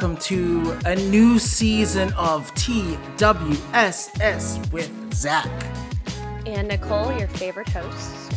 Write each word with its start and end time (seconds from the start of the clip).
welcome 0.00 0.16
to 0.16 0.78
a 0.84 0.94
new 0.94 1.40
season 1.40 2.12
of 2.12 2.54
TWSS 2.54 3.10
with 4.72 5.12
Zach. 5.12 5.50
And 6.46 6.68
Nicole, 6.68 7.10
your 7.18 7.26
favorite 7.26 7.68
hosts. 7.68 8.30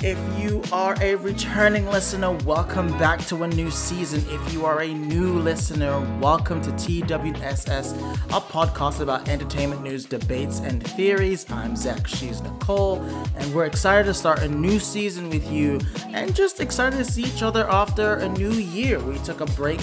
If 0.00 0.18
you 0.40 0.62
are 0.72 0.96
a 1.02 1.16
returning 1.16 1.86
listener, 1.88 2.32
welcome 2.46 2.88
back 2.96 3.20
to 3.26 3.42
a 3.42 3.48
new 3.48 3.70
season. 3.70 4.24
If 4.30 4.52
you 4.54 4.64
are 4.64 4.80
a 4.80 4.88
new 4.88 5.38
listener, 5.40 6.00
welcome 6.18 6.62
to 6.62 6.70
TWSS, 6.70 7.92
a 8.30 8.40
podcast 8.40 9.00
about 9.00 9.28
entertainment 9.28 9.82
news, 9.82 10.06
debates, 10.06 10.60
and 10.60 10.82
theories. 10.82 11.44
I'm 11.50 11.76
Zach, 11.76 12.08
she's 12.08 12.40
Nicole, 12.40 13.02
and 13.36 13.54
we're 13.54 13.66
excited 13.66 14.06
to 14.06 14.14
start 14.14 14.40
a 14.40 14.48
new 14.48 14.78
season 14.80 15.28
with 15.28 15.52
you 15.52 15.80
and 16.08 16.34
just 16.34 16.60
excited 16.60 16.96
to 16.96 17.04
see 17.04 17.24
each 17.24 17.42
other 17.42 17.68
after 17.68 18.14
a 18.14 18.28
new 18.30 18.52
year. 18.52 18.98
We 19.00 19.18
took 19.18 19.42
a 19.42 19.46
break 19.46 19.78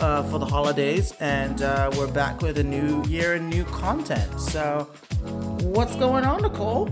uh, 0.00 0.22
for 0.24 0.38
the 0.38 0.46
holidays 0.46 1.12
and 1.20 1.62
uh, 1.62 1.90
we're 1.96 2.10
back 2.10 2.40
with 2.42 2.58
a 2.58 2.64
new 2.64 3.04
year 3.04 3.34
and 3.34 3.48
new 3.48 3.64
content. 3.64 4.40
So, 4.40 4.88
what's 5.62 5.94
going 5.96 6.24
on, 6.24 6.42
Nicole? 6.42 6.88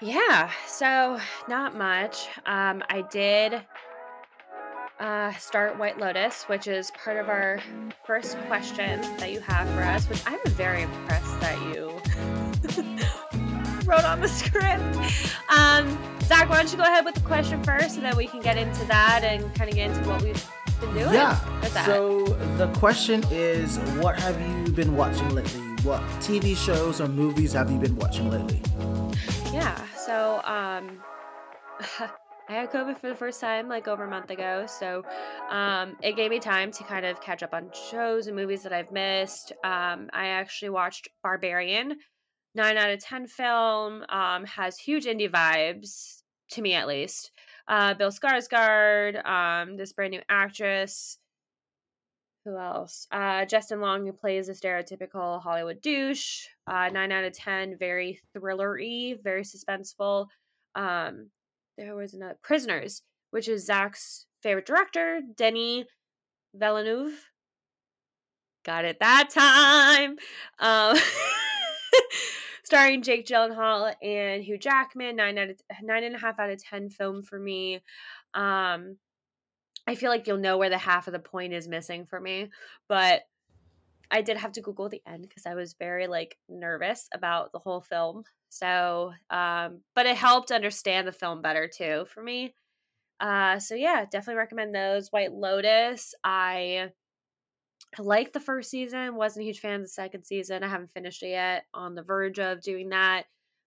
Yeah, 0.00 0.50
so 0.66 1.20
not 1.48 1.76
much. 1.76 2.26
Um, 2.46 2.82
I 2.90 3.04
did 3.10 3.62
uh, 4.98 5.32
start 5.34 5.78
White 5.78 5.98
Lotus, 5.98 6.44
which 6.44 6.66
is 6.66 6.90
part 6.92 7.16
of 7.16 7.28
our 7.28 7.60
first 8.04 8.36
question 8.48 9.00
that 9.18 9.32
you 9.32 9.40
have 9.40 9.68
for 9.70 9.82
us, 9.82 10.08
which 10.08 10.22
I'm 10.26 10.40
very 10.46 10.82
impressed 10.82 11.40
that 11.40 11.56
you 11.72 11.90
wrote 13.84 14.04
on 14.04 14.20
the 14.20 14.28
script. 14.28 14.82
Um, 15.48 15.98
Zach, 16.22 16.48
why 16.48 16.56
don't 16.56 16.70
you 16.72 16.78
go 16.78 16.84
ahead 16.84 17.04
with 17.04 17.14
the 17.14 17.20
question 17.20 17.62
first, 17.62 17.96
and 17.96 18.04
then 18.04 18.16
we 18.16 18.26
can 18.26 18.40
get 18.40 18.56
into 18.56 18.84
that 18.86 19.22
and 19.22 19.54
kind 19.54 19.70
of 19.70 19.76
get 19.76 19.90
into 19.90 20.08
what 20.08 20.22
we've 20.22 20.48
been 20.82 20.94
doing. 20.94 21.14
Yeah. 21.14 21.38
So 21.84 22.24
the 22.56 22.68
question 22.78 23.24
is, 23.30 23.78
what 24.00 24.18
have 24.18 24.40
you 24.40 24.72
been 24.72 24.96
watching 24.96 25.28
lately? 25.30 25.60
What 25.82 26.02
TV 26.20 26.56
shows 26.56 27.00
or 27.00 27.08
movies 27.08 27.52
have 27.52 27.70
you 27.70 27.78
been 27.78 27.96
watching 27.96 28.30
lately? 28.30 28.60
Yeah. 29.52 29.78
So, 29.96 30.40
um, 30.44 31.02
I 32.48 32.54
had 32.54 32.70
COVID 32.70 32.98
for 32.98 33.08
the 33.08 33.14
first 33.14 33.40
time 33.40 33.68
like 33.68 33.88
over 33.88 34.04
a 34.04 34.10
month 34.10 34.30
ago, 34.30 34.66
so 34.66 35.04
um, 35.48 35.96
it 36.02 36.16
gave 36.16 36.30
me 36.30 36.38
time 36.38 36.70
to 36.72 36.84
kind 36.84 37.06
of 37.06 37.20
catch 37.20 37.42
up 37.42 37.54
on 37.54 37.70
shows 37.90 38.26
and 38.26 38.36
movies 38.36 38.62
that 38.64 38.72
I've 38.72 38.90
missed. 38.90 39.52
Um, 39.64 40.10
I 40.12 40.26
actually 40.26 40.70
watched 40.70 41.08
Barbarian, 41.22 41.96
nine 42.54 42.76
out 42.76 42.90
of 42.90 43.00
ten 43.00 43.26
film, 43.26 44.04
um, 44.08 44.44
has 44.44 44.76
huge 44.76 45.06
indie 45.06 45.30
vibes 45.30 46.22
to 46.50 46.62
me 46.62 46.74
at 46.74 46.86
least. 46.88 47.30
Uh, 47.68 47.94
Bill 47.94 48.10
Skarsgård, 48.10 49.24
um, 49.26 49.76
this 49.76 49.92
brand 49.92 50.12
new 50.12 50.20
actress. 50.28 51.18
Who 52.44 52.56
else? 52.56 53.06
Uh, 53.12 53.44
Justin 53.44 53.80
Long, 53.80 54.04
who 54.04 54.12
plays 54.12 54.48
a 54.48 54.52
stereotypical 54.52 55.40
Hollywood 55.40 55.80
douche. 55.80 56.46
Uh, 56.66 56.88
nine 56.88 57.12
out 57.12 57.24
of 57.24 57.32
ten, 57.32 57.76
very 57.78 58.20
thriller-y, 58.32 59.16
very 59.22 59.42
suspenseful. 59.42 60.26
Um, 60.74 61.30
there 61.78 61.94
was 61.94 62.14
another 62.14 62.38
Prisoners, 62.42 63.02
which 63.30 63.48
is 63.48 63.64
Zach's 63.64 64.26
favorite 64.42 64.66
director, 64.66 65.20
Denis 65.36 65.86
Villeneuve. 66.54 67.28
Got 68.64 68.84
it 68.84 68.98
that 69.00 69.30
time. 69.30 70.16
Um, 70.58 70.96
starring 72.72 73.02
Jake 73.02 73.26
Gyllenhaal 73.26 73.94
and 74.02 74.42
Hugh 74.42 74.56
Jackman. 74.56 75.16
Nine 75.16 75.36
out 75.36 75.50
of 75.50 75.60
nine 75.82 76.04
and 76.04 76.14
a 76.14 76.18
half 76.18 76.38
out 76.38 76.48
of 76.48 76.64
ten 76.64 76.88
film 76.88 77.22
for 77.22 77.38
me. 77.38 77.82
Um, 78.32 78.96
I 79.86 79.94
feel 79.94 80.08
like 80.08 80.26
you'll 80.26 80.38
know 80.38 80.56
where 80.56 80.70
the 80.70 80.78
half 80.78 81.06
of 81.06 81.12
the 81.12 81.18
point 81.18 81.52
is 81.52 81.68
missing 81.68 82.06
for 82.06 82.18
me, 82.18 82.48
but 82.88 83.24
I 84.10 84.22
did 84.22 84.38
have 84.38 84.52
to 84.52 84.62
Google 84.62 84.88
the 84.88 85.02
end 85.06 85.28
because 85.28 85.44
I 85.44 85.54
was 85.54 85.74
very 85.78 86.06
like 86.06 86.38
nervous 86.48 87.10
about 87.12 87.52
the 87.52 87.58
whole 87.58 87.82
film. 87.82 88.24
So, 88.48 89.12
um, 89.28 89.82
but 89.94 90.06
it 90.06 90.16
helped 90.16 90.50
understand 90.50 91.06
the 91.06 91.12
film 91.12 91.42
better 91.42 91.68
too 91.68 92.06
for 92.08 92.22
me. 92.22 92.54
Uh, 93.20 93.58
so 93.58 93.74
yeah, 93.74 94.06
definitely 94.10 94.38
recommend 94.38 94.74
those. 94.74 95.08
White 95.12 95.34
Lotus, 95.34 96.14
I 96.24 96.88
liked 97.98 98.32
the 98.32 98.40
first 98.40 98.70
season, 98.70 99.16
wasn't 99.16 99.42
a 99.42 99.46
huge 99.46 99.60
fan 99.60 99.74
of 99.74 99.82
the 99.82 99.88
second 99.88 100.24
season. 100.24 100.62
I 100.62 100.68
haven't 100.68 100.92
finished 100.92 101.22
it 101.22 101.30
yet. 101.30 101.64
On 101.74 101.94
the 101.94 102.02
verge 102.02 102.38
of 102.38 102.62
doing 102.62 102.90
that. 102.90 103.24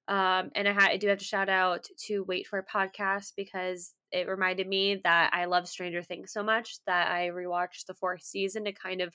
Um, 0.07 0.51
and 0.55 0.67
I, 0.67 0.73
ha- 0.73 0.89
I 0.91 0.97
do 0.97 1.07
have 1.07 1.17
to 1.17 1.25
shout 1.25 1.49
out 1.49 1.87
to 2.05 2.23
Wait 2.23 2.47
for 2.47 2.59
a 2.59 2.65
podcast 2.65 3.33
because 3.35 3.93
it 4.11 4.27
reminded 4.27 4.67
me 4.67 5.01
that 5.03 5.31
I 5.33 5.45
love 5.45 5.67
Stranger 5.67 6.03
Things 6.03 6.31
so 6.31 6.43
much 6.43 6.77
that 6.85 7.11
I 7.11 7.29
rewatched 7.29 7.87
the 7.87 7.95
fourth 7.95 8.21
season 8.21 8.65
to 8.65 8.71
kind 8.71 9.01
of 9.01 9.13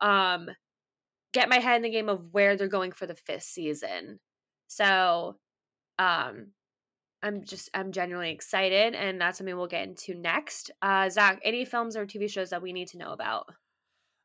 um, 0.00 0.48
get 1.32 1.50
my 1.50 1.58
head 1.58 1.76
in 1.76 1.82
the 1.82 1.90
game 1.90 2.08
of 2.08 2.32
where 2.32 2.56
they're 2.56 2.68
going 2.68 2.92
for 2.92 3.06
the 3.06 3.14
fifth 3.14 3.42
season. 3.42 4.20
So 4.68 5.36
um, 5.98 6.48
I'm 7.22 7.44
just 7.44 7.70
I'm 7.74 7.92
genuinely 7.92 8.32
excited, 8.32 8.94
and 8.94 9.20
that's 9.20 9.38
something 9.38 9.56
we'll 9.56 9.66
get 9.66 9.86
into 9.86 10.14
next. 10.14 10.70
Uh, 10.80 11.08
Zach, 11.08 11.40
any 11.44 11.64
films 11.64 11.96
or 11.96 12.06
TV 12.06 12.28
shows 12.28 12.50
that 12.50 12.62
we 12.62 12.72
need 12.72 12.88
to 12.88 12.98
know 12.98 13.12
about? 13.12 13.46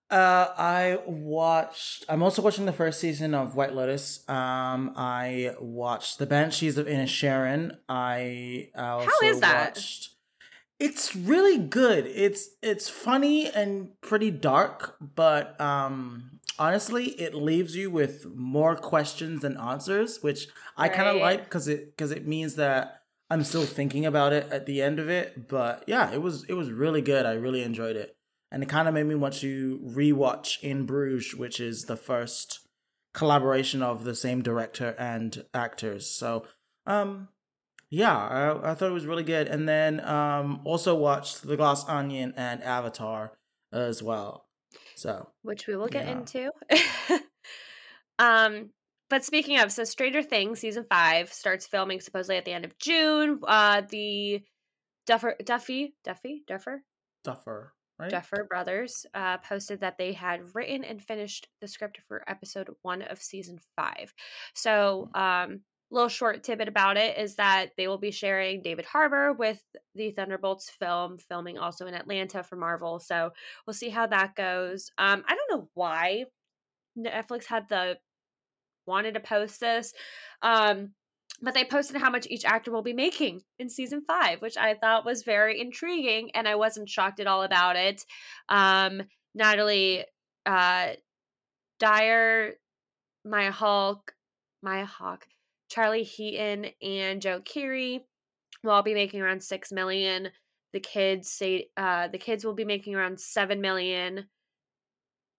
Uh, 0.09 0.47
I 0.57 1.00
watched. 1.06 2.06
I'm 2.07 2.23
also 2.23 2.41
watching 2.41 2.66
the 2.66 2.73
first 2.73 3.00
season 3.00 3.34
of 3.34 3.56
White 3.56 3.73
Lotus. 3.73 4.28
Um, 4.29 4.94
I 4.95 5.53
watched 5.59 6.18
The 6.18 6.25
Banshees 6.25 6.78
of 6.78 6.88
Inisherin. 6.88 7.78
I 7.90 8.69
also 8.75 9.09
How 9.09 9.28
is 9.28 9.40
that? 9.41 9.75
watched. 9.75 10.12
It's 10.79 11.16
really 11.16 11.57
good. 11.57 12.06
It's 12.06 12.50
it's 12.62 12.88
funny 12.88 13.50
and 13.50 14.00
pretty 14.00 14.31
dark, 14.31 14.95
but 15.01 15.59
um, 15.59 16.39
honestly, 16.59 17.07
it 17.19 17.34
leaves 17.34 17.75
you 17.75 17.89
with 17.89 18.28
more 18.34 18.75
questions 18.75 19.41
than 19.41 19.57
answers, 19.57 20.22
which 20.22 20.47
I 20.78 20.88
kind 20.88 21.09
of 21.09 21.18
like 21.18 21.44
because 21.45 21.68
it 21.68 21.97
because 21.97 22.12
it 22.12 22.28
means 22.28 22.56
that 22.56 23.01
I'm 23.29 23.44
still 23.44 23.66
thinking 23.66 24.06
about 24.06 24.34
it 24.34 24.47
at 24.51 24.68
the 24.68 24.81
end 24.81 25.00
of 25.00 25.09
it. 25.09 25.50
But 25.50 25.84
yeah, 25.88 26.12
it 26.13 26.22
was 26.22 26.44
it 26.45 26.53
was 26.53 26.72
really 26.72 27.01
good. 27.01 27.25
I 27.25 27.34
really 27.34 27.63
enjoyed 27.63 27.95
it 27.95 28.16
and 28.52 28.63
it 28.63 28.69
kind 28.69 28.88
of 28.88 28.94
made 28.94 29.06
me 29.06 29.16
want 29.16 29.35
to 29.35 29.80
rewatch 29.85 30.62
In 30.62 30.85
Bruges, 30.85 31.35
which 31.35 31.59
is 31.59 31.85
the 31.85 31.97
first 31.97 32.59
collaboration 33.13 33.81
of 33.81 34.03
the 34.03 34.16
same 34.16 34.41
director 34.41 34.96
and 35.00 35.44
actors. 35.53 36.09
So, 36.09 36.46
um, 36.86 37.30
yeah, 37.90 38.16
I, 38.16 38.72
I 38.72 38.75
thought 38.75 38.90
it 38.90 38.94
was 38.94 39.06
really 39.06 39.24
good, 39.24 39.47
and 39.47 39.68
then 39.68 40.00
um, 40.06 40.62
also 40.66 40.96
watched 40.96 41.44
The 41.44 41.57
Glass 41.57 41.88
Onion 41.88 42.34
and 42.38 42.62
Avatar 42.63 43.34
as 43.72 44.03
well. 44.03 44.46
So, 44.96 45.30
which 45.41 45.68
we 45.68 45.75
will 45.75 45.88
get 45.88 46.06
Yeah. 46.06 46.18
into. 46.19 46.52
um, 48.19 48.72
but 49.09 49.24
speaking 49.24 49.59
of, 49.59 49.72
so 49.72 49.84
Stranger 49.84 50.22
Things 50.22 50.59
season 50.59 50.86
five 50.90 51.31
starts 51.31 51.66
filming 51.68 52.02
supposedly 52.02 52.38
at 52.38 52.46
the 52.46 52.52
end 52.52 52.66
of 52.66 52.78
June. 52.78 53.40
Uh, 53.47 53.81
the 53.90 54.41
Duffer, 55.06 55.36
Duffy, 55.44 55.96
Duffy, 56.03 56.44
Duffer, 56.47 56.84
Duffer, 57.24 57.74
right? 58.00 58.09
Duffer 58.09 58.46
brothers 58.50 59.06
uh, 59.13 59.38
posted 59.38 59.81
that 59.81 59.97
they 59.97 60.13
had 60.13 60.56
written 60.56 60.84
and 60.84 61.02
finished 61.02 61.47
the 61.62 61.68
script 61.68 62.00
for 62.08 62.24
episode 62.30 62.69
one 62.81 63.02
of 63.02 63.22
season 63.22 63.59
five. 63.75 64.13
So, 64.53 65.09
um, 65.13 65.62
little 65.90 66.09
short 66.09 66.44
tidbit 66.44 66.68
about 66.68 66.97
it 66.97 67.18
is 67.18 67.36
that 67.36 67.69
they 67.78 67.88
will 67.88 67.97
be 67.97 68.12
sharing 68.12 68.62
David 68.62 68.86
Harbour 68.86 69.34
with 69.34 69.62
the 69.96 70.12
Thunderbolts 70.12 70.69
film, 70.69 71.18
filming 71.18 71.57
also 71.57 71.88
in 71.88 71.94
Atlanta 71.94 72.44
for 72.44 72.57
Marvel. 72.57 73.00
So 73.00 73.31
we'll 73.66 73.74
see 73.74 73.90
how 73.90 74.07
that 74.07 74.36
goes. 74.36 74.91
Um, 74.97 75.24
I 75.28 75.36
don't 75.36 75.59
know 75.59 75.69
why 75.75 76.25
Netflix 76.98 77.45
had 77.45 77.69
the 77.69 77.98
wanted 78.86 79.13
to 79.13 79.19
post 79.19 79.60
this. 79.60 79.94
Um, 80.42 80.92
but 81.42 81.54
they 81.54 81.63
posted 81.63 81.98
how 81.98 82.10
much 82.10 82.28
each 82.30 82.45
actor 82.45 82.72
will 82.72 82.81
be 82.81 82.94
making 82.94 83.42
in 83.60 83.69
season 83.69 84.01
five, 84.01 84.42
which 84.42 84.57
I 84.57 84.74
thought 84.74 85.06
was 85.06 85.24
very 85.24 85.60
intriguing, 85.62 86.31
and 86.34 86.48
I 86.48 86.56
wasn't 86.56 86.89
shocked 86.89 87.19
at 87.19 87.28
all 87.28 87.44
about 87.44 87.75
it. 87.75 88.04
Um, 88.50 89.04
Natalie 89.36 90.06
uh, 90.45 90.88
Dyer, 91.80 92.54
Maya 93.24 93.51
Hulk, 93.51 94.13
Maya 94.63 94.86
Hawke, 94.86 95.28
Charlie 95.69 96.04
Heaton, 96.04 96.68
and 96.81 97.22
Joe 97.22 97.42
Keery 97.42 98.01
will 98.63 98.72
all 98.72 98.83
be 98.83 98.95
making 98.95 99.22
around 99.22 99.44
six 99.44 99.72
million. 99.72 100.30
The 100.74 100.80
kids 100.80 101.30
say 101.30 101.69
uh, 101.78 102.07
the 102.07 102.18
kids 102.18 102.45
will 102.45 102.56
be 102.56 102.66
making 102.66 102.95
around 102.95 103.19
seven 103.19 103.62
million. 103.62 104.25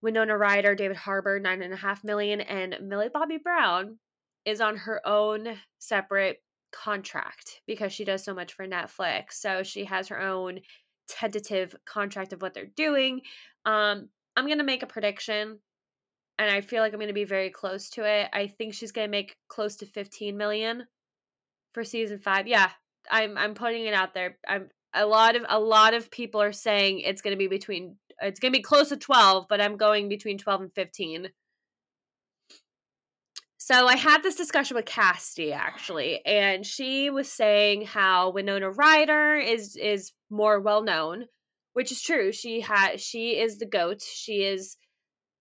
Winona 0.01 0.39
Ryder, 0.39 0.77
David 0.77 0.97
Harbour, 0.97 1.41
nine 1.41 1.61
and 1.61 1.75
a 1.75 1.77
half 1.77 2.05
million, 2.05 2.41
and 2.41 2.77
Millie 2.83 3.09
Bobby 3.13 3.39
Brown 3.39 3.99
is 4.45 4.61
on 4.61 4.77
her 4.77 5.07
own 5.07 5.57
separate 5.79 6.43
contract 6.73 7.61
because 7.67 7.93
she 7.93 8.05
does 8.05 8.25
so 8.25 8.35
much 8.35 8.53
for 8.53 8.67
Netflix. 8.67 9.33
So 9.33 9.63
she 9.63 9.85
has 9.85 10.09
her 10.09 10.21
own 10.21 10.61
tentative 11.09 11.75
contract 11.87 12.33
of 12.33 12.43
what 12.43 12.55
they're 12.55 12.71
doing. 12.77 13.23
Um, 13.65 14.09
I'm 14.37 14.47
gonna 14.47 14.65
make 14.65 14.83
a 14.83 14.87
prediction, 14.87 15.59
and 16.39 16.51
I 16.51 16.61
feel 16.61 16.83
like 16.83 16.93
I'm 16.93 17.01
gonna 17.01 17.13
be 17.13 17.25
very 17.25 17.51
close 17.51 17.91
to 17.91 18.05
it. 18.05 18.29
I 18.33 18.47
think 18.47 18.75
she's 18.75 18.93
gonna 18.93 19.09
make 19.09 19.37
close 19.49 19.77
to 19.77 19.87
15 19.87 20.37
million 20.37 20.87
for 21.75 21.85
season 21.85 22.19
five. 22.19 22.47
Yeah, 22.47 22.71
I'm 23.11 23.37
I'm 23.37 23.55
putting 23.55 23.87
it 23.87 23.95
out 23.95 24.15
there. 24.15 24.39
I'm 24.47 24.69
a 24.95 25.07
lot 25.07 25.37
of 25.37 25.45
a 25.49 25.59
lot 25.59 25.95
of 25.95 26.11
people 26.11 26.41
are 26.43 26.53
saying 26.53 27.01
it's 27.01 27.23
gonna 27.23 27.37
be 27.37 27.49
between 27.49 27.97
it's 28.21 28.41
gonna 28.41 28.53
be 28.53 28.63
close 28.63 28.91
to 28.91 28.97
12, 28.97 29.47
but 29.49 29.61
I'm 29.61 29.77
going 29.77 30.09
between 30.09 30.39
12 30.39 30.61
and 30.63 30.75
15. 30.75 31.29
So 33.71 33.87
I 33.87 33.97
had 33.97 34.23
this 34.23 34.35
discussion 34.35 34.77
with 34.77 34.87
Casty 34.87 35.53
actually, 35.53 36.25
and 36.25 36.65
she 36.65 37.11
was 37.11 37.31
saying 37.31 37.85
how 37.85 38.31
Winona 38.31 38.71
Ryder 38.71 39.35
is 39.35 39.77
is 39.77 40.13
more 40.31 40.59
well 40.59 40.83
known, 40.83 41.27
which 41.75 41.93
is 41.93 42.01
true. 42.01 42.33
She 42.33 42.63
had 42.63 42.99
she 42.99 43.39
is 43.39 43.59
the 43.59 43.67
goat. 43.67 44.01
She 44.01 44.43
is 44.43 44.79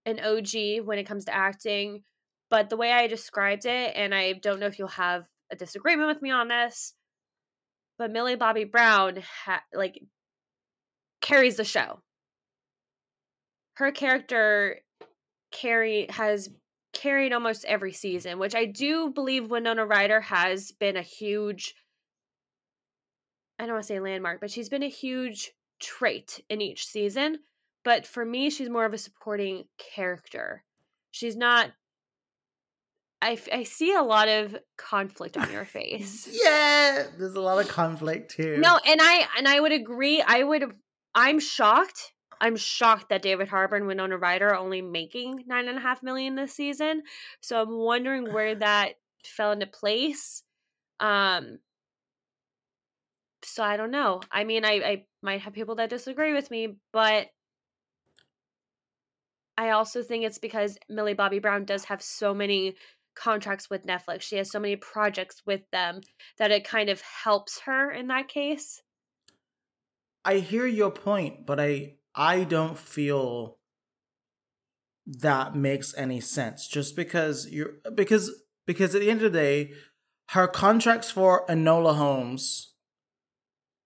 an 0.06 0.20
OG 0.20 0.86
when 0.86 1.00
it 1.00 1.08
comes 1.08 1.24
to 1.26 1.34
acting. 1.34 2.02
But 2.50 2.70
the 2.70 2.76
way 2.76 2.92
I 2.92 3.08
described 3.08 3.66
it, 3.66 3.94
and 3.96 4.14
I 4.14 4.34
don't 4.34 4.60
know 4.60 4.68
if 4.68 4.78
you'll 4.78 4.90
have 4.90 5.26
a 5.50 5.56
disagreement 5.56 6.10
with 6.10 6.22
me 6.22 6.32
on 6.32 6.50
this, 6.50 6.96
but 7.98 8.12
Millie 8.12 8.36
Bobby 8.36 8.66
Brown 8.66 9.24
ha- 9.46 9.64
like 9.74 10.02
carries 11.22 11.56
the 11.56 11.64
show. 11.64 12.02
Her 13.76 13.94
character 13.94 14.82
carry 15.54 16.08
has 16.10 16.50
carried 16.98 17.34
almost 17.34 17.66
every 17.66 17.94
season, 17.94 18.40
which 18.40 18.56
I 18.56 18.66
do 18.66 19.12
believe 19.12 19.52
Winona 19.52 19.86
Ryder 19.86 20.22
has 20.22 20.72
been 20.72 20.98
a 20.98 21.02
huge 21.02 21.76
I 23.60 23.64
don't 23.66 23.74
want 23.74 23.84
to 23.84 23.88
say 23.88 24.00
landmark, 24.00 24.40
but 24.40 24.52
she's 24.52 24.70
been 24.70 24.84
a 24.84 24.90
huge 24.90 25.52
trait 25.80 26.40
in 26.50 26.62
each 26.62 26.86
season. 26.86 27.40
But 27.84 28.06
for 28.06 28.24
me, 28.24 28.50
she's 28.50 28.70
more 28.70 28.86
of 28.86 28.94
a 28.94 28.98
supporting 28.98 29.64
character. 29.96 30.64
She's 31.12 31.36
not 31.36 31.72
I, 33.22 33.38
I 33.52 33.64
see 33.64 33.94
a 33.94 34.04
lot 34.04 34.28
of 34.28 34.56
conflict 34.78 35.38
on 35.38 35.52
your 35.52 35.66
face. 35.78 36.30
yeah, 36.32 37.08
there's 37.18 37.34
a 37.34 37.42
lot 37.42 37.60
of 37.60 37.68
conflict 37.68 38.34
here. 38.34 38.58
No, 38.58 38.80
and 38.86 39.00
I 39.02 39.28
and 39.38 39.48
I 39.48 39.60
would 39.60 39.72
agree. 39.72 40.22
I 40.22 40.44
would. 40.44 40.72
I'm 41.16 41.40
shocked. 41.40 42.14
I'm 42.40 42.56
shocked 42.56 43.10
that 43.10 43.22
David 43.22 43.48
Harbour 43.48 43.76
and 43.76 43.88
Winona 43.88 44.18
Ryder 44.18 44.50
are 44.50 44.58
only 44.58 44.82
making 44.82 45.44
nine 45.48 45.68
and 45.68 45.78
a 45.78 45.82
half 45.82 46.04
million 46.04 46.36
this 46.36 46.54
season. 46.54 47.04
So 47.42 47.62
I'm 47.62 47.78
wondering 47.78 48.32
where 48.34 48.56
that 48.56 48.94
fell 49.24 49.52
into 49.52 49.68
place. 49.68 50.44
Um. 51.00 51.60
So 53.44 53.64
I 53.64 53.78
don't 53.78 53.92
know. 53.92 54.22
I 54.32 54.44
mean, 54.44 54.66
I 54.66 54.74
I 54.84 55.06
might 55.22 55.42
have 55.42 55.54
people 55.54 55.76
that 55.76 55.90
disagree 55.90 56.34
with 56.34 56.52
me, 56.52 56.78
but 56.92 57.28
I 59.58 59.72
also 59.72 60.04
think 60.04 60.24
it's 60.24 60.38
because 60.38 60.78
Millie 60.88 61.16
Bobby 61.16 61.40
Brown 61.40 61.66
does 61.66 61.86
have 61.86 62.02
so 62.02 62.34
many 62.34 62.76
contracts 63.16 63.70
with 63.70 63.86
Netflix. 63.86 64.22
She 64.22 64.38
has 64.38 64.52
so 64.52 64.60
many 64.60 64.76
projects 64.76 65.42
with 65.46 65.62
them 65.72 66.02
that 66.38 66.52
it 66.52 66.68
kind 66.68 66.90
of 66.90 67.02
helps 67.02 67.60
her 67.62 67.92
in 67.92 68.08
that 68.08 68.28
case. 68.28 68.82
I 70.24 70.36
hear 70.36 70.68
your 70.68 70.92
point, 70.92 71.46
but 71.46 71.60
I 71.60 71.97
I 72.18 72.44
don't 72.44 72.78
feel 72.78 73.60
that 75.06 75.56
makes 75.56 75.96
any 75.96 76.20
sense 76.20 76.68
just 76.68 76.96
because 76.96 77.48
you're 77.50 77.76
because 77.96 78.32
because 78.66 78.94
at 78.94 79.02
the 79.02 79.10
end 79.10 79.22
of 79.22 79.32
the 79.32 79.40
day 79.40 79.72
her 80.32 80.48
contracts 80.48 81.10
for 81.10 81.46
Enola 81.48 81.96
Holmes 81.96 82.74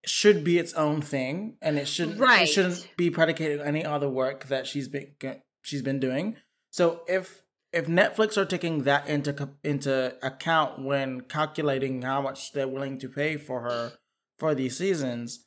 should 0.03 0.43
be 0.43 0.57
its 0.57 0.73
own 0.73 1.01
thing 1.01 1.57
and 1.61 1.77
it 1.77 1.87
shouldn't 1.87 2.19
right. 2.19 2.43
it 2.43 2.47
shouldn't 2.47 2.89
be 2.97 3.11
predicated 3.11 3.59
on 3.61 3.67
any 3.67 3.85
other 3.85 4.09
work 4.09 4.45
that 4.47 4.65
she's 4.65 4.87
been 4.87 5.13
she's 5.61 5.83
been 5.83 5.99
doing. 5.99 6.37
So 6.71 7.01
if 7.07 7.43
if 7.71 7.85
Netflix 7.87 8.37
are 8.37 8.45
taking 8.45 8.83
that 8.83 9.07
into 9.07 9.49
into 9.63 10.15
account 10.25 10.83
when 10.83 11.21
calculating 11.21 12.01
how 12.01 12.21
much 12.21 12.53
they're 12.53 12.67
willing 12.67 12.97
to 12.99 13.09
pay 13.09 13.37
for 13.37 13.61
her 13.61 13.93
for 14.39 14.55
these 14.55 14.77
seasons, 14.77 15.45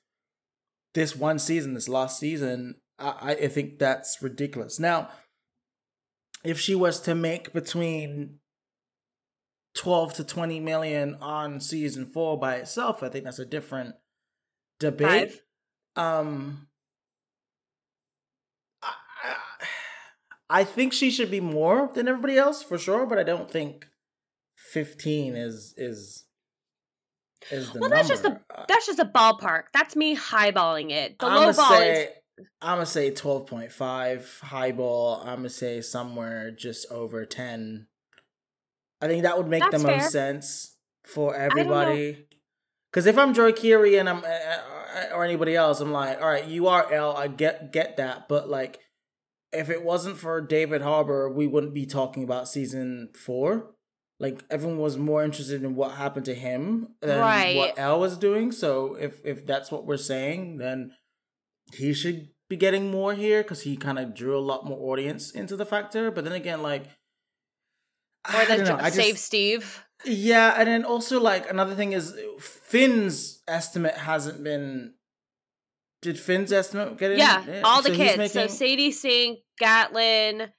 this 0.95 1.15
one 1.17 1.39
season, 1.39 1.75
this 1.75 1.89
last 1.89 2.19
season, 2.19 2.77
I, 2.99 3.37
I 3.41 3.49
think 3.49 3.79
that's 3.79 4.19
ridiculous. 4.23 4.79
Now, 4.79 5.11
if 6.45 6.61
she 6.61 6.75
was 6.75 7.01
to 7.01 7.15
make 7.15 7.53
between 7.53 8.39
12 9.75 10.15
to 10.15 10.25
20 10.25 10.61
million 10.61 11.17
on 11.21 11.61
season 11.61 12.07
four 12.07 12.39
by 12.39 12.57
itself, 12.57 13.03
I 13.03 13.09
think 13.09 13.25
that's 13.25 13.39
a 13.39 13.47
different 13.47 13.97
debate. 14.79 15.33
Five. 15.97 16.05
Um, 16.05 16.69
I 20.51 20.65
think 20.65 20.93
she 20.93 21.11
should 21.11 21.31
be 21.31 21.41
more 21.41 21.91
than 21.95 22.07
everybody 22.07 22.37
else 22.37 22.63
for 22.63 22.79
sure, 22.79 23.07
but 23.07 23.19
I 23.19 23.23
don't 23.23 23.51
think 23.51 23.87
fifteen 24.57 25.37
is 25.37 25.75
is 25.77 26.24
well. 27.51 27.75
Number. 27.75 27.89
That's 27.91 28.09
just 28.09 28.25
a 28.25 28.41
that's 28.69 28.87
just 28.87 28.99
a 28.99 29.05
ballpark. 29.05 29.65
That's 29.73 29.97
me 29.97 30.17
highballing 30.17 30.91
it. 30.91 31.19
The 31.19 31.27
I'm 31.27 31.35
low 31.35 31.53
ball 31.53 31.69
say, 31.69 32.05
is. 32.05 32.09
I'm 32.61 32.77
gonna 32.77 32.87
say 32.87 33.11
twelve 33.11 33.47
point 33.47 33.73
five 33.73 34.41
highball. 34.43 35.21
I'm 35.23 35.37
gonna 35.37 35.51
say 35.51 35.81
somewhere 35.81 36.51
just 36.51 36.91
over 36.91 37.25
ten. 37.25 37.87
I 39.01 39.07
think 39.07 39.23
that 39.25 39.37
would 39.37 39.49
make 39.49 39.63
that's 39.63 39.83
the 39.83 39.89
most 39.89 40.01
fair. 40.01 40.11
sense 40.11 40.77
for 41.05 41.35
everybody. 41.37 42.27
Because 42.91 43.07
if 43.07 43.19
I'm 43.19 43.35
Joy 43.35 43.53
Keery 43.53 43.99
and 43.99 44.09
I'm 44.09 44.25
uh, 44.25 45.15
or 45.15 45.25
anybody 45.25 45.57
else, 45.57 45.81
I'm 45.81 45.93
like, 45.93 46.21
all 46.21 46.29
right, 46.29 46.47
you 46.47 46.69
are 46.69 46.93
El. 46.93 47.17
I 47.17 47.29
get 47.29 47.73
get 47.73 47.97
that, 47.97 48.29
but 48.29 48.49
like 48.49 48.79
if 49.53 49.71
it 49.71 49.85
wasn't 49.85 50.19
for 50.19 50.41
David 50.41 50.83
Harbour, 50.83 51.29
we 51.29 51.47
wouldn't 51.47 51.75
be 51.75 51.87
talking 51.87 52.25
about 52.25 52.49
season 52.49 53.11
four. 53.15 53.75
Like 54.21 54.45
everyone 54.51 54.79
was 54.79 54.97
more 54.97 55.25
interested 55.25 55.63
in 55.63 55.75
what 55.75 55.93
happened 55.93 56.27
to 56.27 56.35
him 56.35 56.95
than 57.01 57.19
right. 57.19 57.57
what 57.57 57.79
Elle 57.79 58.01
was 58.01 58.17
doing. 58.17 58.53
So 58.53 58.95
if 58.95 59.21
if 59.25 59.45
that's 59.45 59.71
what 59.71 59.87
we're 59.87 59.97
saying, 59.97 60.59
then 60.59 60.93
he 61.73 61.93
should 61.93 62.29
be 62.49 62.57
getting 62.57 62.91
more 62.91 63.15
here 63.15 63.43
because 63.43 63.63
he 63.63 63.77
kind 63.77 63.99
of 63.99 64.15
drew 64.15 64.39
a 64.39 64.41
lot 64.41 64.65
more 64.65 64.93
audience 64.93 65.31
into 65.31 65.57
the 65.57 65.67
factor. 65.67 66.11
But 66.11 66.25
then 66.25 66.33
again, 66.33 66.63
like 66.63 66.85
or 68.33 68.45
the 68.47 68.59
know, 68.59 68.79
save 68.91 69.15
just, 69.15 69.25
Steve. 69.25 69.85
Yeah, 70.05 70.55
and 70.57 70.69
then 70.69 70.85
also 70.85 71.21
like 71.21 71.51
another 71.51 71.75
thing 71.75 71.93
is 71.93 72.15
Finn's 72.39 73.43
estimate 73.49 73.97
hasn't 73.97 74.45
been 74.45 74.95
did 76.03 76.19
Finn's 76.19 76.53
estimate 76.53 76.99
get 76.99 77.13
in? 77.13 77.19
Yeah, 77.19 77.63
all 77.65 77.83
the 77.83 77.91
kids. 77.91 78.19
Making... 78.19 78.29
So 78.29 78.47
Sadie 78.47 78.93
Sink, 78.93 79.39
Gaten, 79.61 80.51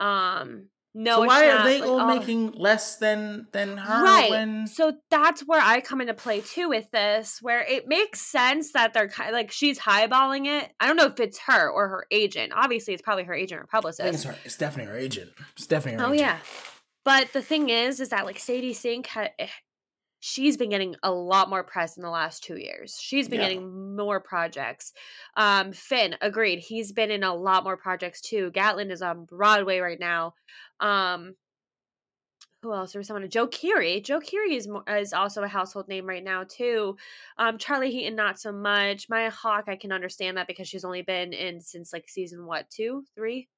um, 0.00 0.68
no. 0.98 1.20
So 1.20 1.26
why 1.26 1.48
are 1.48 1.64
they 1.64 1.80
like, 1.80 1.88
all 1.88 2.06
making 2.06 2.52
less 2.52 2.96
than 2.96 3.46
than 3.52 3.76
her? 3.76 4.02
Right. 4.02 4.30
When... 4.30 4.66
So 4.66 4.94
that's 5.10 5.42
where 5.42 5.60
I 5.60 5.80
come 5.80 6.00
into 6.00 6.14
play 6.14 6.40
too 6.40 6.68
with 6.68 6.90
this, 6.90 7.38
where 7.40 7.60
it 7.60 7.86
makes 7.86 8.20
sense 8.20 8.72
that 8.72 8.94
they're 8.94 9.08
kind 9.08 9.30
of, 9.30 9.34
like 9.34 9.52
she's 9.52 9.78
highballing 9.78 10.46
it. 10.46 10.70
I 10.80 10.86
don't 10.86 10.96
know 10.96 11.06
if 11.06 11.20
it's 11.20 11.38
her 11.46 11.70
or 11.70 11.88
her 11.88 12.06
agent. 12.10 12.52
Obviously, 12.54 12.94
it's 12.94 13.02
probably 13.02 13.24
her 13.24 13.34
agent 13.34 13.60
or 13.60 13.66
publicist. 13.66 14.12
it's, 14.12 14.24
her. 14.24 14.36
it's 14.44 14.56
definitely 14.56 14.92
her 14.92 14.98
agent. 14.98 15.30
It's 15.56 15.68
definitely 15.68 16.00
her. 16.00 16.08
Oh 16.08 16.12
agent. 16.12 16.20
yeah. 16.20 16.38
But 17.04 17.32
the 17.32 17.42
thing 17.42 17.68
is, 17.70 18.00
is 18.00 18.08
that 18.08 18.26
like 18.26 18.38
Sadie 18.40 18.74
Sink 18.74 19.06
had, 19.06 19.30
eh, 19.38 19.46
she's 20.20 20.56
been 20.56 20.70
getting 20.70 20.96
a 21.02 21.10
lot 21.10 21.48
more 21.48 21.62
press 21.64 21.96
in 21.96 22.02
the 22.02 22.10
last 22.10 22.42
two 22.42 22.56
years. 22.56 22.98
She's 23.00 23.28
been 23.28 23.40
yeah. 23.40 23.48
getting 23.48 23.96
more 23.96 24.20
projects. 24.20 24.92
Um, 25.36 25.72
Finn, 25.72 26.16
agreed. 26.20 26.58
He's 26.58 26.92
been 26.92 27.10
in 27.10 27.22
a 27.22 27.34
lot 27.34 27.64
more 27.64 27.76
projects 27.76 28.20
too. 28.20 28.50
Gaten 28.52 28.90
is 28.90 29.02
on 29.02 29.24
Broadway 29.24 29.78
right 29.78 30.00
now. 30.00 30.34
Um, 30.80 31.34
who 32.62 32.72
else? 32.74 32.92
There 32.92 32.98
was 32.98 33.06
someone, 33.06 33.28
Joe 33.30 33.46
Keery. 33.46 34.02
Joe 34.04 34.18
Keery 34.18 34.56
is 34.56 34.68
is 34.88 35.12
also 35.12 35.42
a 35.42 35.48
household 35.48 35.86
name 35.86 36.06
right 36.06 36.24
now 36.24 36.44
too. 36.44 36.96
Um, 37.36 37.56
Charlie 37.56 37.92
Heaton, 37.92 38.16
not 38.16 38.40
so 38.40 38.50
much. 38.50 39.08
Maya 39.08 39.30
Hawke, 39.30 39.68
I 39.68 39.76
can 39.76 39.92
understand 39.92 40.36
that 40.36 40.48
because 40.48 40.66
she's 40.66 40.84
only 40.84 41.02
been 41.02 41.32
in 41.32 41.60
since 41.60 41.92
like 41.92 42.08
season 42.08 42.46
what 42.46 42.68
two, 42.68 43.04
three? 43.14 43.48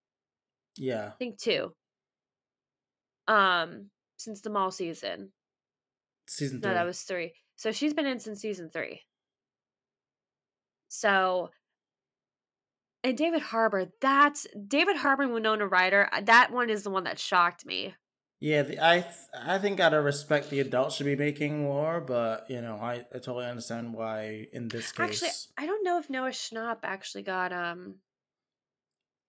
Yeah, 0.76 1.06
I 1.06 1.10
think 1.12 1.38
two. 1.38 1.72
Um, 3.26 3.86
since 4.18 4.42
the 4.42 4.50
mall 4.50 4.70
season. 4.70 5.32
Season 6.30 6.60
three. 6.60 6.70
No, 6.70 6.74
that 6.74 6.86
was 6.86 7.02
three. 7.02 7.32
So 7.56 7.72
she's 7.72 7.92
been 7.92 8.06
in 8.06 8.20
since 8.20 8.40
season 8.40 8.70
three. 8.70 9.02
So, 10.86 11.50
and 13.02 13.18
David 13.18 13.42
Harbour, 13.42 13.90
that's 14.00 14.46
David 14.68 14.96
Harbour 14.96 15.24
and 15.24 15.32
Winona 15.32 15.66
Ryder. 15.66 16.08
Uh, 16.12 16.20
that 16.22 16.52
one 16.52 16.70
is 16.70 16.84
the 16.84 16.90
one 16.90 17.02
that 17.04 17.18
shocked 17.18 17.66
me. 17.66 17.94
Yeah, 18.38 18.62
the, 18.62 18.78
I 18.78 19.04
I 19.34 19.58
think 19.58 19.80
out 19.80 19.92
of 19.92 20.04
respect, 20.04 20.50
the 20.50 20.60
adults 20.60 20.96
should 20.96 21.06
be 21.06 21.16
making 21.16 21.62
more, 21.64 22.00
but 22.00 22.46
you 22.48 22.62
know, 22.62 22.76
I, 22.76 23.04
I 23.12 23.18
totally 23.18 23.46
understand 23.46 23.92
why 23.92 24.46
in 24.52 24.68
this 24.68 24.92
case. 24.92 25.22
Actually, 25.22 25.30
I 25.58 25.66
don't 25.66 25.84
know 25.84 25.98
if 25.98 26.08
Noah 26.08 26.30
Schnapp 26.30 26.78
actually 26.84 27.22
got 27.24 27.52
um 27.52 27.96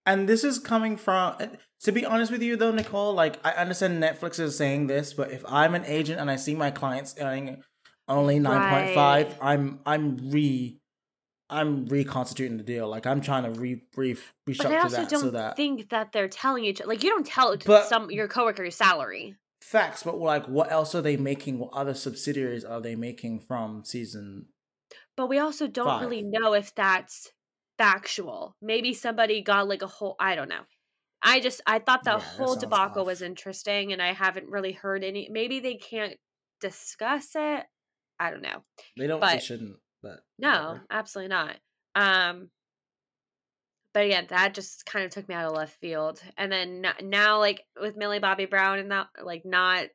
and 0.06 0.28
this 0.28 0.44
is 0.44 0.58
coming 0.58 0.96
from 0.96 1.36
to 1.80 1.92
be 1.92 2.04
honest 2.04 2.30
with 2.32 2.42
you 2.42 2.56
though 2.56 2.70
nicole 2.70 3.14
like 3.14 3.38
i 3.44 3.50
understand 3.52 4.02
netflix 4.02 4.38
is 4.38 4.56
saying 4.56 4.86
this 4.86 5.12
but 5.12 5.30
if 5.30 5.44
i'm 5.46 5.74
an 5.74 5.84
agent 5.86 6.20
and 6.20 6.30
i 6.30 6.36
see 6.36 6.54
my 6.54 6.70
clients 6.70 7.14
earning 7.20 7.62
only 8.08 8.38
9.5 8.38 8.96
right. 8.96 9.36
i'm 9.40 9.80
i'm 9.86 10.30
re 10.30 10.78
i'm 11.50 11.86
reconstituting 11.86 12.56
the 12.56 12.62
deal 12.62 12.88
like 12.88 13.06
i'm 13.06 13.20
trying 13.20 13.44
to 13.44 13.50
re 13.60 13.82
re 13.96 14.14
restructure 14.48 14.58
but 14.58 14.72
I 14.72 14.78
also 14.80 14.96
that 14.96 15.08
don't 15.08 15.20
so 15.20 15.30
that 15.30 15.56
think 15.56 15.90
that 15.90 16.12
they're 16.12 16.28
telling 16.28 16.64
each 16.64 16.80
like 16.84 17.02
you 17.02 17.10
don't 17.10 17.26
tell 17.26 17.56
but, 17.64 17.86
some 17.86 18.10
your 18.10 18.28
coworker 18.28 18.62
your 18.62 18.70
salary 18.70 19.36
facts 19.60 20.02
but 20.02 20.18
like 20.18 20.46
what 20.48 20.72
else 20.72 20.94
are 20.94 21.02
they 21.02 21.16
making 21.16 21.58
what 21.58 21.70
other 21.72 21.94
subsidiaries 21.94 22.64
are 22.64 22.80
they 22.80 22.96
making 22.96 23.38
from 23.38 23.84
season 23.84 24.46
but 25.16 25.28
we 25.28 25.38
also 25.38 25.66
don't 25.66 25.86
five? 25.86 26.02
really 26.02 26.22
know 26.22 26.54
if 26.54 26.74
that's 26.74 27.30
factual. 27.82 28.56
Maybe 28.62 28.94
somebody 28.94 29.42
got 29.42 29.68
like 29.68 29.82
a 29.82 29.86
whole 29.86 30.14
I 30.20 30.34
don't 30.36 30.48
know. 30.48 30.62
I 31.22 31.40
just 31.40 31.60
I 31.66 31.78
thought 31.78 32.04
the 32.04 32.12
Yeah, 32.12 32.16
that 32.18 32.22
whole 32.22 32.54
debacle 32.56 33.04
was 33.04 33.22
interesting 33.22 33.92
and 33.92 34.00
I 34.02 34.12
haven't 34.12 34.48
really 34.48 34.72
heard 34.72 35.04
any 35.04 35.28
maybe 35.30 35.60
they 35.60 35.74
can't 35.76 36.16
discuss 36.60 37.28
it. 37.34 37.64
I 38.20 38.30
don't 38.30 38.42
know. 38.42 38.62
They 38.96 39.06
don't. 39.06 39.20
they 39.20 39.38
shouldn't. 39.40 39.76
But 40.02 40.20
No, 40.38 40.50
whatever. 40.50 40.86
absolutely 40.90 41.28
not. 41.30 41.56
Um 41.94 42.50
but 43.94 44.06
again, 44.06 44.26
that 44.30 44.54
just 44.54 44.86
kind 44.86 45.04
of 45.04 45.10
took 45.10 45.28
me 45.28 45.34
out 45.34 45.44
of 45.44 45.52
left 45.56 45.78
field. 45.78 46.22
And 46.38 46.50
then 46.50 46.86
now 47.02 47.38
like 47.40 47.62
with 47.80 47.96
Millie 47.96 48.20
Bobby 48.20 48.46
Brown 48.46 48.78
and 48.78 48.90
that 48.90 49.08
like 49.22 49.44
not 49.44 49.88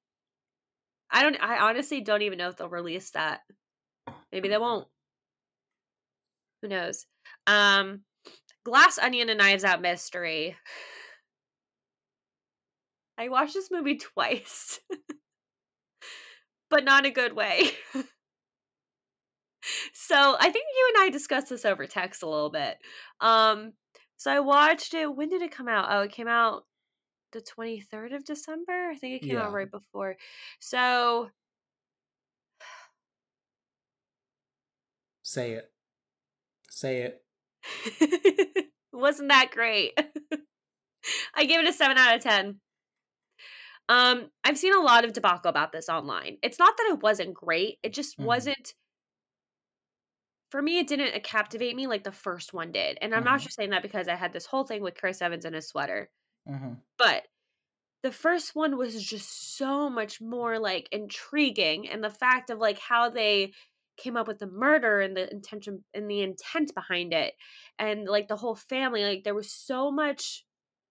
I 1.10 1.24
don't 1.24 1.38
I 1.42 1.60
honestly 1.70 2.02
don't 2.02 2.22
even 2.22 2.38
know 2.38 2.50
if 2.50 2.58
they'll 2.58 2.70
release 2.70 3.12
that. 3.12 3.42
Maybe 4.32 4.50
they 4.50 4.58
won't. 4.58 4.88
Who 6.62 6.68
knows? 6.68 7.06
Um 7.46 8.04
Glass 8.66 8.98
Onion 8.98 9.30
and 9.30 9.38
Knives 9.40 9.64
Out 9.64 9.82
Mystery. 9.82 10.58
I 13.18 13.30
watched 13.30 13.54
this 13.54 13.72
movie 13.72 13.96
twice. 14.14 14.80
but 16.70 16.84
not 16.84 17.06
in 17.06 17.12
a 17.12 17.14
good 17.14 17.34
way. 17.34 17.72
so 19.94 20.36
I 20.40 20.52
think 20.52 20.66
you 20.76 20.94
and 20.96 21.04
I 21.06 21.10
discussed 21.10 21.50
this 21.50 21.66
over 21.66 21.86
text 21.88 22.24
a 22.24 22.30
little 22.30 22.50
bit. 22.50 22.78
Um 23.22 23.74
so 24.18 24.32
I 24.32 24.40
watched 24.40 24.94
it 24.94 25.14
when 25.16 25.30
did 25.30 25.42
it 25.42 25.52
come 25.52 25.68
out? 25.68 25.88
Oh, 25.90 26.02
it 26.02 26.12
came 26.12 26.28
out 26.28 26.66
the 27.34 27.42
23rd 27.42 28.14
of 28.16 28.26
December. 28.26 28.90
I 28.92 28.96
think 28.96 29.16
it 29.22 29.28
came 29.28 29.38
Yeah. 29.38 29.44
out 29.46 29.54
right 29.54 29.70
before. 29.70 30.18
So 30.60 31.30
Say 35.22 35.52
it. 35.54 35.72
Say 36.78 37.02
it. 37.02 37.24
wasn't 38.94 39.30
that 39.30 39.52
great. 39.52 39.94
I 41.36 41.46
give 41.46 41.62
it 41.62 41.68
a 41.68 41.74
7 41.74 41.98
out 41.98 42.16
of 42.16 42.22
10. 42.22 42.60
Um, 43.90 44.32
I've 44.44 44.58
seen 44.58 44.74
a 44.74 44.82
lot 44.82 45.06
of 45.06 45.14
debacle 45.14 45.50
about 45.50 45.72
this 45.72 45.90
online. 45.90 46.38
It's 46.44 46.60
not 46.60 46.76
that 46.78 46.88
it 46.92 47.02
wasn't 47.02 47.34
great, 47.34 47.80
it 47.84 47.94
just 47.94 48.18
Mhm. 48.18 48.18
wasn't 48.20 48.74
for 50.50 50.62
me 50.62 50.80
it 50.80 50.88
didn't 50.88 51.24
captivate 51.24 51.76
me 51.76 51.88
like 51.88 52.04
the 52.04 52.12
first 52.12 52.54
one 52.54 52.72
did. 52.72 52.98
And 53.02 53.14
I'm 53.14 53.24
not 53.24 53.42
Mhm. 53.42 53.42
just 53.42 53.56
saying 53.56 53.72
that 53.72 53.82
because 53.82 54.08
I 54.08 54.16
had 54.16 54.34
this 54.34 54.46
whole 54.46 54.64
thing 54.64 54.82
with 54.82 54.96
Chris 54.96 55.22
Evans 55.22 55.46
and 55.46 55.56
his 55.56 55.68
sweater. 55.68 56.10
hmm 56.46 56.88
But 56.98 57.28
the 58.04 58.12
first 58.12 58.56
one 58.56 58.78
was 58.78 59.04
just 59.04 59.58
so 59.58 59.90
much 59.90 60.22
more 60.22 60.60
like 60.60 60.90
intriguing 60.92 61.90
and 61.90 62.04
the 62.04 62.10
fact 62.12 62.50
of 62.52 62.60
like 62.60 62.80
how 62.80 63.10
they 63.10 63.54
came 63.98 64.18
up 64.18 64.28
with 64.28 64.40
the 64.40 64.48
murder 64.48 65.02
and 65.02 65.16
the 65.16 65.30
intention 65.32 65.84
and 65.94 66.10
the 66.10 66.22
intent 66.22 66.74
behind 66.74 67.14
it 67.14 67.34
and 67.80 68.06
like 68.06 68.28
the 68.28 68.36
whole 68.36 68.56
family 68.56 69.04
like 69.04 69.24
there 69.24 69.36
was 69.36 69.52
so 69.52 69.92
much 69.92 70.46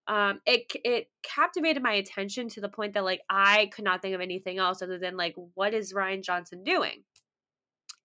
um 0.07 0.39
it 0.45 0.71
it 0.83 1.07
captivated 1.23 1.81
my 1.81 1.93
attention 1.93 2.47
to 2.47 2.61
the 2.61 2.69
point 2.69 2.93
that 2.93 3.03
like 3.03 3.21
I 3.29 3.69
could 3.73 3.85
not 3.85 4.01
think 4.01 4.15
of 4.15 4.21
anything 4.21 4.57
else 4.57 4.81
other 4.81 4.97
than 4.97 5.17
like 5.17 5.35
what 5.55 5.73
is 5.73 5.93
Rian 5.93 6.23
Johnson 6.23 6.63
doing 6.63 7.03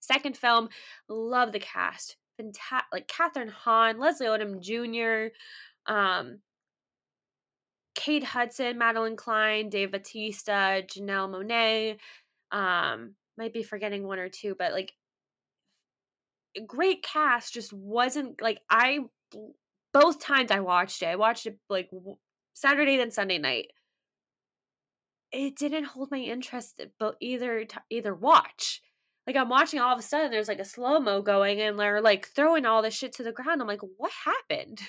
second 0.01 0.37
film 0.37 0.69
love 1.09 1.53
the 1.53 1.61
cast 1.61 2.17
fantastic 2.37 2.89
like 2.93 3.09
Kathryn 3.09 3.51
Hahn 3.51 3.99
Leslie 3.99 4.27
Odom 4.27 4.61
Jr 4.61 5.35
um 5.93 6.39
Kate 7.95 8.25
Hudson, 8.25 8.79
Madelyn 8.79 9.17
Cline, 9.17 9.69
Dave 9.69 9.93
Bautista, 9.93 10.83
Janelle 10.87 11.31
Monáe. 11.31 11.99
Um, 12.51 13.15
might 13.39 13.53
be 13.53 13.63
forgetting 13.63 14.05
one 14.07 14.19
or 14.19 14.29
two, 14.29 14.55
but 14.59 14.73
like 14.73 14.93
great 16.67 17.03
cast 17.03 17.55
just 17.55 17.73
wasn't 17.73 18.41
like 18.41 18.61
I 18.71 19.01
both 19.93 20.21
times 20.21 20.51
I 20.51 20.61
watched 20.61 21.03
it. 21.03 21.07
I 21.07 21.17
watched 21.17 21.47
it 21.47 21.59
like 21.69 21.91
Saturday 22.55 22.97
then 22.97 23.11
Sunday 23.11 23.39
night. 23.39 23.69
It 25.33 25.57
didn't 25.57 25.85
hold 25.85 26.11
my 26.11 26.19
interest, 26.19 26.75
eh, 26.81 26.87
but 26.99 27.17
either 27.21 27.67
either 27.91 28.15
watch. 28.15 28.83
Like 29.27 29.37
I'm 29.37 29.49
watching, 29.49 29.81
all 29.81 29.95
of 29.95 30.01
a 30.01 30.03
sudden 30.03 30.31
there's 30.31 30.49
like 30.49 30.59
a 30.59 30.65
slow 30.65 31.01
mo 31.01 31.23
going, 31.23 31.61
and 31.61 31.79
they're 31.79 32.01
like 32.03 32.27
throwing 32.29 32.67
all 32.67 32.83
this 32.83 32.95
shit 32.95 33.13
to 33.15 33.23
the 33.23 33.33
ground. 33.33 33.61
I'm 33.63 33.69
like, 33.69 33.81
what 33.97 34.13
happened? 34.25 34.81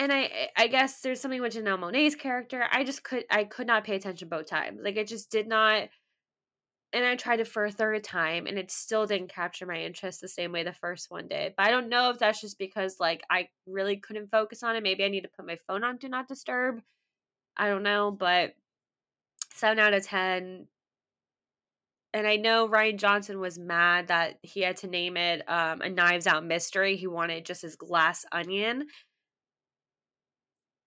and 0.00 0.10
I 0.12 0.48
I 0.56 0.66
guess 0.66 1.02
there's 1.02 1.20
something 1.20 1.42
with 1.42 1.54
Janelle 1.54 1.78
Monáe's 1.78 2.14
character. 2.16 2.64
I 2.72 2.84
just 2.84 3.04
could 3.04 3.24
I 3.30 3.44
could 3.44 3.66
not 3.66 3.84
pay 3.84 3.96
attention 3.96 4.28
both 4.28 4.48
times. 4.48 4.80
Like 4.82 4.96
it 4.96 5.06
just 5.06 5.30
did 5.30 5.46
not. 5.46 5.88
And 6.92 7.04
I 7.04 7.14
tried 7.14 7.38
it 7.38 7.46
for 7.46 7.64
a 7.64 7.70
third 7.70 8.02
time, 8.02 8.46
and 8.48 8.58
it 8.58 8.70
still 8.70 9.06
didn't 9.06 9.32
capture 9.32 9.64
my 9.64 9.76
interest 9.76 10.20
the 10.20 10.28
same 10.28 10.50
way 10.50 10.64
the 10.64 10.72
first 10.72 11.10
one 11.10 11.28
did. 11.28 11.54
But 11.56 11.66
I 11.66 11.70
don't 11.70 11.88
know 11.88 12.10
if 12.10 12.18
that's 12.18 12.40
just 12.40 12.58
because 12.58 12.98
like 12.98 13.22
I 13.30 13.48
really 13.66 13.96
couldn't 13.96 14.30
focus 14.30 14.64
on 14.64 14.74
it. 14.74 14.82
Maybe 14.82 15.04
I 15.04 15.08
need 15.08 15.22
to 15.22 15.28
put 15.28 15.46
my 15.46 15.56
phone 15.68 15.84
on 15.84 15.98
do 15.98 16.08
not 16.08 16.26
disturb. 16.26 16.80
I 17.56 17.68
don't 17.68 17.84
know, 17.84 18.10
but 18.10 18.54
seven 19.54 19.78
out 19.78 19.94
of 19.94 20.04
ten. 20.04 20.66
And 22.12 22.26
I 22.26 22.36
know 22.36 22.68
Rian 22.68 22.96
Johnson 22.96 23.38
was 23.38 23.56
mad 23.56 24.08
that 24.08 24.38
he 24.42 24.62
had 24.62 24.78
to 24.78 24.88
name 24.88 25.16
it 25.16 25.48
um, 25.48 25.80
a 25.82 25.88
Knives 25.88 26.26
Out 26.26 26.44
mystery. 26.44 26.96
He 26.96 27.06
wanted 27.06 27.46
just 27.46 27.62
his 27.62 27.76
glass 27.76 28.24
onion. 28.32 28.88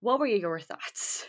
What 0.01 0.19
were 0.19 0.27
your 0.27 0.60
thoughts? 0.60 1.25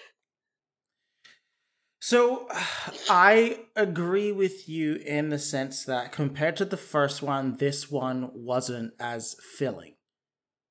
So 2.04 2.46
I 3.08 3.60
agree 3.74 4.30
with 4.30 4.68
you 4.68 4.96
in 4.96 5.30
the 5.30 5.38
sense 5.38 5.86
that 5.86 6.12
compared 6.12 6.54
to 6.56 6.66
the 6.66 6.76
first 6.76 7.22
one, 7.22 7.56
this 7.56 7.90
one 7.90 8.30
wasn't 8.34 8.92
as 9.00 9.36
filling. 9.56 9.94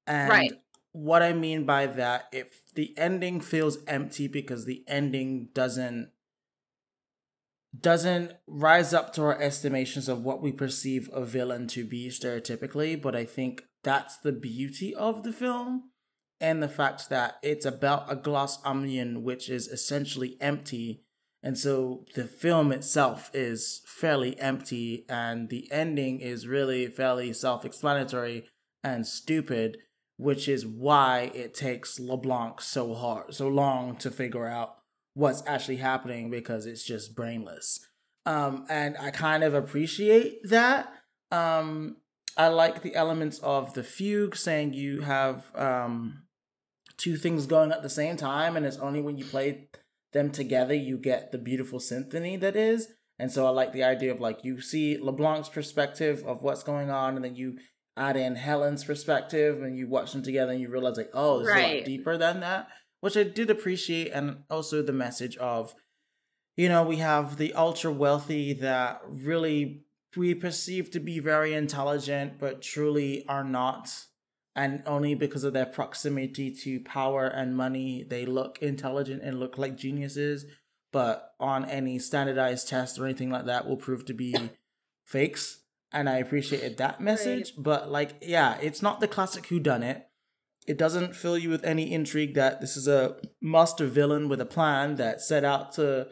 And 0.05 0.29
Right. 0.29 0.53
what 0.91 1.23
I 1.23 1.33
mean 1.33 1.65
by 1.65 1.87
that, 1.87 2.25
if 2.31 2.61
the 2.75 2.95
ending 2.99 3.41
feels 3.41 3.79
empty 3.87 4.27
because 4.27 4.65
the 4.65 4.83
ending 4.87 5.49
doesn't 5.53 6.11
doesn't 7.79 8.33
rise 8.45 8.93
up 8.93 9.11
to 9.13 9.23
our 9.23 9.41
estimations 9.41 10.07
of 10.07 10.23
what 10.23 10.39
we 10.39 10.51
perceive 10.51 11.09
a 11.11 11.25
villain 11.25 11.65
to 11.69 11.83
be 11.83 12.09
stereotypically, 12.09 13.01
but 13.01 13.15
I 13.15 13.25
think 13.25 13.63
that's 13.83 14.17
the 14.17 14.31
beauty 14.31 14.93
of 14.93 15.23
the 15.23 15.33
film 15.33 15.89
and 16.39 16.61
the 16.61 16.69
fact 16.69 17.09
that 17.09 17.39
it's 17.41 17.65
about 17.65 18.11
a 18.11 18.15
glass 18.15 18.59
onion 18.63 19.23
which 19.23 19.49
is 19.49 19.67
essentially 19.67 20.37
empty 20.39 21.02
and 21.43 21.57
so 21.57 22.05
the 22.15 22.23
film 22.23 22.71
itself 22.71 23.29
is 23.33 23.81
fairly 23.85 24.39
empty 24.39 25.05
and 25.09 25.49
the 25.49 25.69
ending 25.71 26.21
is 26.21 26.47
really 26.47 26.87
fairly 26.87 27.33
self-explanatory 27.33 28.47
and 28.83 29.05
stupid 29.05 29.77
which 30.17 30.47
is 30.47 30.65
why 30.65 31.31
it 31.33 31.53
takes 31.53 31.99
leblanc 31.99 32.61
so 32.61 32.93
hard 32.93 33.33
so 33.33 33.47
long 33.47 33.95
to 33.97 34.09
figure 34.09 34.47
out 34.47 34.77
what's 35.13 35.43
actually 35.45 35.77
happening 35.77 36.29
because 36.29 36.65
it's 36.65 36.83
just 36.83 37.15
brainless. 37.15 37.87
Um 38.25 38.65
and 38.69 38.97
i 38.97 39.11
kind 39.11 39.43
of 39.43 39.53
appreciate 39.53 40.47
that. 40.49 40.91
Um 41.31 41.97
i 42.37 42.47
like 42.47 42.81
the 42.81 42.95
elements 42.95 43.39
of 43.39 43.73
the 43.73 43.83
fugue 43.83 44.35
saying 44.35 44.73
you 44.73 45.01
have 45.01 45.51
um 45.55 46.23
two 46.97 47.17
things 47.17 47.45
going 47.45 47.71
at 47.71 47.83
the 47.83 47.89
same 47.89 48.17
time 48.17 48.55
and 48.55 48.65
it's 48.65 48.77
only 48.77 49.01
when 49.01 49.17
you 49.17 49.25
play 49.25 49.67
them 50.13 50.31
together 50.31 50.73
you 50.73 50.97
get 50.97 51.31
the 51.31 51.37
beautiful 51.37 51.79
symphony 51.79 52.37
that 52.37 52.55
is. 52.55 52.87
And 53.19 53.31
so 53.31 53.45
i 53.45 53.49
like 53.49 53.73
the 53.73 53.83
idea 53.83 54.11
of 54.11 54.19
like 54.19 54.43
you 54.43 54.59
see 54.59 54.97
leblanc's 54.97 55.49
perspective 55.49 56.23
of 56.25 56.41
what's 56.41 56.63
going 56.63 56.89
on 56.89 57.15
and 57.15 57.23
then 57.23 57.35
you 57.35 57.57
add 57.95 58.17
in 58.17 58.35
helen's 58.35 58.83
perspective 58.83 59.61
and 59.61 59.77
you 59.77 59.87
watch 59.87 60.13
them 60.13 60.23
together 60.23 60.51
and 60.51 60.59
you 60.59 60.69
realize 60.69 60.97
like 60.97 61.11
oh 61.13 61.39
it's 61.39 61.49
a 61.49 61.75
lot 61.77 61.85
deeper 61.85 62.17
than 62.17 62.39
that 62.39 62.67
which 63.01 63.15
i 63.15 63.23
did 63.23 63.49
appreciate. 63.49 64.09
And 64.11 64.43
also 64.49 64.81
the 64.81 64.93
message 64.93 65.37
of 65.37 65.75
you 66.55 66.69
know 66.69 66.83
we 66.83 66.97
have 66.97 67.37
the 67.37 67.53
ultra 67.53 67.91
wealthy 67.91 68.53
that 68.53 69.01
really 69.07 69.83
we 70.15 70.35
perceive 70.35 70.91
to 70.91 70.99
be 70.99 71.19
very 71.19 71.53
intelligent 71.53 72.39
but 72.39 72.61
truly 72.61 73.25
are 73.27 73.43
not 73.43 73.89
and 74.55 74.83
only 74.85 75.15
because 75.15 75.43
of 75.43 75.53
their 75.53 75.65
proximity 75.65 76.51
to 76.51 76.79
power 76.81 77.25
and 77.25 77.57
money 77.57 78.05
they 78.07 78.25
look 78.25 78.59
intelligent 78.61 79.21
and 79.23 79.39
look 79.39 79.57
like 79.57 79.77
geniuses. 79.77 80.45
But 80.91 81.33
on 81.39 81.65
any 81.65 81.97
standardized 81.97 82.67
test 82.67 82.99
or 82.99 83.05
anything 83.05 83.31
like 83.31 83.45
that 83.45 83.67
will 83.67 83.77
prove 83.77 84.05
to 84.05 84.13
be 84.13 84.51
fakes. 85.05 85.59
And 85.91 86.09
i 86.09 86.17
appreciated 86.17 86.77
that 86.77 87.01
message. 87.01 87.53
But 87.57 87.91
like 87.91 88.15
yeah 88.21 88.57
it's 88.61 88.81
not 88.81 88.99
the 88.99 89.07
classic 89.07 89.47
who 89.47 89.59
done 89.59 89.83
it 89.83 90.07
it 90.65 90.77
doesn't 90.77 91.15
fill 91.15 91.37
you 91.37 91.49
with 91.49 91.65
any 91.65 91.91
intrigue 91.91 92.35
that 92.35 92.61
this 92.61 92.77
is 92.77 92.87
a 92.87 93.17
master 93.41 93.85
villain 93.85 94.29
with 94.29 94.39
a 94.39 94.45
plan 94.45 94.95
that 94.95 95.19
set 95.19 95.43
out 95.43 95.73
to 95.73 96.07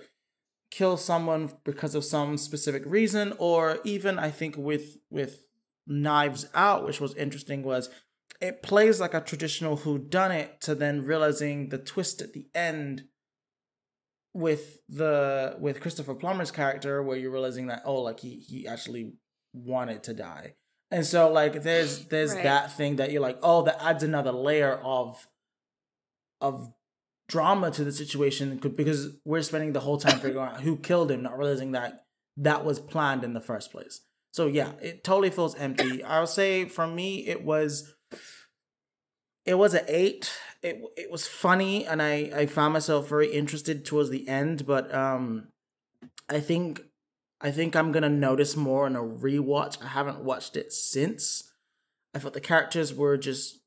kill 0.70 0.98
someone 0.98 1.52
because 1.64 1.96
of 1.96 2.04
some 2.04 2.38
specific 2.38 2.84
reason. 2.86 3.34
Or 3.38 3.80
even 3.84 4.18
i 4.18 4.32
think 4.32 4.58
with 4.58 4.98
with 5.10 5.48
knives 5.88 6.48
out 6.54 6.86
which 6.86 7.02
was 7.02 7.14
interesting 7.16 7.64
was 7.64 7.90
it 8.42 8.64
plays 8.64 9.00
like 9.00 9.14
a 9.14 9.22
traditional 9.22 9.78
who 9.78 9.98
done 10.00 10.32
it 10.32 10.60
to 10.62 10.74
then 10.76 11.06
realizing 11.06 11.70
the 11.70 11.78
twist 11.78 12.22
at 12.22 12.34
the 12.34 12.48
end 12.56 13.04
with 14.34 14.80
the 14.88 15.56
with 15.60 15.82
Christopher 15.82 16.16
Plummer's 16.16 16.52
character 16.52 17.04
where 17.04 17.18
you're 17.18 17.32
realizing 17.32 17.68
that 17.68 17.82
oh 17.86 18.02
like 18.02 18.20
he 18.22 18.38
he 18.40 18.66
actually 18.68 19.14
wanted 19.54 20.04
to 20.04 20.14
die 20.14 20.56
And 20.90 21.06
so 21.06 21.30
like 21.32 21.64
there's 21.64 22.06
there's 22.06 22.34
Right. 22.34 22.44
that 22.44 22.72
thing 22.78 22.96
that 22.98 23.12
you're 23.12 23.22
like, 23.22 23.40
oh, 23.44 23.64
that 23.64 23.82
adds 23.84 24.04
another 24.04 24.32
layer 24.32 24.76
of 24.76 25.28
of 26.40 26.74
drama 27.28 27.72
to 27.72 27.84
the 27.84 27.92
situation 27.92 28.58
because 28.58 29.10
we're 29.26 29.42
spending 29.42 29.74
the 29.74 29.80
whole 29.82 29.98
time 29.98 30.20
figuring 30.26 30.48
out 30.48 30.62
who 30.62 30.78
killed 30.78 31.12
him, 31.12 31.22
not 31.24 31.38
realizing 31.38 31.72
that 31.74 32.06
that 32.38 32.64
was 32.66 32.80
planned 32.80 33.24
in 33.24 33.34
the 33.34 33.42
first 33.42 33.72
place. 33.72 34.02
So 34.32 34.48
yeah, 34.48 34.72
it 34.82 35.04
totally 35.04 35.30
feels 35.30 35.56
empty. 35.56 36.04
I'll 36.04 36.26
say 36.28 36.66
for 36.66 36.88
me, 36.88 37.28
it 37.28 37.44
was 37.44 37.94
it 39.46 39.56
was 39.56 39.74
an 39.74 39.86
eight. 39.88 40.32
It 40.62 40.82
it 40.96 41.12
was 41.12 41.28
funny, 41.28 41.86
and 41.86 42.02
I 42.02 42.32
I 42.36 42.46
found 42.46 42.74
myself 42.74 43.10
very 43.10 43.32
interested 43.32 43.86
towards 43.86 44.10
the 44.10 44.28
end. 44.28 44.66
But 44.66 44.94
um, 44.94 45.48
I 46.30 46.40
think 46.40 46.82
I 47.40 47.52
think 47.52 47.76
I'm 47.76 47.92
gonna 47.92 48.10
notice 48.10 48.56
more 48.56 48.86
on 48.86 48.96
a 48.96 49.02
rewatch. 49.02 49.82
I 49.84 49.88
haven't 49.88 50.24
watched 50.24 50.56
it 50.56 50.72
since. 50.72 51.52
I 52.14 52.20
thought 52.20 52.34
the 52.34 52.42
characters 52.42 52.94
were 52.94 53.18
just 53.18 53.60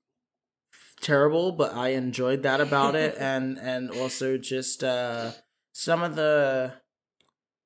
terrible, 1.01 1.53
but 1.53 1.75
I 1.75 1.89
enjoyed 1.89 2.43
that 2.45 2.61
about 2.61 2.95
it, 2.95 3.17
and 3.19 3.59
and 3.59 3.91
also 3.91 4.39
just 4.39 4.85
uh 4.85 5.33
some 5.73 6.03
of 6.03 6.15
the 6.15 6.75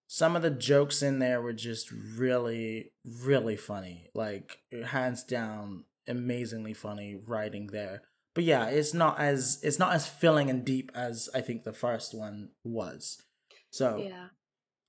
some 0.06 0.34
of 0.34 0.40
the 0.40 0.50
jokes 0.50 1.02
in 1.02 1.18
there 1.18 1.42
were 1.42 1.52
just 1.52 1.92
really 1.92 2.92
really 3.04 3.56
funny 3.56 4.08
like 4.14 4.58
hands 4.86 5.22
down 5.22 5.84
amazingly 6.08 6.74
funny 6.74 7.16
writing 7.26 7.68
there. 7.68 8.02
But 8.34 8.44
yeah 8.44 8.66
it's 8.66 8.94
not 8.94 9.18
as 9.18 9.58
it's 9.62 9.78
not 9.78 9.92
as 9.94 10.06
filling 10.06 10.48
and 10.48 10.64
deep 10.64 10.92
as 10.94 11.28
i 11.34 11.40
think 11.40 11.64
the 11.64 11.72
first 11.72 12.14
one 12.14 12.50
was. 12.64 13.20
So 13.70 13.96
Yeah. 14.08 14.28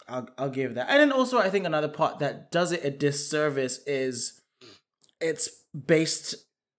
I'll, 0.07 0.27
I'll 0.37 0.49
give 0.49 0.75
that. 0.75 0.87
And 0.89 0.99
then 0.99 1.11
also 1.11 1.37
i 1.39 1.49
think 1.49 1.65
another 1.65 1.87
part 1.87 2.19
that 2.19 2.51
does 2.51 2.71
it 2.71 2.83
a 2.85 2.91
disservice 2.91 3.79
is 3.87 4.41
it's 5.19 5.49
based 5.87 6.35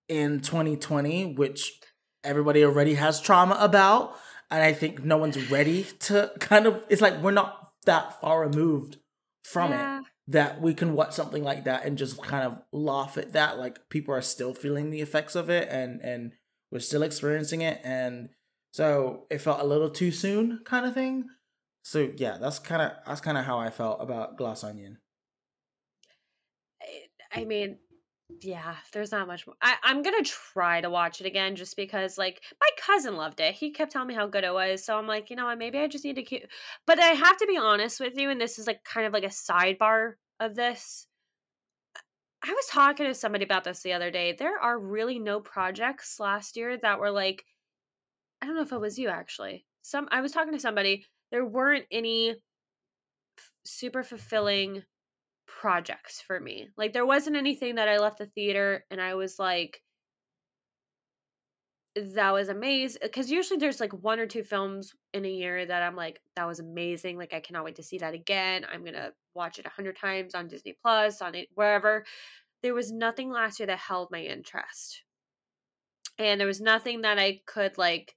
in 0.08 0.40
2020 0.40 1.34
which 1.34 1.78
everybody 2.24 2.64
already 2.64 2.94
has 2.94 3.20
trauma 3.20 3.56
about. 3.60 4.16
And 4.50 4.62
i 4.62 4.72
think 4.72 5.04
no 5.04 5.16
one's 5.16 5.50
ready 5.50 5.84
to 6.00 6.30
kind 6.40 6.66
of 6.66 6.84
it's 6.88 7.02
like 7.02 7.20
we're 7.22 7.30
not 7.32 7.72
that 7.86 8.20
far 8.20 8.40
removed 8.42 8.98
from 9.44 9.70
Yeah. 9.72 10.00
it 10.00 10.06
that 10.30 10.60
we 10.60 10.72
can 10.74 10.94
watch 10.94 11.12
something 11.12 11.42
like 11.42 11.64
that 11.64 11.84
and 11.84 11.98
just 11.98 12.22
kind 12.22 12.44
of 12.44 12.58
laugh 12.72 13.18
at 13.18 13.32
that. 13.32 13.58
Like 13.58 13.88
people 13.88 14.14
are 14.14 14.22
still 14.22 14.54
feeling 14.54 14.90
the 14.90 15.00
effects 15.00 15.34
of 15.34 15.50
it 15.50 15.68
and 15.70 16.00
and 16.00 16.32
we're 16.70 16.78
still 16.78 17.02
experiencing 17.02 17.62
it. 17.62 17.80
And 17.82 18.28
so 18.72 19.26
it 19.28 19.38
felt 19.38 19.60
a 19.60 19.66
little 19.66 19.90
too 19.90 20.12
soon 20.12 20.60
kind 20.64 20.86
of 20.86 20.94
thing. 20.94 21.26
So 21.82 22.12
yeah 22.16 22.38
that's 22.40 22.60
kind 22.60 22.80
of 22.80 22.92
that's 23.06 23.20
kind 23.20 23.38
of 23.38 23.44
how 23.44 23.58
i 23.58 23.70
felt 23.70 24.00
about 24.00 24.36
glass 24.36 24.62
onion. 24.62 24.98
I- 27.32 27.44
mean, 27.44 27.78
yeah, 28.40 28.76
there's 28.92 29.12
not 29.12 29.26
much 29.26 29.46
more. 29.46 29.56
I, 29.62 29.76
I'm 29.82 30.02
gonna 30.02 30.22
try 30.22 30.80
to 30.80 30.90
watch 30.90 31.20
it 31.20 31.26
again 31.26 31.56
just 31.56 31.76
because, 31.76 32.18
like, 32.18 32.42
my 32.60 32.68
cousin 32.78 33.16
loved 33.16 33.40
it. 33.40 33.54
He 33.54 33.70
kept 33.72 33.92
telling 33.92 34.08
me 34.08 34.14
how 34.14 34.26
good 34.26 34.44
it 34.44 34.52
was, 34.52 34.84
so 34.84 34.96
I'm 34.98 35.06
like, 35.06 35.30
you 35.30 35.36
know 35.36 35.54
maybe 35.56 35.78
I 35.78 35.86
just 35.88 36.04
need 36.04 36.16
to 36.16 36.22
keep. 36.22 36.46
But 36.86 36.98
I 37.00 37.08
have 37.08 37.36
to 37.38 37.46
be 37.46 37.56
honest 37.58 38.00
with 38.00 38.16
you, 38.16 38.30
and 38.30 38.40
this 38.40 38.58
is 38.58 38.66
like 38.66 38.84
kind 38.84 39.06
of 39.06 39.12
like 39.12 39.24
a 39.24 39.28
sidebar 39.28 40.14
of 40.40 40.54
this. 40.54 41.06
I 42.42 42.52
was 42.52 42.66
talking 42.66 43.06
to 43.06 43.14
somebody 43.14 43.44
about 43.44 43.64
this 43.64 43.82
the 43.82 43.92
other 43.92 44.10
day. 44.10 44.32
There 44.32 44.58
are 44.58 44.78
really 44.78 45.18
no 45.18 45.40
projects 45.40 46.18
last 46.18 46.56
year 46.56 46.78
that 46.78 46.98
were 46.98 47.10
like, 47.10 47.44
I 48.42 48.46
don't 48.46 48.56
know 48.56 48.62
if 48.62 48.72
it 48.72 48.80
was 48.80 48.98
you 48.98 49.08
actually. 49.08 49.66
Some 49.82 50.08
I 50.10 50.20
was 50.20 50.32
talking 50.32 50.52
to 50.52 50.60
somebody. 50.60 51.06
There 51.30 51.44
weren't 51.44 51.86
any 51.90 52.30
f- 52.30 52.36
super 53.64 54.02
fulfilling 54.02 54.82
projects 55.60 56.22
for 56.22 56.40
me. 56.40 56.70
Like 56.78 56.94
there 56.94 57.04
wasn't 57.04 57.36
anything 57.36 57.74
that 57.74 57.86
I 57.86 57.98
left 57.98 58.16
the 58.16 58.24
theater 58.24 58.86
and 58.90 58.98
I 58.98 59.14
was 59.14 59.38
like 59.38 59.82
that 61.94 62.32
was 62.32 62.48
amazing 62.48 63.00
because 63.02 63.30
usually 63.30 63.58
there's 63.58 63.78
like 63.78 63.92
one 63.92 64.20
or 64.20 64.26
two 64.26 64.42
films 64.42 64.94
in 65.12 65.26
a 65.26 65.28
year 65.28 65.66
that 65.66 65.82
I'm 65.82 65.96
like 65.96 66.18
that 66.34 66.46
was 66.46 66.60
amazing. 66.60 67.18
Like 67.18 67.34
I 67.34 67.40
cannot 67.40 67.64
wait 67.64 67.76
to 67.76 67.82
see 67.82 67.98
that 67.98 68.14
again. 68.14 68.64
I'm 68.72 68.82
gonna 68.86 69.10
watch 69.34 69.58
it 69.58 69.66
a 69.66 69.70
hundred 69.70 69.98
times 69.98 70.34
on 70.34 70.48
Disney 70.48 70.78
Plus 70.80 71.20
on 71.20 71.34
it 71.34 71.48
wherever. 71.54 72.06
There 72.62 72.74
was 72.74 72.90
nothing 72.90 73.30
last 73.30 73.60
year 73.60 73.66
that 73.66 73.78
held 73.78 74.10
my 74.10 74.22
interest. 74.22 75.02
And 76.18 76.40
there 76.40 76.46
was 76.46 76.62
nothing 76.62 77.02
that 77.02 77.18
I 77.18 77.40
could 77.46 77.76
like 77.76 78.16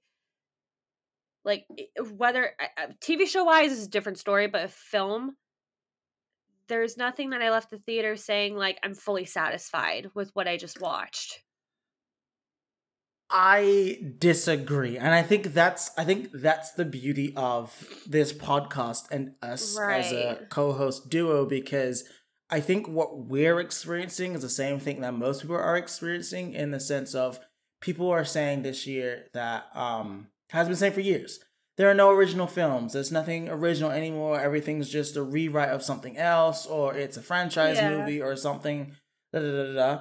like 1.44 1.66
whether 2.16 2.52
TV 3.02 3.26
show 3.26 3.44
wise 3.44 3.70
is 3.70 3.84
a 3.84 3.90
different 3.90 4.16
story 4.16 4.46
but 4.46 4.64
a 4.64 4.68
film 4.68 5.36
there's 6.68 6.96
nothing 6.96 7.30
that 7.30 7.42
I 7.42 7.50
left 7.50 7.70
the 7.70 7.78
theater 7.78 8.16
saying 8.16 8.56
like 8.56 8.78
I'm 8.82 8.94
fully 8.94 9.24
satisfied 9.24 10.10
with 10.14 10.30
what 10.34 10.48
I 10.48 10.56
just 10.56 10.80
watched. 10.80 11.40
I 13.30 13.98
disagree. 14.18 14.96
And 14.96 15.14
I 15.14 15.22
think 15.22 15.54
that's 15.54 15.90
I 15.98 16.04
think 16.04 16.30
that's 16.32 16.72
the 16.72 16.84
beauty 16.84 17.32
of 17.36 17.88
this 18.06 18.32
podcast 18.32 19.10
and 19.10 19.32
us 19.42 19.78
as 19.78 20.12
a 20.12 20.46
co-host 20.50 21.10
duo 21.10 21.46
because 21.46 22.04
I 22.50 22.60
think 22.60 22.86
what 22.86 23.26
we're 23.26 23.58
experiencing 23.58 24.34
is 24.34 24.42
the 24.42 24.48
same 24.48 24.78
thing 24.78 25.00
that 25.00 25.14
most 25.14 25.42
people 25.42 25.56
are 25.56 25.76
experiencing 25.76 26.52
in 26.52 26.70
the 26.70 26.80
sense 26.80 27.14
of 27.14 27.40
people 27.80 28.10
are 28.10 28.24
saying 28.24 28.62
this 28.62 28.86
year 28.86 29.24
that 29.32 29.64
um 29.74 30.28
has 30.50 30.68
been 30.68 30.76
saying 30.76 30.92
for 30.92 31.00
years. 31.00 31.40
There 31.76 31.90
are 31.90 31.94
no 31.94 32.10
original 32.10 32.46
films. 32.46 32.92
There's 32.92 33.10
nothing 33.10 33.48
original 33.48 33.90
anymore. 33.90 34.40
Everything's 34.40 34.88
just 34.88 35.16
a 35.16 35.22
rewrite 35.22 35.70
of 35.70 35.82
something 35.82 36.16
else 36.16 36.66
or 36.66 36.94
it's 36.94 37.16
a 37.16 37.22
franchise 37.22 37.76
Yeah. 37.76 37.96
movie 37.96 38.22
or 38.22 38.36
something 38.36 38.92
da, 39.32 39.40
da, 39.40 39.50
da, 39.66 39.72
da. 39.74 39.98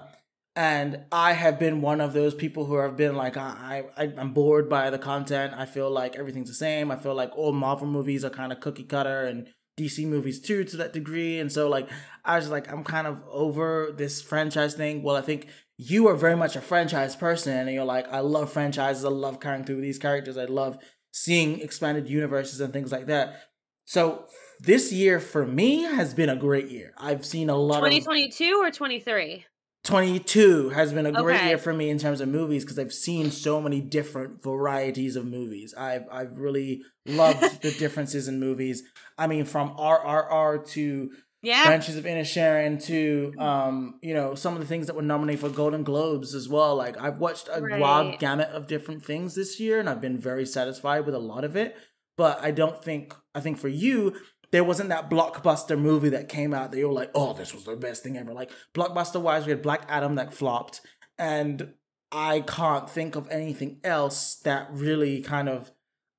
And 0.55 1.05
I 1.11 1.33
have 1.33 1.57
been 1.57 1.81
one 1.81 1.99
of 1.99 2.13
those 2.13 2.35
people 2.35 2.65
who 2.65 2.75
have 2.75 2.95
been 2.95 3.15
like, 3.15 3.37
I, 3.37 3.85
I, 3.97 4.13
I'm 4.17 4.33
bored 4.33 4.69
by 4.69 4.91
the 4.91 4.99
content. 4.99 5.53
I 5.57 5.65
feel 5.65 5.89
like 5.89 6.15
everything's 6.15 6.49
the 6.49 6.53
same. 6.55 6.91
I 6.91 6.95
feel 6.95 7.15
like 7.15 7.35
all 7.35 7.53
Marvel 7.53 7.87
movies 7.87 8.23
are 8.23 8.29
kind 8.29 8.51
of 8.51 8.59
cookie 8.59 8.83
cutter 8.83 9.23
and 9.25 9.47
DC 9.79 10.05
movies 10.05 10.39
too, 10.39 10.63
to 10.65 10.77
that 10.77 10.93
degree. 10.93 11.39
And 11.39 11.51
so, 11.51 11.67
like, 11.67 11.89
I 12.23 12.35
was 12.35 12.49
like, 12.49 12.71
I'm 12.71 12.83
kind 12.83 13.07
of 13.07 13.23
over 13.31 13.91
this 13.97 14.21
franchise 14.21 14.75
thing. 14.75 15.01
Well, 15.01 15.15
I 15.15 15.21
think 15.21 15.47
you 15.79 16.07
are 16.07 16.15
very 16.15 16.35
much 16.35 16.55
a 16.55 16.61
franchise 16.61 17.15
person, 17.15 17.57
and 17.57 17.71
you're 17.71 17.83
like, 17.83 18.07
I 18.13 18.19
love 18.19 18.53
franchises. 18.53 19.03
I 19.03 19.09
love 19.09 19.39
carrying 19.39 19.63
through 19.65 19.81
these 19.81 19.97
characters. 19.97 20.37
I 20.37 20.45
love 20.45 20.77
seeing 21.13 21.61
expanded 21.61 22.09
universes 22.09 22.59
and 22.59 22.73
things 22.73 22.91
like 22.91 23.05
that. 23.05 23.39
So 23.85 24.25
this 24.59 24.91
year 24.91 25.19
for 25.19 25.45
me 25.45 25.83
has 25.83 26.13
been 26.13 26.29
a 26.29 26.35
great 26.35 26.69
year. 26.69 26.93
I've 26.97 27.23
seen 27.25 27.49
a 27.49 27.55
lot 27.55 27.83
of 27.83 27.91
2022 27.91 28.59
or 28.61 28.71
23? 28.71 29.45
22 29.83 30.69
has 30.69 30.93
been 30.93 31.05
a 31.05 31.11
great 31.11 31.35
Okay. 31.35 31.47
year 31.49 31.57
for 31.57 31.73
me 31.73 31.89
in 31.89 31.99
terms 31.99 32.21
of 32.21 32.29
movies 32.29 32.63
because 32.63 32.79
I've 32.79 32.93
seen 32.93 33.31
so 33.31 33.61
many 33.61 33.81
different 33.81 34.41
varieties 34.41 35.15
of 35.15 35.25
movies. 35.25 35.73
I've 35.77 36.05
I've 36.09 36.37
really 36.39 36.81
loved 37.05 37.61
the 37.61 37.71
differences 37.71 38.27
in 38.27 38.39
movies. 38.39 38.83
I 39.17 39.27
mean, 39.27 39.43
from 39.45 39.75
RRR 39.77 40.65
to 40.69 41.11
Yeah. 41.43 41.65
Branches 41.65 41.97
of 41.97 42.05
Inner 42.05 42.21
Inisherin 42.21 42.83
to 42.85 43.33
um, 43.37 43.99
you 44.01 44.13
know, 44.13 44.33
some 44.33 44.53
of 44.55 44.61
the 44.61 44.65
things 44.65 44.87
that 44.87 44.95
were 44.95 45.01
nominated 45.03 45.41
for 45.41 45.49
Golden 45.49 45.83
Globes 45.83 46.33
as 46.33 46.47
well. 46.49 46.75
Like 46.75 46.97
I've 46.99 47.19
watched 47.19 47.49
a 47.53 47.61
Right. 47.61 47.79
broad 47.79 48.19
gamut 48.19 48.47
of 48.49 48.65
different 48.67 49.03
things 49.05 49.35
this 49.35 49.59
year 49.59 49.79
and 49.79 49.89
I've 49.89 50.01
been 50.01 50.17
very 50.19 50.45
satisfied 50.45 51.05
with 51.05 51.13
a 51.13 51.19
lot 51.19 51.43
of 51.43 51.55
it. 51.55 51.75
But 52.17 52.39
I 52.41 52.51
don't 52.51 52.83
think 52.83 53.13
I 53.35 53.41
think 53.41 53.57
for 53.59 53.67
you 53.67 54.15
there 54.51 54.63
wasn't 54.63 54.89
that 54.89 55.09
blockbuster 55.09 55.77
movie 55.77 56.09
that 56.09 56.29
came 56.29 56.53
out 56.53 56.71
that 56.71 56.77
you 56.77 56.87
were 56.87 56.93
like, 56.93 57.09
oh, 57.15 57.33
this 57.33 57.53
was 57.53 57.65
the 57.65 57.75
best 57.75 58.03
thing 58.03 58.17
ever. 58.17 58.33
Like 58.33 58.51
blockbuster 58.73 59.19
wise, 59.19 59.45
we 59.45 59.49
had 59.51 59.63
Black 59.63 59.83
Adam 59.89 60.13
that 60.15 60.31
flopped, 60.33 60.79
and 61.17 61.73
I 62.11 62.41
can't 62.41 62.87
think 62.87 63.15
of 63.15 63.27
anything 63.31 63.79
else 63.83 64.35
that 64.43 64.69
really 64.71 65.21
kind 65.23 65.49
of 65.49 65.71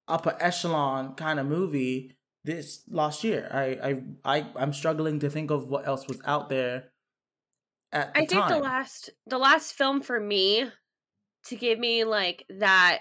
upper 0.08 0.36
echelon 0.40 1.14
kind 1.14 1.38
of 1.38 1.46
movie 1.46 2.16
this 2.44 2.82
last 2.88 3.24
year. 3.24 3.48
I 3.50 3.64
I 4.24 4.38
I 4.38 4.46
I'm 4.56 4.72
struggling 4.72 5.18
to 5.20 5.30
think 5.30 5.50
of 5.50 5.68
what 5.68 5.86
else 5.86 6.06
was 6.06 6.20
out 6.24 6.48
there 6.48 6.92
at 7.92 8.14
the 8.14 8.20
I 8.20 8.26
think 8.26 8.42
time. 8.42 8.50
the 8.50 8.58
last 8.58 9.10
the 9.26 9.38
last 9.38 9.72
film 9.72 10.02
for 10.02 10.20
me 10.20 10.70
to 11.46 11.56
give 11.56 11.78
me 11.78 12.04
like 12.04 12.44
that 12.50 13.00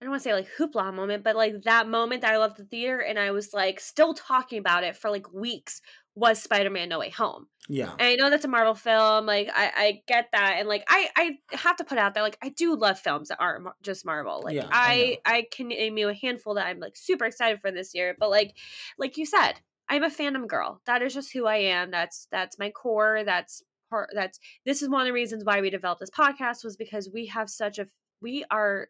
I 0.00 0.06
don't 0.06 0.12
want 0.12 0.22
to 0.22 0.28
say 0.28 0.32
like 0.32 0.48
hoopla 0.58 0.94
moment, 0.94 1.22
but 1.22 1.36
like 1.36 1.62
that 1.64 1.86
moment 1.86 2.22
that 2.22 2.32
I 2.32 2.38
left 2.38 2.56
the 2.56 2.64
theater 2.64 3.00
and 3.00 3.18
I 3.18 3.32
was 3.32 3.52
like 3.52 3.78
still 3.80 4.14
talking 4.14 4.58
about 4.58 4.82
it 4.82 4.96
for 4.96 5.10
like 5.10 5.30
weeks 5.30 5.82
was 6.14 6.42
Spider-Man 6.42 6.88
No 6.88 6.98
Way 6.98 7.10
Home. 7.10 7.46
yeah. 7.68 7.92
And 7.92 8.02
I 8.02 8.14
know 8.16 8.30
that's 8.30 8.44
a 8.44 8.48
Marvel 8.48 8.74
film. 8.74 9.26
Like 9.26 9.48
I, 9.54 9.72
I 9.76 10.02
get 10.06 10.28
that, 10.32 10.56
and 10.58 10.68
like 10.68 10.84
I, 10.88 11.08
I 11.16 11.38
have 11.56 11.76
to 11.76 11.84
put 11.84 11.98
out 11.98 12.14
there, 12.14 12.22
like 12.22 12.38
I 12.42 12.50
do 12.50 12.76
love 12.76 12.98
films 12.98 13.28
that 13.28 13.38
aren't 13.40 13.64
mar- 13.64 13.76
just 13.82 14.04
Marvel. 14.04 14.42
Like 14.44 14.56
Yeah, 14.56 14.68
I 14.70 15.18
I, 15.24 15.36
I, 15.36 15.46
can 15.50 15.68
name 15.68 15.96
you 15.96 16.08
a 16.08 16.14
handful 16.14 16.54
that 16.54 16.66
I'm 16.66 16.80
like 16.80 16.96
super 16.96 17.24
excited 17.24 17.60
for 17.60 17.70
this 17.70 17.94
year. 17.94 18.16
But 18.18 18.30
like, 18.30 18.56
like 18.98 19.16
you 19.16 19.24
said, 19.24 19.54
I'm 19.88 20.02
a 20.02 20.10
fandom 20.10 20.46
girl. 20.46 20.80
That 20.86 21.02
is 21.02 21.14
just 21.14 21.32
who 21.32 21.46
I 21.46 21.56
am. 21.56 21.90
That's 21.90 22.26
that's 22.30 22.58
my 22.58 22.70
core. 22.70 23.22
That's 23.24 23.62
part. 23.90 24.10
That's 24.14 24.38
this 24.64 24.82
is 24.82 24.88
one 24.88 25.02
of 25.02 25.06
the 25.06 25.12
reasons 25.12 25.44
why 25.44 25.60
we 25.60 25.70
developed 25.70 26.00
this 26.00 26.10
podcast 26.10 26.64
was 26.64 26.76
because 26.76 27.08
we 27.12 27.26
have 27.26 27.48
such 27.48 27.78
a 27.78 27.86
we 28.20 28.44
are 28.50 28.88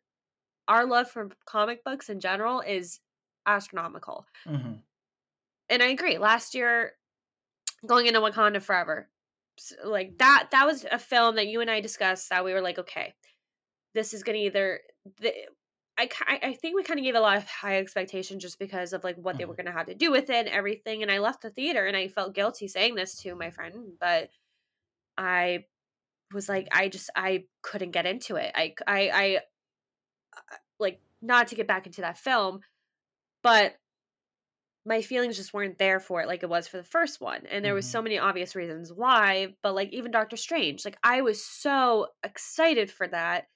our 0.69 0.87
love 0.87 1.11
for 1.11 1.29
comic 1.47 1.85
books 1.85 2.09
in 2.09 2.21
general 2.21 2.61
is 2.61 3.01
astronomical. 3.47 4.27
hmm 4.47 4.75
And 5.69 5.83
I 5.83 5.87
agree. 5.87 6.19
Last 6.19 6.55
year, 6.55 6.93
going 7.87 8.07
into 8.07 8.21
Wakanda 8.21 8.63
Forever, 8.63 9.09
like 9.85 10.19
that 10.19 10.49
that 10.53 10.67
was 10.67 10.85
a 10.91 10.99
film 10.99 11.37
that 11.37 11.49
you 11.49 11.61
and 11.61 11.71
I 11.71 11.81
discussed 11.81 12.31
that 12.31 12.45
we 12.45 12.53
were 12.53 12.61
like, 12.63 12.79
okay, 12.79 13.15
this 13.95 14.15
is 14.15 14.23
gonna 14.23 14.39
either 14.39 14.81
the, 15.21 15.33
I, 15.99 16.09
I 16.43 16.53
think 16.55 16.77
we 16.77 16.83
kind 16.83 16.99
of 16.99 17.05
gave 17.05 17.15
a 17.15 17.21
lot 17.21 17.37
of 17.37 17.45
high 17.47 17.79
expectations 17.79 18.43
just 18.43 18.59
because 18.59 18.95
of 18.95 19.05
like 19.05 19.17
what 19.17 19.37
they 19.37 19.45
were 19.45 19.53
Mhm. 19.53 19.57
going 19.59 19.67
to 19.67 19.73
have 19.73 19.87
to 19.87 19.95
do 19.95 20.11
with 20.11 20.31
it 20.31 20.47
and 20.47 20.49
everything. 20.49 21.03
And 21.03 21.11
I 21.13 21.19
left 21.19 21.43
the 21.43 21.51
theater 21.51 21.85
and 21.87 21.95
I 21.97 22.09
felt 22.09 22.35
guilty 22.35 22.69
saying 22.69 22.95
this 22.95 23.17
to 23.23 23.35
my 23.35 23.51
friend, 23.51 23.99
but 24.01 24.31
I 25.19 25.67
was 26.33 26.49
like, 26.49 26.69
I 26.73 26.89
just 26.89 27.11
I 27.15 27.45
couldn't 27.63 27.91
get 27.91 28.07
into 28.07 28.37
it. 28.37 28.53
I 28.55 28.75
I 28.87 29.11
I 29.11 29.37
uh, 30.37 30.57
like 30.79 31.01
not 31.21 31.49
to 31.49 31.55
get 31.55 31.67
back 31.67 31.87
into 31.87 32.01
that 32.03 32.19
film, 32.19 32.61
but 33.43 33.75
my 34.87 35.03
feelings 35.03 35.37
just 35.37 35.53
weren't 35.53 35.79
there 35.79 36.01
for 36.01 36.23
it 36.23 36.27
like 36.29 36.43
it 36.43 36.49
was 36.49 36.67
for 36.67 36.79
the 36.79 36.85
first 36.85 37.21
one 37.21 37.47
and 37.47 37.65
there 37.65 37.75
was 37.75 37.87
Mhm. 37.87 37.91
so 37.91 38.03
many 38.03 38.19
obvious 38.19 38.57
reasons 38.57 38.93
why 38.93 39.55
but 39.63 39.75
like 39.75 39.91
even 39.93 40.11
doctor 40.11 40.37
strange 40.37 40.85
like 40.85 40.99
i 41.05 41.21
was 41.21 41.45
so 41.45 42.09
excited 42.23 42.91
for 42.91 43.07
that 43.09 43.49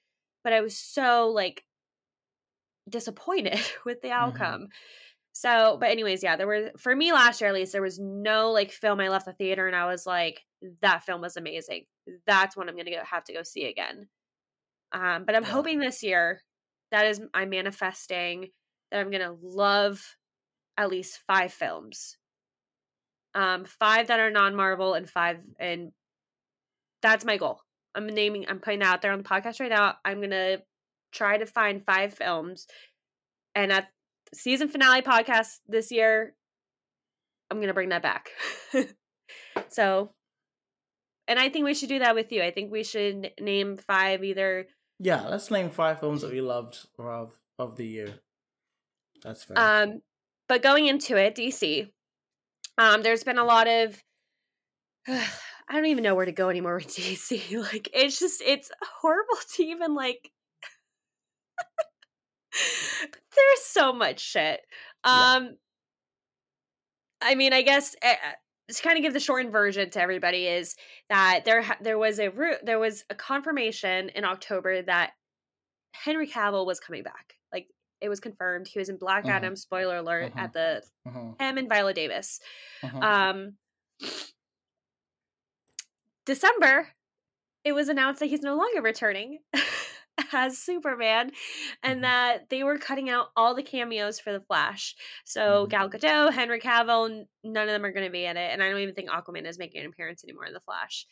but 0.43 0.53
i 0.53 0.61
was 0.61 0.77
so 0.77 1.29
like 1.29 1.65
disappointed 2.89 3.59
with 3.85 4.01
the 4.01 4.11
outcome. 4.11 4.67
So 5.33 5.77
but 5.79 5.89
anyways 5.89 6.23
yeah 6.23 6.37
there 6.37 6.47
were 6.47 6.71
for 6.77 6.95
me 6.95 7.11
last 7.11 7.41
year 7.41 7.49
at 7.49 7.53
least 7.55 7.73
there 7.73 7.81
was 7.81 7.99
no 7.99 8.51
like 8.51 8.71
film 8.71 9.01
i 9.01 9.09
left 9.09 9.25
the 9.25 9.33
theater 9.33 9.67
and 9.67 9.75
i 9.75 9.85
was 9.85 10.05
like 10.05 10.41
that 10.81 11.03
film 11.03 11.21
was 11.21 11.35
amazing. 11.37 11.85
That's 12.25 12.55
one 12.55 12.69
i'm 12.69 12.77
gonna 12.77 12.91
go, 12.91 13.03
have 13.03 13.25
to 13.25 13.33
go 13.33 13.43
see 13.43 13.65
again. 13.65 14.07
Um 14.93 15.25
but 15.25 15.35
i'm 15.35 15.43
hoping 15.43 15.79
this 15.79 16.03
year 16.03 16.41
that 16.91 17.05
is 17.07 17.21
i'm 17.33 17.49
manifesting 17.49 18.49
that 18.91 19.01
i'm 19.01 19.11
gonna 19.11 19.35
love 19.41 20.01
at 20.77 20.89
least 20.89 21.19
five 21.27 21.53
films. 21.53 22.17
Um 23.33 23.65
five 23.65 24.07
that 24.07 24.19
are 24.19 24.31
non-marvel 24.31 24.93
and 24.93 25.09
five 25.09 25.39
and 25.59 25.91
that's 27.01 27.25
my 27.25 27.37
goal. 27.37 27.61
I'm 27.93 28.07
naming 28.07 28.45
i'm 28.47 28.59
putting 28.59 28.79
that 28.79 28.93
out 28.93 29.01
there 29.01 29.11
on 29.11 29.19
the 29.19 29.29
podcast 29.29 29.59
right 29.59 29.69
now. 29.69 29.95
I'm 30.03 30.21
gonna 30.21 30.57
try 31.11 31.37
to 31.37 31.45
find 31.45 31.85
five 31.85 32.13
films 32.13 32.67
and 33.53 33.71
at 33.71 33.87
season 34.33 34.67
finale 34.67 35.01
podcast 35.01 35.59
this 35.67 35.91
year 35.91 36.35
i'm 37.49 37.59
gonna 37.61 37.73
bring 37.73 37.89
that 37.89 38.03
back. 38.03 38.29
So 39.69 40.11
and 41.27 41.39
i 41.39 41.49
think 41.49 41.65
we 41.65 41.73
should 41.73 41.89
do 41.89 41.99
that 41.99 42.15
with 42.15 42.31
you. 42.31 42.41
I 42.43 42.51
think 42.51 42.71
we 42.71 42.83
should 42.83 43.31
name 43.39 43.77
five 43.77 44.23
either 44.23 44.67
Yeah, 44.99 45.27
let's 45.27 45.51
name 45.51 45.69
five 45.69 45.99
films 45.99 46.21
that 46.21 46.31
we 46.31 46.41
loved 46.41 46.87
or 46.97 47.11
of 47.11 47.39
of 47.57 47.75
the 47.75 47.85
year. 47.85 48.19
That's 49.23 49.43
fair. 49.43 49.57
Um, 49.57 50.01
but 50.47 50.61
going 50.61 50.87
into 50.87 51.17
it, 51.17 51.35
DC, 51.35 51.89
um, 52.77 53.01
there's 53.01 53.23
been 53.23 53.37
a 53.37 53.45
lot 53.45 53.67
of 53.67 54.01
I 55.07 55.73
don't 55.73 55.87
even 55.87 56.03
know 56.03 56.15
where 56.15 56.25
to 56.25 56.31
go 56.31 56.49
anymore 56.49 56.75
with 56.75 56.87
DC. 56.95 57.61
Like 57.61 57.89
it's 57.93 58.19
just 58.19 58.41
it's 58.45 58.69
horrible 59.01 59.37
to 59.55 59.63
even 59.63 59.95
like 59.95 60.31
there's 62.53 63.61
so 63.63 63.93
much 63.93 64.19
shit. 64.19 64.61
Yeah. 65.05 65.33
Um 65.35 65.57
I 67.21 67.35
mean, 67.35 67.53
I 67.53 67.61
guess 67.63 67.95
uh, 68.03 68.13
just 68.69 68.83
kind 68.83 68.97
of 68.97 69.03
give 69.03 69.13
the 69.13 69.19
shortened 69.19 69.51
version 69.51 69.89
to 69.91 70.01
everybody 70.01 70.47
is 70.47 70.75
that 71.09 71.41
there 71.45 71.65
there 71.81 71.97
was 71.97 72.19
a 72.19 72.31
there 72.63 72.79
was 72.79 73.03
a 73.09 73.15
confirmation 73.15 74.09
in 74.09 74.25
October 74.25 74.81
that 74.83 75.11
Henry 75.93 76.27
Cavill 76.27 76.65
was 76.65 76.79
coming 76.79 77.03
back. 77.03 77.35
It 78.01 78.09
was 78.09 78.19
confirmed 78.19 78.67
he 78.67 78.79
was 78.79 78.89
in 78.89 78.97
Black 78.97 79.23
Mhm. 79.25 79.29
Adam. 79.29 79.55
Spoiler 79.55 79.97
alert 79.97 80.33
Mhm. 80.33 80.39
at 80.39 80.53
the 80.53 80.83
Mhm, 81.07 81.39
him 81.41 81.57
and 81.57 81.69
Viola 81.69 81.93
Davis. 81.93 82.39
Um, 82.83 83.57
December, 86.25 86.89
it 87.63 87.73
was 87.73 87.89
announced 87.89 88.19
that 88.19 88.27
he's 88.27 88.41
no 88.41 88.55
longer 88.55 88.81
returning 88.81 89.39
as 90.33 90.57
Superman, 90.57 91.31
and 91.83 92.03
that 92.03 92.49
they 92.49 92.63
were 92.63 92.77
cutting 92.77 93.09
out 93.09 93.27
all 93.35 93.53
the 93.53 93.63
cameos 93.63 94.19
for 94.19 94.31
the 94.33 94.39
Flash. 94.41 94.95
So. 95.25 95.67
Gal 95.67 95.89
Gadot, 95.89 96.33
Henry 96.33 96.59
Cavill, 96.59 97.25
none 97.43 97.63
of 97.67 97.73
them 97.73 97.85
are 97.85 97.91
going 97.91 98.05
to 98.05 98.11
be 98.11 98.25
in 98.25 98.37
it, 98.37 98.51
and 98.51 98.63
I 98.63 98.69
don't 98.69 98.79
even 98.79 98.95
think 98.95 99.09
Aquaman 99.09 99.45
is 99.45 99.59
making 99.59 99.81
an 99.81 99.87
appearance 99.87 100.23
anymore 100.23 100.45
in 100.45 100.53
the 100.53 100.59
Flash. 100.61 101.05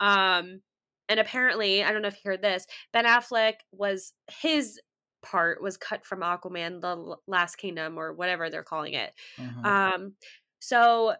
Um, 0.00 0.62
and 1.08 1.20
apparently, 1.20 1.84
I 1.84 1.92
don't 1.92 2.02
know 2.02 2.08
if 2.08 2.14
you 2.24 2.30
heard 2.30 2.42
this, 2.42 2.66
Ben 2.92 3.04
Affleck 3.04 3.54
was 3.72 4.12
his 4.40 4.80
part 5.26 5.62
was 5.62 5.76
cut 5.76 6.04
from 6.06 6.20
Aquaman, 6.20 6.80
the 6.80 7.16
Last 7.26 7.56
Kingdom, 7.56 7.98
or 7.98 8.12
whatever 8.12 8.50
they're 8.50 8.62
calling 8.64 8.94
it. 8.94 9.12
Mhm. 9.38 9.64
Um, 9.66 10.16
so 10.60 11.16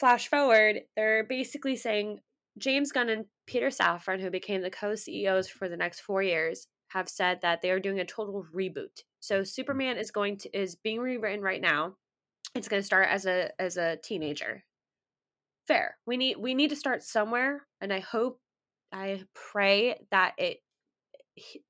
flash 0.00 0.28
forward, 0.28 0.82
they're 0.96 1.24
basically 1.24 1.76
saying 1.76 2.20
James 2.58 2.92
Gunn 2.92 3.08
and 3.08 3.26
Peter 3.46 3.68
Safran, 3.68 4.20
who 4.20 4.30
became 4.30 4.62
the 4.62 4.70
co-CEOs 4.70 5.48
for 5.48 5.68
the 5.68 5.76
next 5.76 6.00
four 6.00 6.22
years, 6.22 6.66
have 6.88 7.08
said 7.08 7.40
that 7.42 7.62
they 7.62 7.70
are 7.70 7.80
doing 7.80 8.00
a 8.00 8.04
total 8.04 8.44
reboot. 8.54 9.02
So 9.20 9.44
Superman 9.44 9.96
is 9.98 10.10
going 10.10 10.38
to 10.38 10.58
is 10.58 10.74
being 10.76 11.00
rewritten 11.00 11.40
right 11.42 11.60
now. 11.60 11.96
It's 12.54 12.68
going 12.68 12.80
to 12.82 12.86
start 12.86 13.08
as 13.08 13.26
a 13.26 13.50
as 13.60 13.76
a 13.76 13.98
teenager. 13.98 14.64
Fair. 15.68 15.96
We 16.06 16.16
need 16.16 16.38
we 16.38 16.54
need 16.54 16.70
to 16.70 16.76
start 16.76 17.02
somewhere, 17.02 17.66
and 17.80 17.92
I 17.92 18.00
hope, 18.00 18.40
I 18.92 19.24
pray 19.34 20.04
that 20.10 20.34
it 20.38 20.58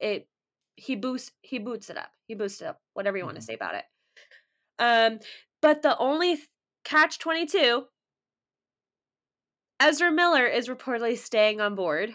it 0.00 0.28
he 0.76 0.96
boosts 0.96 1.32
he 1.42 1.58
boots 1.58 1.90
it 1.90 1.96
up. 1.98 2.10
He 2.26 2.34
boosts 2.34 2.60
it 2.62 2.66
up. 2.66 2.80
Whatever 2.94 3.18
you 3.18 3.24
want 3.24 3.36
to 3.36 3.42
say 3.42 3.54
about 3.54 3.74
it. 3.74 3.84
Um, 4.78 5.20
but 5.60 5.82
the 5.82 5.96
only 5.98 6.36
th- 6.36 6.48
catch 6.84 7.18
twenty 7.18 7.46
two 7.46 7.86
Ezra 9.80 10.10
Miller 10.10 10.46
is 10.46 10.68
reportedly 10.68 11.18
staying 11.18 11.60
on 11.60 11.74
board. 11.74 12.14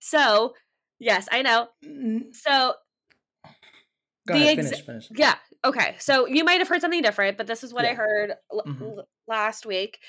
So, 0.00 0.54
yes, 0.98 1.28
I 1.32 1.42
know. 1.42 1.68
Mm, 1.84 2.34
So, 2.34 2.74
Go 4.26 4.34
the 4.34 4.42
ahead, 4.42 4.58
ex- 4.58 4.82
finish, 4.82 4.86
finish. 4.86 5.08
yeah, 5.16 5.36
okay. 5.64 5.96
So, 5.98 6.26
you 6.26 6.44
might 6.44 6.58
have 6.58 6.68
heard 6.68 6.80
something 6.80 7.02
different, 7.02 7.36
but 7.38 7.46
this 7.46 7.62
is 7.62 7.72
what 7.72 7.84
I 7.84 7.94
heard 7.94 8.34
l- 8.52 8.66
Mhm. 8.66 8.82
l- 8.98 9.08
last 9.26 9.66
week 9.66 10.00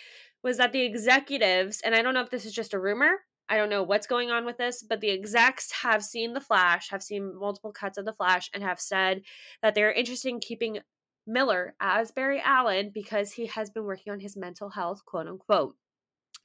was 0.43 0.57
that 0.57 0.71
the 0.71 0.81
executives, 0.81 1.81
and 1.81 1.93
I 1.95 2.01
don't 2.01 2.13
know 2.13 2.21
if 2.21 2.29
this 2.29 2.45
is 2.45 2.53
just 2.53 2.73
a 2.73 2.79
rumor, 2.79 3.23
I 3.49 3.57
don't 3.57 3.69
know 3.69 3.83
what's 3.83 4.07
going 4.07 4.29
on 4.29 4.45
with 4.45 4.57
this, 4.57 4.83
but 4.83 4.99
the 4.99 5.11
execs 5.11 5.71
have 5.71 6.03
seen 6.03 6.33
The 6.33 6.41
Flash, 6.41 6.89
have 6.89 7.01
seen 7.01 7.37
multiple 7.39 7.71
cuts 7.71 7.97
of 7.97 8.05
The 8.05 8.13
Flash, 8.13 8.49
and 8.53 8.61
have 8.61 8.79
said 8.79 9.21
that 9.61 9.73
they're 9.73 9.91
interested 9.91 10.29
in 10.29 10.39
keeping 10.39 10.79
Miller 11.25 11.75
as 11.79 12.11
Barry 12.11 12.41
Allen 12.43 12.91
because 12.93 13.31
he 13.31 13.45
has 13.47 13.69
been 13.69 13.83
working 13.83 14.11
on 14.11 14.19
his 14.19 14.35
mental 14.35 14.69
health, 14.69 15.05
quote 15.05 15.27
unquote. 15.27 15.75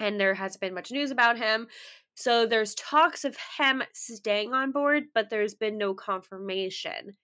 And 0.00 0.18
there 0.18 0.34
hasn't 0.34 0.60
been 0.60 0.74
much 0.74 0.90
news 0.90 1.10
about 1.10 1.38
him. 1.38 1.68
So 2.14 2.46
there's 2.46 2.74
talks 2.74 3.24
of 3.24 3.36
him 3.58 3.82
staying 3.94 4.52
on 4.52 4.72
board, 4.72 5.04
but 5.14 5.30
there's 5.30 5.54
been 5.54 5.78
no 5.78 5.94
confirmation. 5.94 7.16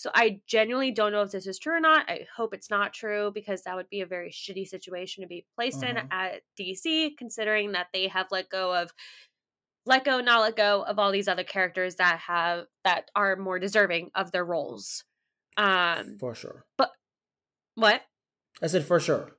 So 0.00 0.10
I 0.14 0.40
genuinely 0.46 0.92
don't 0.92 1.12
know 1.12 1.22
if 1.22 1.30
this 1.32 1.46
is 1.46 1.58
true 1.58 1.74
or 1.76 1.80
not. 1.80 2.08
I 2.08 2.26
hope 2.34 2.54
it's 2.54 2.70
not 2.70 2.92
true 2.94 3.30
because 3.34 3.62
that 3.62 3.76
would 3.76 3.90
be 3.90 4.00
a 4.00 4.06
very 4.06 4.30
shitty 4.30 4.66
situation 4.66 5.22
to 5.22 5.28
be 5.28 5.46
placed 5.56 5.82
in 5.82 5.96
Mhm. 5.96 6.08
at 6.10 6.42
DC, 6.56 7.14
considering 7.18 7.72
that 7.72 7.88
they 7.92 8.08
have 8.08 8.28
let 8.30 8.48
go 8.50 8.74
of 8.74 8.92
let 9.86 10.04
go, 10.04 10.20
not 10.20 10.40
let 10.40 10.56
go 10.56 10.84
of 10.84 10.98
all 10.98 11.10
these 11.12 11.28
other 11.28 11.44
characters 11.44 11.96
that 11.96 12.18
have 12.20 12.66
that 12.84 13.10
are 13.16 13.36
more 13.36 13.58
deserving 13.58 14.10
of 14.14 14.32
their 14.32 14.44
roles. 14.44 15.04
Um 15.56 16.18
For 16.18 16.34
sure. 16.34 16.64
But 16.76 16.92
what? 17.76 18.02
I 18.62 18.66
said 18.66 18.84
for 18.84 19.00
sure. 19.00 19.36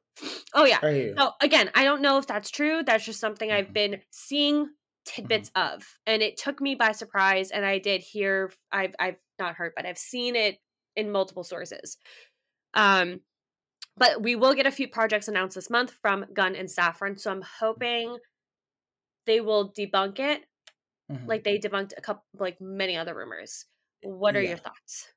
Oh 0.53 0.65
yeah. 0.65 0.79
I 0.83 0.91
hear 0.91 1.07
you. 1.07 1.15
So 1.17 1.31
again, 1.41 1.71
I 1.75 1.83
don't 1.83 2.01
know 2.01 2.17
if 2.17 2.27
that's 2.27 2.49
true. 2.49 2.83
That's 2.83 3.05
just 3.05 3.19
something 3.19 3.51
I've 3.51 3.69
Mhm. 3.69 3.73
been 3.73 4.01
seeing 4.11 4.69
tidbits 5.05 5.51
of, 5.55 5.83
and 6.05 6.21
it 6.21 6.37
took 6.37 6.61
me 6.61 6.75
by 6.75 6.91
surprise. 6.91 7.51
And 7.51 7.65
I 7.65 7.79
did 7.79 8.01
hear, 8.01 8.51
I've 8.71 8.95
I've 8.99 9.17
not 9.41 9.55
heard, 9.55 9.73
but 9.75 9.85
I've 9.85 9.97
seen 9.97 10.35
it 10.35 10.57
in 10.95 11.11
multiple 11.11 11.43
sources. 11.43 11.97
Um, 12.73 13.21
but 13.97 14.21
we 14.21 14.35
will 14.35 14.53
get 14.53 14.65
a 14.65 14.71
few 14.71 14.87
projects 14.87 15.27
announced 15.27 15.55
this 15.55 15.69
month 15.69 15.91
from 16.01 16.25
Gunn 16.33 16.55
and 16.55 16.69
Safran, 16.69 17.19
so 17.19 17.31
I'm 17.31 17.43
hoping 17.59 18.17
they 19.25 19.41
will 19.41 19.73
debunk 19.73 20.19
it, 20.19 20.43
Mhm. 21.11 21.27
like 21.27 21.43
they 21.43 21.59
debunked 21.59 21.93
a 21.97 22.01
couple, 22.01 22.23
like 22.39 22.59
many 22.61 22.95
other 22.97 23.13
rumors. 23.15 23.65
What 24.01 24.35
are 24.35 24.41
Yeah. 24.41 24.49
your 24.49 24.57
thoughts? 24.57 25.13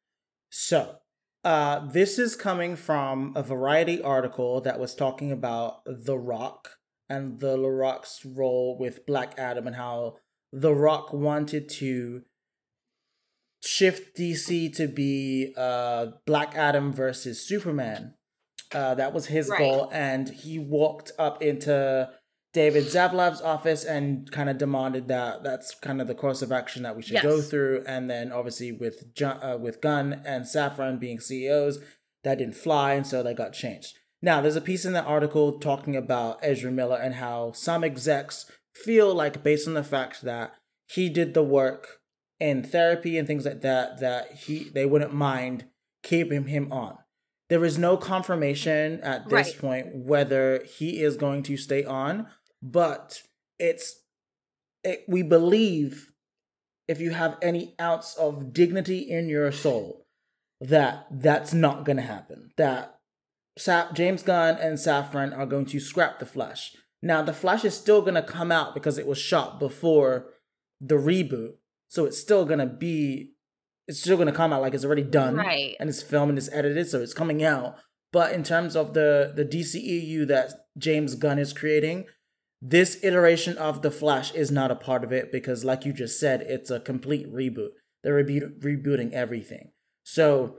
So, 0.51 1.01
uh, 1.45 1.87
this 1.87 2.19
is 2.19 2.37
coming 2.37 2.77
from 2.77 3.33
a 3.37 3.43
Variety 3.43 4.03
article 4.03 4.61
that 4.63 4.79
was 4.79 4.95
talking 4.95 5.31
about 5.33 5.83
The 5.87 6.19
Rock 6.19 6.79
and 7.09 7.41
The 7.41 7.59
Rock's 7.59 8.25
role 8.25 8.77
with 8.79 9.07
Black 9.07 9.39
Adam 9.39 9.67
and 9.67 9.77
how 9.77 10.19
The 10.53 10.75
Rock 10.75 11.13
wanted 11.13 11.69
to 11.71 12.25
shift 13.65 14.17
DC 14.17 14.75
to 14.77 14.87
be 14.87 15.53
uh, 15.57 16.07
Black 16.27 16.55
Adam 16.55 16.93
versus 16.93 17.47
Superman. 17.47 18.15
Uh, 18.73 18.95
that 18.95 19.13
was 19.13 19.27
his 19.27 19.49
Right. 19.49 19.59
goal, 19.59 19.89
and 19.93 20.29
he 20.29 20.59
walked 20.59 21.13
up 21.19 21.43
into 21.43 22.11
David 22.53 22.85
Zaslav's 22.85 23.41
office 23.41 23.85
and 23.85 24.31
kind 24.31 24.49
of 24.49 24.59
demanded 24.59 25.09
that 25.09 25.43
that's 25.43 25.75
kind 25.77 26.01
of 26.01 26.07
the 26.07 26.15
course 26.15 26.41
of 26.43 26.53
action 26.53 26.83
that 26.85 26.97
we 26.97 27.03
should 27.03 27.23
go 27.23 27.41
through. 27.41 27.85
And 27.87 28.09
then 28.09 28.33
obviously 28.33 28.73
with 28.73 29.05
uh, 29.23 29.59
with 29.61 29.81
Gunn 29.81 30.23
and 30.25 30.45
Safran 30.45 30.99
being 31.01 31.19
CEOs, 31.21 31.79
that 32.23 32.39
didn't 32.39 32.57
fly, 32.57 32.95
and 32.95 33.07
so 33.07 33.23
they 33.23 33.35
got 33.35 33.53
changed. 33.53 33.97
Now, 34.23 34.41
there's 34.41 34.57
a 34.57 34.61
piece 34.61 34.85
in 34.85 34.93
the 34.95 35.03
article 35.03 35.59
talking 35.59 35.95
about 35.97 36.39
Ezra 36.43 36.71
Miller 36.71 36.97
and 36.97 37.17
how 37.17 37.53
some 37.53 37.85
execs 37.85 38.51
feel 38.75 39.15
like, 39.15 39.43
based 39.43 39.69
on 39.69 39.75
the 39.75 39.85
fact 39.85 40.23
that 40.23 40.55
he 40.89 41.09
did 41.09 41.35
the 41.35 41.43
work 41.43 42.01
in 42.41 42.63
therapy 42.63 43.17
and 43.19 43.27
things 43.27 43.45
like 43.45 43.61
that, 43.63 44.01
that 44.01 44.33
he 44.33 44.71
they 44.71 44.87
wouldn't 44.87 45.15
mind 45.15 45.67
keeping 46.03 46.47
him 46.47 46.73
on. 46.73 46.99
There 47.49 47.65
is 47.65 47.79
no 47.79 47.97
confirmation 47.97 49.01
at 49.03 49.29
this 49.29 49.49
right. 49.49 49.59
point 49.59 49.95
whether 49.95 50.65
he 50.65 51.03
is 51.03 51.17
going 51.17 51.43
to 51.45 51.57
stay 51.57 51.85
on, 51.85 52.27
but 52.63 53.23
it's 53.59 54.01
it, 54.83 55.05
we 55.09 55.23
believe 55.23 56.11
if 56.89 57.01
you 57.01 57.11
have 57.11 57.39
any 57.41 57.75
ounce 57.81 58.15
of 58.15 58.53
dignity 58.53 58.99
in 58.99 59.29
your 59.29 59.51
soul 59.53 60.07
that 60.61 61.07
that's 61.11 61.53
not 61.53 61.85
going 61.85 61.97
to 61.97 62.03
happen. 62.03 62.51
That 62.57 62.99
Sa- 63.57 63.93
James 63.93 64.23
Gunn 64.23 64.57
and 64.57 64.79
Safran 64.79 65.37
are 65.37 65.47
going 65.47 65.67
to 65.67 65.81
scrap 65.81 66.19
the 66.19 66.27
Flash. 66.27 66.77
Now 67.03 67.23
the 67.23 67.33
Flash 67.33 67.65
is 67.65 67.77
still 67.77 68.01
going 68.01 68.15
to 68.15 68.23
come 68.23 68.51
out 68.51 68.75
because 68.75 68.99
it 68.99 69.07
was 69.07 69.19
shot 69.19 69.59
before 69.59 70.27
the 70.81 70.97
reboot, 70.97 71.55
so 71.89 72.05
it's 72.05 72.19
still 72.19 72.45
going 72.45 72.59
to 72.59 72.67
be 72.67 73.33
it's 73.87 74.01
still 74.01 74.17
going 74.17 74.27
to 74.29 74.33
come 74.33 74.53
out 74.53 74.63
like 74.63 74.75
it's 74.75 74.85
already 74.85 75.03
done 75.03 75.37
right. 75.37 75.77
and 75.79 75.89
it's 75.89 76.03
filmed 76.03 76.31
and 76.31 76.39
it's 76.39 76.51
edited 76.53 76.89
so 76.89 77.01
it's 77.01 77.15
coming 77.15 77.45
out. 77.45 77.77
But 78.13 78.33
in 78.33 78.45
terms 78.45 78.77
of 78.77 78.95
the 78.95 79.33
the 79.35 79.45
DCEU 79.45 80.27
that 80.29 80.53
James 80.79 81.15
Gunn 81.15 81.39
is 81.39 81.53
creating 81.53 82.07
this 82.63 82.99
iteration 83.03 83.59
of 83.59 83.83
the 83.83 83.91
Flash 83.91 84.33
is 84.33 84.51
not 84.51 84.71
a 84.71 84.77
part 84.77 85.05
of 85.05 85.13
it 85.13 85.31
because 85.31 85.65
like 85.65 85.85
you 85.85 85.93
just 85.93 86.19
said 86.19 86.43
it's 86.43 86.71
a 86.71 86.81
complete 86.81 87.31
reboot. 87.31 87.71
They're 88.03 88.25
rebo- 88.25 88.59
rebooting 88.61 89.13
everything. 89.13 89.73
So 90.03 90.59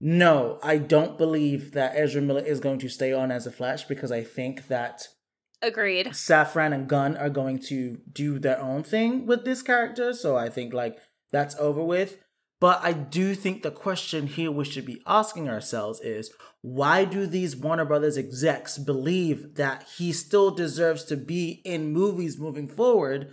no 0.00 0.58
I 0.62 0.78
don't 0.78 1.16
believe 1.16 1.72
that 1.72 1.94
Ezra 1.94 2.22
Miller 2.22 2.44
is 2.44 2.60
going 2.60 2.78
to 2.80 2.88
stay 2.88 3.12
on 3.12 3.30
as 3.30 3.46
a 3.46 3.52
Flash 3.52 3.84
because 3.84 4.10
I 4.10 4.24
think 4.24 4.68
that 4.68 5.06
agreed 5.62 6.08
Safran 6.08 6.74
and 6.74 6.88
Gunn 6.88 7.16
are 7.16 7.30
going 7.30 7.58
to 7.60 7.98
do 8.10 8.38
their 8.38 8.60
own 8.60 8.82
thing 8.82 9.26
with 9.26 9.44
this 9.44 9.62
character 9.62 10.12
so 10.12 10.36
I 10.36 10.48
think 10.48 10.72
like 10.72 10.98
that's 11.32 11.56
over 11.56 11.82
with 11.82 12.18
but 12.60 12.80
I 12.82 12.92
do 12.92 13.34
think 13.34 13.62
the 13.62 13.70
question 13.70 14.26
here 14.26 14.50
we 14.50 14.64
should 14.64 14.86
be 14.86 15.02
asking 15.06 15.50
ourselves 15.50 16.00
is 16.00 16.32
why 16.62 17.04
do 17.04 17.26
these 17.26 17.54
Warner 17.54 17.84
Brothers 17.84 18.16
execs 18.16 18.78
believe 18.78 19.56
that 19.56 19.86
he 19.98 20.14
still 20.14 20.50
deserves 20.50 21.04
to 21.04 21.16
be 21.18 21.60
in 21.66 21.92
movies 21.92 22.38
moving 22.38 22.68
forward 22.68 23.32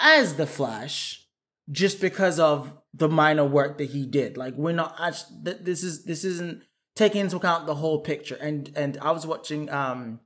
as 0.00 0.36
the 0.36 0.46
Flash 0.46 1.26
just 1.68 2.00
because 2.00 2.38
of 2.38 2.78
the 2.92 3.08
minor 3.08 3.44
work 3.44 3.78
that 3.78 3.90
he 3.90 4.06
did? 4.06 4.36
Like 4.36 4.54
we're 4.54 4.70
not 4.70 4.94
actually 5.00 5.56
this 5.60 5.82
is 5.82 6.04
this 6.04 6.22
isn't 6.22 6.62
taking 6.94 7.22
into 7.22 7.38
account 7.38 7.66
the 7.66 7.74
whole 7.74 8.02
picture. 8.02 8.36
And 8.36 8.70
and 8.76 8.98
I 9.02 9.10
was 9.10 9.26
watching 9.26 9.68
um 9.68 10.20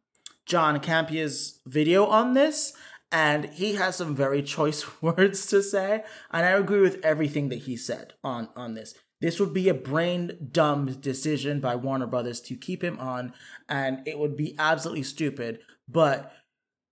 John 0.48 0.80
Campea's 0.80 1.60
video 1.66 2.06
on 2.06 2.32
this 2.32 2.72
and 3.12 3.46
he 3.46 3.74
has 3.74 3.96
some 3.96 4.16
very 4.16 4.42
choice 4.42 5.02
words 5.02 5.46
to 5.46 5.62
say 5.62 6.02
and 6.30 6.46
i 6.46 6.50
agree 6.50 6.80
with 6.80 7.04
everything 7.04 7.48
that 7.50 7.60
he 7.60 7.76
said 7.76 8.14
on 8.24 8.48
on 8.56 8.74
this. 8.74 8.94
This 9.20 9.40
would 9.40 9.52
be 9.52 9.68
a 9.68 9.74
brain 9.74 10.50
dumb 10.52 10.86
decision 11.00 11.58
by 11.58 11.74
warner 11.74 12.06
brothers 12.06 12.40
to 12.42 12.54
keep 12.54 12.84
him 12.84 12.98
on 13.00 13.32
and 13.68 14.06
it 14.06 14.18
would 14.18 14.36
be 14.36 14.54
absolutely 14.58 15.02
stupid 15.02 15.60
but 15.88 16.32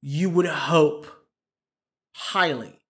you 0.02 0.28
would 0.28 0.46
hope 0.46 1.06
highly 2.14 2.80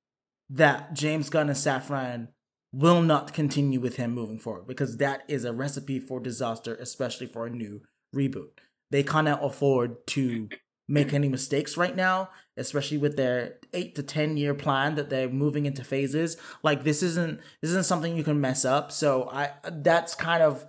that 0.48 0.94
james 0.94 1.28
gunn 1.28 1.48
and 1.48 1.56
safran 1.56 2.28
will 2.72 3.02
not 3.02 3.32
continue 3.32 3.80
with 3.80 3.96
him 3.96 4.12
moving 4.12 4.38
forward 4.38 4.66
because 4.66 4.96
that 4.98 5.22
is 5.28 5.44
a 5.44 5.52
recipe 5.52 5.98
for 5.98 6.20
disaster 6.20 6.74
especially 6.76 7.26
for 7.26 7.46
a 7.46 7.50
new 7.50 7.82
reboot 8.14 8.60
they 8.90 9.02
cannot 9.02 9.44
afford 9.44 10.06
to 10.08 10.48
make 10.88 11.12
any 11.12 11.28
mistakes 11.28 11.76
right 11.76 11.96
now, 11.96 12.30
especially 12.56 12.98
with 12.98 13.16
their 13.16 13.56
eight 13.72 13.94
to 13.96 14.02
ten 14.02 14.36
year 14.36 14.54
plan 14.54 14.94
that 14.94 15.10
they're 15.10 15.28
moving 15.28 15.66
into 15.66 15.84
phases. 15.84 16.36
Like 16.62 16.84
this 16.84 17.02
isn't 17.02 17.40
this 17.60 17.70
isn't 17.70 17.86
something 17.86 18.16
you 18.16 18.24
can 18.24 18.40
mess 18.40 18.64
up. 18.64 18.92
So 18.92 19.28
I 19.30 19.50
that's 19.64 20.14
kind 20.14 20.42
of 20.42 20.64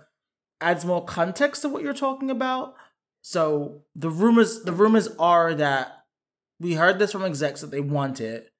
adds 0.60 0.84
more 0.84 1.04
context 1.04 1.62
to 1.62 1.68
what 1.68 1.82
you're 1.82 1.94
talking 1.94 2.30
about. 2.30 2.74
So 3.22 3.82
the 3.94 4.10
rumors 4.10 4.62
the 4.62 4.72
rumors 4.72 5.08
are 5.18 5.54
that 5.54 6.04
we 6.60 6.74
heard 6.74 6.98
this 6.98 7.12
from 7.12 7.24
execs 7.24 7.60
that 7.60 7.70
they 7.70 7.80
want 7.80 8.20
it, 8.20 8.50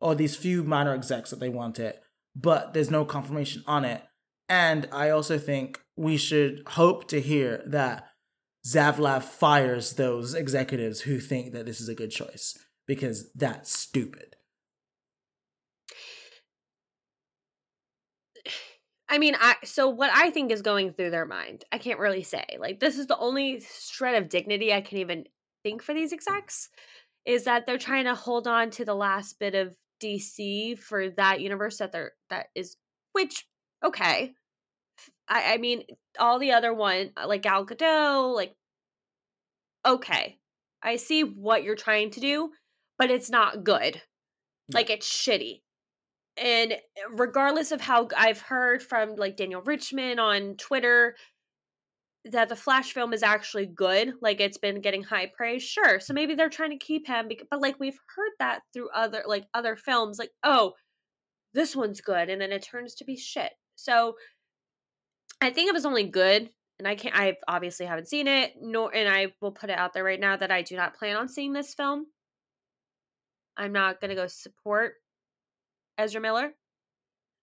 or 0.00 0.14
these 0.14 0.36
few 0.36 0.62
minor 0.62 0.94
execs 0.94 1.30
that 1.30 1.40
they 1.40 1.48
want 1.48 1.80
it, 1.80 2.00
but 2.36 2.72
there's 2.72 2.90
no 2.90 3.04
confirmation 3.04 3.64
on 3.66 3.84
it. 3.84 4.02
And 4.48 4.88
I 4.92 5.10
also 5.10 5.38
think 5.38 5.80
we 5.96 6.16
should 6.16 6.62
hope 6.68 7.08
to 7.08 7.20
hear 7.20 7.62
that 7.66 8.07
Zaslav 8.68 9.22
fires 9.22 9.94
those 9.94 10.34
executives 10.34 11.00
who 11.02 11.20
think 11.20 11.52
that 11.52 11.64
this 11.64 11.80
is 11.80 11.88
a 11.88 11.94
good 11.94 12.10
choice 12.10 12.58
because 12.86 13.30
that's 13.32 13.72
stupid. 13.72 14.36
I 19.08 19.16
mean, 19.16 19.36
I 19.40 19.54
so 19.64 19.88
what 19.88 20.10
I 20.12 20.30
think 20.30 20.52
is 20.52 20.60
going 20.60 20.92
through 20.92 21.10
their 21.10 21.24
mind, 21.24 21.64
I 21.72 21.78
can't 21.78 21.98
really 21.98 22.22
say. 22.22 22.44
Like 22.58 22.78
this 22.78 22.98
is 22.98 23.06
the 23.06 23.16
only 23.16 23.62
shred 23.62 24.22
of 24.22 24.28
dignity 24.28 24.74
I 24.74 24.82
can 24.82 24.98
even 24.98 25.24
think 25.62 25.82
for 25.82 25.94
these 25.94 26.12
execs 26.12 26.68
is 27.24 27.44
that 27.44 27.64
they're 27.64 27.78
trying 27.78 28.04
to 28.04 28.14
hold 28.14 28.46
on 28.46 28.70
to 28.72 28.84
the 28.84 28.94
last 28.94 29.38
bit 29.38 29.54
of 29.54 29.74
DC 30.02 30.78
for 30.78 31.08
that 31.10 31.40
universe 31.40 31.78
that 31.78 31.92
they're 31.92 32.12
that 32.28 32.48
is 32.54 32.76
which 33.12 33.46
okay. 33.82 34.34
I, 35.28 35.54
I 35.54 35.56
mean, 35.58 35.84
all 36.18 36.38
the 36.38 36.52
other 36.52 36.74
one 36.74 37.12
uh, 37.16 37.26
like 37.26 37.42
Gal 37.42 37.64
Gadot, 37.64 38.34
like 38.34 38.54
okay, 39.88 40.38
I 40.82 40.96
see 40.96 41.22
what 41.22 41.64
you're 41.64 41.74
trying 41.74 42.10
to 42.12 42.20
do, 42.20 42.50
but 42.98 43.10
it's 43.10 43.30
not 43.30 43.64
good. 43.64 44.00
Like 44.72 44.90
it's 44.90 45.08
shitty. 45.08 45.62
And 46.36 46.72
eh, 46.72 46.76
regardless 47.10 47.72
of 47.72 47.80
how 47.80 48.08
I've 48.16 48.40
heard 48.40 48.82
from 48.82 49.16
like 49.16 49.36
Daniel 49.36 49.62
Richtman 49.62 50.18
on 50.18 50.56
Twitter 50.56 51.16
that 52.26 52.48
the 52.48 52.56
Flash 52.56 52.92
film 52.92 53.14
is 53.14 53.22
actually 53.22 53.66
good, 53.66 54.12
like 54.20 54.40
it's 54.40 54.58
been 54.58 54.80
getting 54.80 55.02
high 55.02 55.32
praise, 55.34 55.62
sure. 55.62 55.98
So 56.00 56.12
maybe 56.12 56.34
they're 56.34 56.50
trying 56.50 56.70
to 56.70 56.84
keep 56.84 57.06
him, 57.06 57.28
but 57.50 57.60
like 57.60 57.76
we've 57.80 57.98
heard 58.14 58.32
that 58.38 58.60
through 58.72 58.90
other 58.94 59.22
like 59.26 59.46
other 59.54 59.74
films, 59.74 60.18
like 60.18 60.30
oh, 60.44 60.74
this 61.54 61.74
one's 61.74 62.02
good, 62.02 62.28
and 62.28 62.40
then 62.40 62.52
it 62.52 62.62
turns 62.62 62.94
to 62.96 63.04
be 63.04 63.16
shit. 63.16 63.52
So 63.76 64.16
I 65.40 65.50
think 65.50 65.68
it 65.68 65.74
was 65.74 65.86
only 65.86 66.04
good 66.04 66.50
and 66.78 66.86
I 66.86 66.94
can't 66.94 67.14
I 67.14 67.36
obviously 67.46 67.86
haven't 67.86 68.08
seen 68.08 68.28
it, 68.28 68.54
nor 68.60 68.94
and 68.94 69.08
I 69.08 69.32
will 69.40 69.52
put 69.52 69.70
it 69.70 69.78
out 69.78 69.92
there 69.92 70.04
right 70.04 70.20
now 70.20 70.36
that 70.36 70.50
I 70.50 70.62
do 70.62 70.76
not 70.76 70.94
plan 70.94 71.16
on 71.16 71.28
seeing 71.28 71.52
this 71.52 71.74
film. 71.74 72.06
I'm 73.56 73.72
not 73.72 74.00
gonna 74.00 74.14
go 74.14 74.26
support 74.26 74.94
Ezra 75.98 76.20
Miller. 76.20 76.52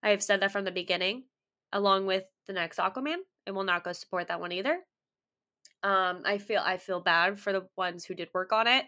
I 0.04 0.10
have 0.10 0.24
said 0.24 0.42
that 0.42 0.52
from 0.52 0.66
the 0.66 0.72
beginning, 0.72 1.26
along 1.74 2.06
with 2.06 2.24
the 2.48 2.54
next 2.54 2.78
Aquaman. 2.78 3.18
I 3.48 3.52
will 3.52 3.64
not 3.64 3.84
go 3.84 3.92
support 3.92 4.28
that 4.30 4.40
one 4.40 4.52
either. 4.52 4.80
Um, 5.84 6.24
I 6.26 6.38
feel 6.38 6.62
I 6.64 6.78
feel 6.78 7.02
bad 7.02 7.40
for 7.40 7.52
the 7.52 7.68
ones 7.78 8.06
who 8.06 8.16
did 8.16 8.30
work 8.34 8.54
on 8.54 8.68
it. 8.68 8.86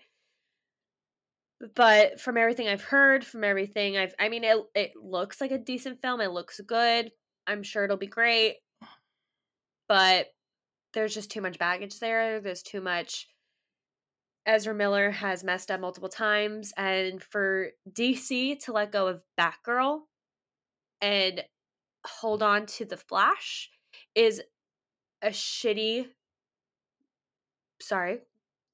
But 1.76 2.20
from 2.22 2.38
everything 2.38 2.68
I've 2.68 2.84
heard, 2.84 3.26
from 3.26 3.44
everything 3.44 3.98
I've 3.98 4.14
I 4.20 4.30
mean 4.30 4.44
it 4.44 4.58
it 4.76 4.92
looks 4.96 5.42
like 5.42 5.52
a 5.52 5.58
decent 5.58 6.02
film. 6.02 6.22
It 6.22 6.32
looks 6.32 6.60
good. 6.66 7.12
I'm 7.48 7.64
sure 7.64 7.84
it'll 7.84 7.98
be 7.98 8.08
great. 8.08 8.58
But 9.88 10.28
there's 10.98 11.14
just 11.14 11.30
too 11.30 11.42
much 11.42 11.60
baggage 11.60 12.00
there. 12.00 12.40
There's 12.40 12.64
too 12.64 12.82
much. 12.82 13.28
Ezra 14.48 14.74
Miller 14.74 15.12
has 15.12 15.44
messed 15.44 15.70
up 15.70 15.80
multiple 15.80 16.10
times, 16.10 16.74
and 16.76 17.22
for 17.22 17.68
DC 17.92 18.60
to 18.62 18.72
let 18.72 18.92
go 18.92 19.08
of 19.08 19.22
Batgirl 19.40 20.00
and 21.00 21.44
hold 22.04 22.42
on 22.42 22.66
to 22.66 22.86
the 22.86 22.98
Flash 22.98 23.70
is 24.16 24.42
a 25.22 25.28
shitty. 25.28 26.08
Sorry, 27.80 28.22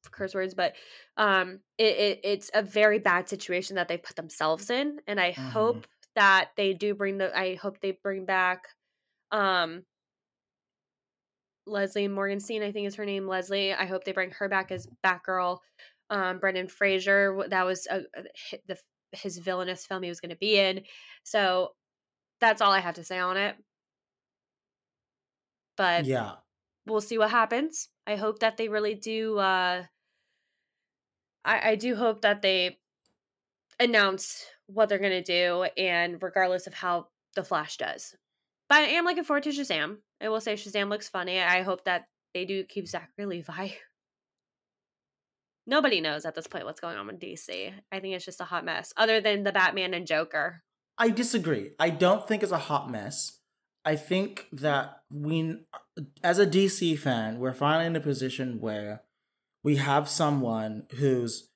curse 0.10 0.34
words, 0.34 0.54
but 0.54 0.76
um, 1.18 1.60
it, 1.78 1.98
it 1.98 2.20
it's 2.24 2.52
a 2.54 2.62
very 2.64 3.00
bad 3.00 3.28
situation 3.28 3.76
that 3.76 3.90
they 3.90 3.98
put 3.98 4.16
themselves 4.16 4.70
in, 4.70 5.00
and 5.08 5.20
I 5.20 5.32
mm-hmm. 5.32 5.50
hope 5.50 5.88
that 6.16 6.52
they 6.56 6.74
do 6.74 6.96
bring 6.96 7.18
the. 7.18 7.38
I 7.38 7.56
hope 7.56 7.82
they 7.82 7.98
bring 8.02 8.24
back 8.24 8.70
um 9.34 9.84
Leslie 11.66 12.08
Morganstein, 12.08 12.64
I 12.64 12.72
think 12.72 12.88
is 12.88 12.96
her 12.96 13.06
name, 13.06 13.28
Leslie. 13.28 13.74
I 13.74 13.86
hope 13.86 14.04
they 14.04 14.12
bring 14.12 14.32
her 14.32 14.50
back 14.50 14.72
as 14.72 14.88
Batgirl. 15.06 15.60
Um, 16.10 16.40
Brendan 16.40 16.68
Fraser, 16.68 17.46
that 17.50 17.66
was 17.66 17.88
a, 17.90 18.02
a, 18.16 18.58
the 18.68 18.78
his 19.14 19.38
villainous 19.38 19.86
film 19.86 20.04
he 20.04 20.10
was 20.10 20.20
going 20.20 20.32
to 20.32 20.36
be 20.36 20.58
in. 20.60 20.82
So 21.24 21.70
that's 22.42 22.62
all 22.62 22.72
I 22.72 22.80
have 22.80 22.96
to 22.96 23.04
say 23.04 23.20
on 23.20 23.38
it. 23.38 23.56
But 25.78 26.06
yeah, 26.06 26.34
we'll 26.86 27.02
see 27.02 27.18
what 27.18 27.32
happens. 27.32 27.90
I 28.06 28.16
hope 28.16 28.40
that 28.40 28.58
they 28.58 28.70
really 28.70 28.96
do. 28.96 29.38
Uh, 29.38 29.84
I, 31.46 31.72
I 31.72 31.76
do 31.76 31.96
hope 31.96 32.22
that 32.22 32.42
they 32.42 32.78
announce 33.80 34.46
what 34.68 34.90
they're 34.90 35.00
going 35.00 35.12
to 35.12 35.24
do, 35.24 35.64
and 35.78 36.22
regardless 36.22 36.68
of 36.68 36.74
how 36.74 37.08
the 37.36 37.44
Flash 37.44 37.78
does. 37.78 38.16
But 38.70 38.80
I 38.80 38.82
am 38.84 39.06
looking 39.06 39.24
forward 39.24 39.44
to 39.44 39.50
Shazam. 39.50 39.98
I 40.22 40.30
will 40.30 40.42
say 40.42 40.54
Shazam 40.54 40.90
looks 40.90 41.10
funny. 41.10 41.40
I 41.40 41.62
hope 41.64 41.86
that 41.86 42.06
they 42.34 42.46
do 42.46 42.64
keep 42.64 42.88
Zachary 42.88 43.26
Levi. 43.26 43.70
nobody 45.66 46.02
knows 46.02 46.26
at 46.26 46.36
this 46.36 46.48
point 46.48 46.66
what's 46.66 46.82
going 46.82 46.98
on 46.98 47.08
with 47.08 47.20
DC. 47.20 47.72
I 47.92 48.00
think 48.00 48.16
it's 48.16 48.26
just 48.26 48.42
a 48.42 48.46
hot 48.46 48.66
mess, 48.66 48.94
other 48.98 49.22
than 49.22 49.44
the 49.44 49.52
Batman 49.52 49.94
and 49.94 50.08
Joker. 50.08 50.64
I 50.98 51.10
disagree. 51.10 51.72
I 51.80 51.90
don't 51.90 52.28
think 52.28 52.44
it's 52.44 52.52
a 52.52 52.58
hot 52.58 52.90
mess. 52.90 53.40
I 53.86 53.96
think 53.96 54.48
that 54.52 55.02
we, 55.12 55.58
as 56.24 56.40
a 56.40 56.48
DC 56.48 56.98
fan, 57.00 57.40
we're 57.40 57.54
finally 57.54 57.86
in 57.86 57.96
a 57.96 58.00
position 58.00 58.60
where 58.62 59.02
we 59.64 59.76
have 59.78 60.08
someone 60.08 60.88
who's 60.98 61.50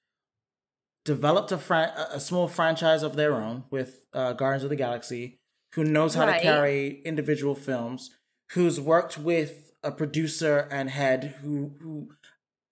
developed 1.06 1.52
a 1.52 1.58
fran- 1.58 1.94
a 2.12 2.20
small 2.20 2.48
franchise 2.48 3.04
of 3.04 3.16
their 3.16 3.36
own 3.36 3.64
with 3.70 4.06
uh, 4.14 4.34
Guardians 4.34 4.64
of 4.64 4.70
the 4.70 4.76
Galaxy, 4.76 5.40
who 5.78 5.84
knows 5.84 6.16
how 6.16 6.26
right. 6.26 6.38
to 6.38 6.42
carry 6.42 7.02
individual 7.06 7.54
films, 7.54 8.10
who's 8.54 8.82
worked 8.82 9.16
with 9.20 9.72
a 9.84 9.92
producer 9.92 10.68
and 10.72 10.90
head 10.90 11.36
who 11.42 11.76
who 11.80 12.10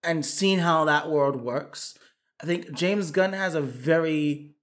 and 0.02 0.26
seen 0.26 0.58
how 0.58 0.84
that 0.84 1.08
world 1.08 1.36
works. 1.36 1.96
I 2.42 2.46
think 2.46 2.72
James 2.72 3.12
Gunn 3.12 3.32
has 3.32 3.54
a 3.54 3.60
very 3.60 4.56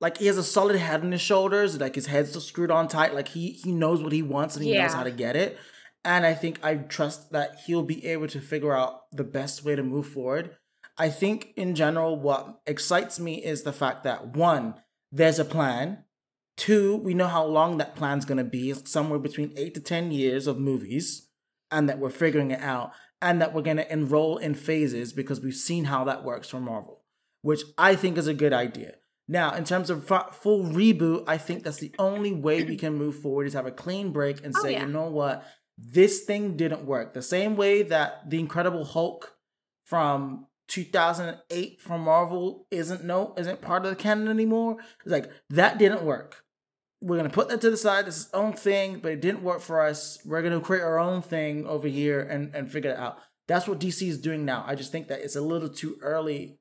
like 0.00 0.18
he 0.18 0.28
has 0.28 0.38
a 0.38 0.44
solid 0.44 0.76
head 0.76 1.00
on 1.00 1.10
his 1.10 1.20
shoulders, 1.20 1.80
like 1.80 1.96
his 1.96 2.06
head's 2.06 2.40
screwed 2.44 2.70
on 2.70 2.86
tight, 2.86 3.14
like 3.14 3.28
he 3.28 3.50
he 3.50 3.72
knows 3.72 4.00
what 4.00 4.12
he 4.12 4.22
wants 4.22 4.54
and 4.54 4.64
he 4.64 4.72
yeah. 4.72 4.82
knows 4.82 4.94
how 4.94 5.02
to 5.02 5.10
get 5.10 5.34
it. 5.34 5.58
And 6.04 6.24
I 6.24 6.34
think 6.34 6.60
I 6.62 6.76
trust 6.76 7.32
that 7.32 7.62
he'll 7.66 7.82
be 7.82 8.06
able 8.06 8.28
to 8.28 8.40
figure 8.40 8.76
out 8.76 9.10
the 9.10 9.24
best 9.24 9.64
way 9.64 9.74
to 9.74 9.82
move 9.82 10.06
forward. 10.06 10.56
I 10.96 11.08
think 11.08 11.52
in 11.56 11.74
general, 11.74 12.16
what 12.16 12.60
excites 12.64 13.18
me 13.18 13.44
is 13.44 13.64
the 13.64 13.72
fact 13.72 14.04
that 14.04 14.36
one, 14.36 14.74
there's 15.10 15.40
a 15.40 15.44
plan. 15.44 16.04
Two, 16.56 16.96
we 16.96 17.14
know 17.14 17.26
how 17.26 17.44
long 17.44 17.78
that 17.78 17.96
plan's 17.96 18.24
gonna 18.24 18.44
be, 18.44 18.72
somewhere 18.72 19.18
between 19.18 19.52
eight 19.56 19.74
to 19.74 19.80
10 19.80 20.10
years 20.10 20.46
of 20.46 20.58
movies, 20.58 21.28
and 21.70 21.88
that 21.88 21.98
we're 21.98 22.10
figuring 22.10 22.50
it 22.50 22.60
out, 22.60 22.92
and 23.20 23.40
that 23.40 23.54
we're 23.54 23.62
gonna 23.62 23.86
enroll 23.90 24.38
in 24.38 24.54
phases 24.54 25.12
because 25.12 25.40
we've 25.40 25.54
seen 25.54 25.84
how 25.84 26.04
that 26.04 26.24
works 26.24 26.48
for 26.48 26.60
Marvel, 26.60 27.02
which 27.42 27.62
I 27.76 27.94
think 27.94 28.16
is 28.16 28.26
a 28.26 28.34
good 28.34 28.52
idea. 28.52 28.94
Now, 29.28 29.54
in 29.54 29.64
terms 29.64 29.90
of 29.90 30.06
full 30.06 30.64
reboot, 30.64 31.24
I 31.26 31.36
think 31.36 31.64
that's 31.64 31.78
the 31.78 31.92
only 31.98 32.32
way 32.32 32.62
we 32.62 32.76
can 32.76 32.94
move 32.94 33.16
forward 33.16 33.46
is 33.46 33.54
have 33.54 33.66
a 33.66 33.72
clean 33.72 34.12
break 34.12 34.44
and 34.44 34.54
oh, 34.56 34.62
say, 34.62 34.72
yeah. 34.72 34.82
you 34.82 34.92
know 34.92 35.10
what, 35.10 35.44
this 35.76 36.22
thing 36.22 36.56
didn't 36.56 36.84
work. 36.84 37.12
The 37.12 37.22
same 37.22 37.56
way 37.56 37.82
that 37.82 38.30
the 38.30 38.38
Incredible 38.38 38.84
Hulk 38.84 39.34
from 39.84 40.46
2008 40.68 41.80
from 41.80 42.00
Marvel 42.02 42.66
isn't 42.70 43.04
no 43.04 43.34
isn't 43.36 43.60
part 43.60 43.84
of 43.84 43.90
the 43.90 43.96
canon 43.96 44.28
anymore. 44.28 44.76
It's 45.04 45.12
like 45.12 45.30
that 45.50 45.78
didn't 45.78 46.02
work. 46.02 46.44
We're 47.00 47.16
gonna 47.16 47.30
put 47.30 47.48
that 47.48 47.60
to 47.60 47.70
the 47.70 47.76
side. 47.76 48.06
This 48.06 48.24
its 48.24 48.34
own 48.34 48.52
thing, 48.52 49.00
but 49.00 49.12
it 49.12 49.20
didn't 49.20 49.42
work 49.42 49.60
for 49.60 49.82
us. 49.82 50.18
We're 50.24 50.42
gonna 50.42 50.60
create 50.60 50.82
our 50.82 50.98
own 50.98 51.22
thing 51.22 51.66
over 51.66 51.88
here 51.88 52.20
and 52.20 52.54
and 52.54 52.70
figure 52.70 52.90
it 52.90 52.98
out. 52.98 53.18
That's 53.48 53.68
what 53.68 53.78
DC 53.78 54.08
is 54.08 54.18
doing 54.18 54.44
now. 54.44 54.64
I 54.66 54.74
just 54.74 54.90
think 54.92 55.08
that 55.08 55.20
it's 55.20 55.36
a 55.36 55.40
little 55.40 55.68
too 55.68 55.98
early 56.02 56.58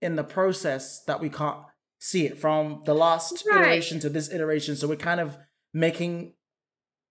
in 0.00 0.16
the 0.16 0.24
process 0.24 1.02
that 1.04 1.20
we 1.20 1.28
can't 1.28 1.58
see 1.98 2.26
it 2.26 2.38
from 2.38 2.82
the 2.84 2.94
last 2.94 3.44
right. 3.50 3.62
iteration 3.62 4.00
to 4.00 4.08
this 4.08 4.32
iteration. 4.32 4.76
So 4.76 4.88
we're 4.88 4.96
kind 4.96 5.20
of 5.20 5.36
making 5.72 6.34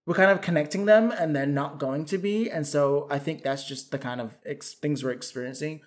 we're 0.05 0.15
kind 0.15 0.31
of 0.31 0.41
connecting 0.41 0.85
them 0.85 1.11
and 1.11 1.35
they're 1.35 1.45
not 1.45 1.79
going 1.79 2.05
to 2.05 2.17
be. 2.17 2.49
And 2.49 2.67
so 2.67 3.07
I 3.09 3.19
think 3.19 3.43
that's 3.43 3.65
just 3.65 3.91
the 3.91 3.97
kind 3.97 4.19
of 4.19 4.37
ex- 4.45 4.73
things 4.73 5.03
we're 5.03 5.11
experiencing 5.11 5.81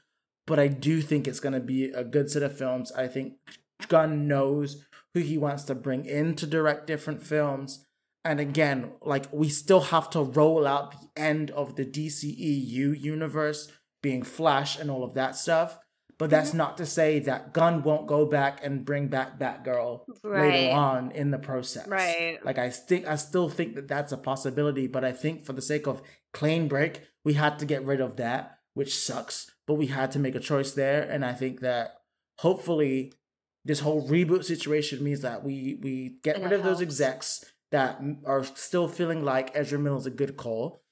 but 0.47 0.61
I 0.61 0.69
do 0.69 1.03
think 1.03 1.27
it's 1.27 1.41
going 1.41 1.53
to 1.53 1.61
be 1.61 1.87
a 1.87 2.05
good 2.05 2.31
set 2.31 2.43
of 2.43 2.57
films. 2.57 2.93
I 2.93 3.09
think 3.09 3.35
Gunn 3.89 4.29
knows 4.29 4.85
who 5.17 5.23
he 5.23 5.39
wants 5.39 5.65
to 5.65 5.75
bring 5.75 6.05
in 6.05 6.35
to 6.35 6.47
direct 6.47 6.87
different 6.87 7.23
films. 7.23 7.87
And 8.23 8.39
again, 8.39 8.93
like 9.01 9.33
we 9.33 9.49
still 9.49 9.81
have 9.81 10.11
to 10.11 10.21
roll 10.21 10.67
out 10.67 10.93
the 10.93 11.09
end 11.17 11.51
of 11.53 11.77
the 11.77 11.87
DCEU 11.87 13.01
universe 13.01 13.73
being 14.03 14.23
Flash 14.23 14.79
and 14.79 14.91
all 14.91 15.03
of 15.03 15.15
that 15.15 15.35
stuff. 15.35 15.79
But 16.19 16.29
that's 16.29 16.51
mm-hmm. 16.51 16.59
not 16.59 16.77
to 16.77 16.87
say 16.87 17.19
that 17.21 17.55
Gunn 17.55 17.83
won't 17.83 18.07
go 18.07 18.27
back 18.27 18.61
and 18.63 18.85
bring 18.85 19.09
back 19.09 19.39
Batgirl 19.39 20.03
right. 20.23 20.51
later 20.51 20.75
on 20.75 21.13
in 21.13 21.31
the 21.31 21.39
process. 21.39 21.89
Right. 21.89 22.39
Like 22.45 22.59
I 22.59 22.69
think 22.69 23.07
I 23.07 23.17
still 23.17 23.49
think 23.49 23.75
that 23.77 23.89
that's 23.89 24.13
a 24.13 24.19
possibility, 24.19 24.87
but 24.87 25.03
I 25.03 25.13
think 25.13 25.47
for 25.47 25.55
the 25.55 25.63
sake 25.63 25.87
of 25.87 26.03
clean 26.35 26.69
break, 26.69 27.03
we 27.25 27.35
had 27.35 27.59
to 27.61 27.65
get 27.65 27.85
rid 27.85 28.03
of 28.03 28.17
that, 28.17 28.59
which 28.75 28.99
sucks 28.99 29.51
but 29.67 29.75
we 29.75 29.87
had 29.89 30.13
to 30.13 30.19
make 30.19 30.35
a 30.35 30.41
choice 30.41 30.73
there. 30.73 31.03
And 31.03 31.25
I 31.25 31.33
think 31.33 31.61
that 31.61 31.97
hopefully 32.39 33.13
this 33.67 33.81
whole 33.81 34.09
reboot 34.09 34.45
situation 34.45 35.03
means 35.03 35.21
that 35.23 35.43
we 35.45 35.79
we 35.83 36.19
get 36.23 36.37
and 36.37 36.45
rid 36.45 36.53
of 36.53 36.63
helps. 36.63 36.79
those 36.79 36.83
execs 36.87 37.45
that 37.73 38.01
are 38.25 38.45
still 38.45 38.87
feeling 38.87 39.25
like 39.25 39.51
Ezra 39.55 39.79
Miller 39.79 39.99
is 39.99 40.07
a 40.07 40.11
good 40.11 40.37
call. 40.37 40.83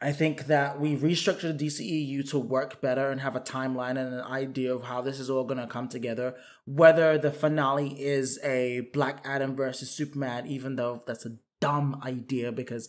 I 0.00 0.12
think 0.12 0.46
that 0.46 0.80
we 0.80 0.96
restructure 0.96 1.56
the 1.56 1.66
DCEU 1.66 2.28
to 2.30 2.38
work 2.38 2.80
better 2.80 3.10
and 3.10 3.20
have 3.20 3.36
a 3.36 3.40
timeline 3.40 3.98
and 3.98 4.14
an 4.14 4.20
idea 4.20 4.72
of 4.72 4.84
how 4.84 5.02
this 5.02 5.18
is 5.18 5.28
all 5.28 5.44
going 5.44 5.58
to 5.58 5.66
come 5.66 5.88
together. 5.88 6.36
Whether 6.64 7.18
the 7.18 7.32
finale 7.32 8.00
is 8.00 8.38
a 8.44 8.88
Black 8.92 9.20
Adam 9.24 9.56
versus 9.56 9.90
Superman, 9.90 10.46
even 10.46 10.76
though 10.76 11.02
that's 11.06 11.26
a 11.26 11.36
dumb 11.60 12.00
idea 12.04 12.52
because 12.52 12.88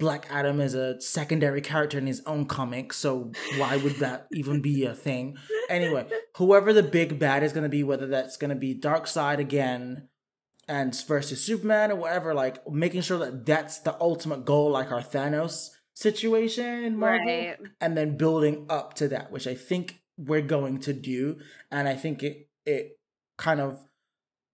Black 0.00 0.26
Adam 0.30 0.60
is 0.60 0.74
a 0.74 1.00
secondary 1.00 1.60
character 1.60 1.98
in 1.98 2.06
his 2.06 2.22
own 2.26 2.46
comic, 2.46 2.92
so 2.92 3.30
why 3.58 3.76
would 3.76 3.96
that 3.96 4.26
even 4.32 4.60
be 4.60 4.84
a 4.86 4.94
thing? 4.94 5.36
Anyway, 5.68 6.06
whoever 6.36 6.72
the 6.72 6.82
big 6.82 7.18
bad 7.18 7.44
is 7.44 7.52
going 7.52 7.62
to 7.62 7.68
be, 7.68 7.84
whether 7.84 8.06
that's 8.06 8.36
going 8.36 8.48
to 8.48 8.56
be 8.56 8.74
Darkseid 8.74 9.38
again 9.38 10.08
and 10.66 10.96
versus 11.06 11.44
Superman 11.44 11.92
or 11.92 11.96
whatever, 11.96 12.32
like 12.32 12.66
making 12.68 13.02
sure 13.02 13.18
that 13.18 13.44
that's 13.44 13.78
the 13.80 14.00
ultimate 14.00 14.44
goal, 14.44 14.70
like 14.70 14.90
our 14.90 15.02
Thanos 15.02 15.68
situation 15.92 16.84
in 16.84 16.96
Marvel, 16.96 17.26
right. 17.26 17.58
and 17.80 17.96
then 17.96 18.16
building 18.16 18.66
up 18.70 18.94
to 18.94 19.08
that, 19.08 19.30
which 19.30 19.46
I 19.46 19.54
think 19.54 20.00
we're 20.16 20.40
going 20.40 20.78
to 20.80 20.92
do, 20.94 21.38
and 21.70 21.86
I 21.86 21.94
think 21.94 22.22
it 22.22 22.48
it 22.64 22.98
kind 23.36 23.60
of 23.60 23.84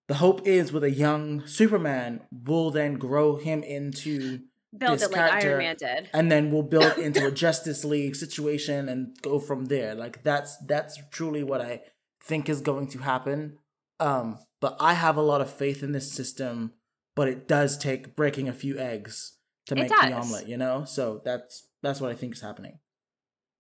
the 0.09 0.15
hope 0.15 0.47
is 0.47 0.73
with 0.73 0.85
a 0.85 0.91
young 0.91 1.47
Superman, 1.47 2.23
will 2.31 2.71
then 2.71 2.95
grow 2.95 3.37
him 3.37 3.63
into 3.63 4.41
build 4.79 5.01
it 5.01 5.11
like 5.11 5.45
Iron 5.45 5.59
Man 5.59 5.77
did, 5.77 6.11
and 6.13 6.31
then 6.31 6.51
we'll 6.51 6.63
build 6.63 6.99
into 6.99 7.27
a 7.27 7.31
Justice 7.31 7.85
League 7.85 8.17
situation 8.17 8.89
and 8.89 9.17
go 9.23 9.39
from 9.39 9.67
there. 9.67 9.95
Like 9.95 10.23
that's 10.23 10.57
that's 10.59 10.99
truly 11.11 11.43
what 11.43 11.61
I 11.61 11.83
think 12.23 12.49
is 12.49 12.61
going 12.61 12.89
to 12.89 12.99
happen. 12.99 13.59
Um, 14.01 14.39
but 14.61 14.77
I 14.81 14.95
have 14.95 15.17
a 15.17 15.23
lot 15.23 15.41
of 15.41 15.51
faith 15.51 15.83
in 15.83 15.93
this 15.93 16.13
system, 16.13 16.73
but 17.15 17.29
it 17.29 17.49
does 17.49 17.79
take 17.79 18.17
breaking 18.17 18.49
a 18.49 18.53
few 18.53 18.79
eggs 18.79 19.39
to 19.67 19.75
make 19.75 19.89
the 19.89 20.13
omelet, 20.13 20.49
you 20.49 20.57
know? 20.57 20.85
So 20.85 21.21
that's 21.25 21.67
that's 21.83 22.01
what 22.01 22.11
I 22.11 22.15
think 22.15 22.35
is 22.35 22.41
happening. 22.41 22.79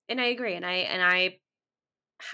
And 0.08 0.20
I 0.20 0.26
agree. 0.26 0.54
And 0.54 0.64
I 0.64 0.74
and 0.74 1.02
I 1.02 1.38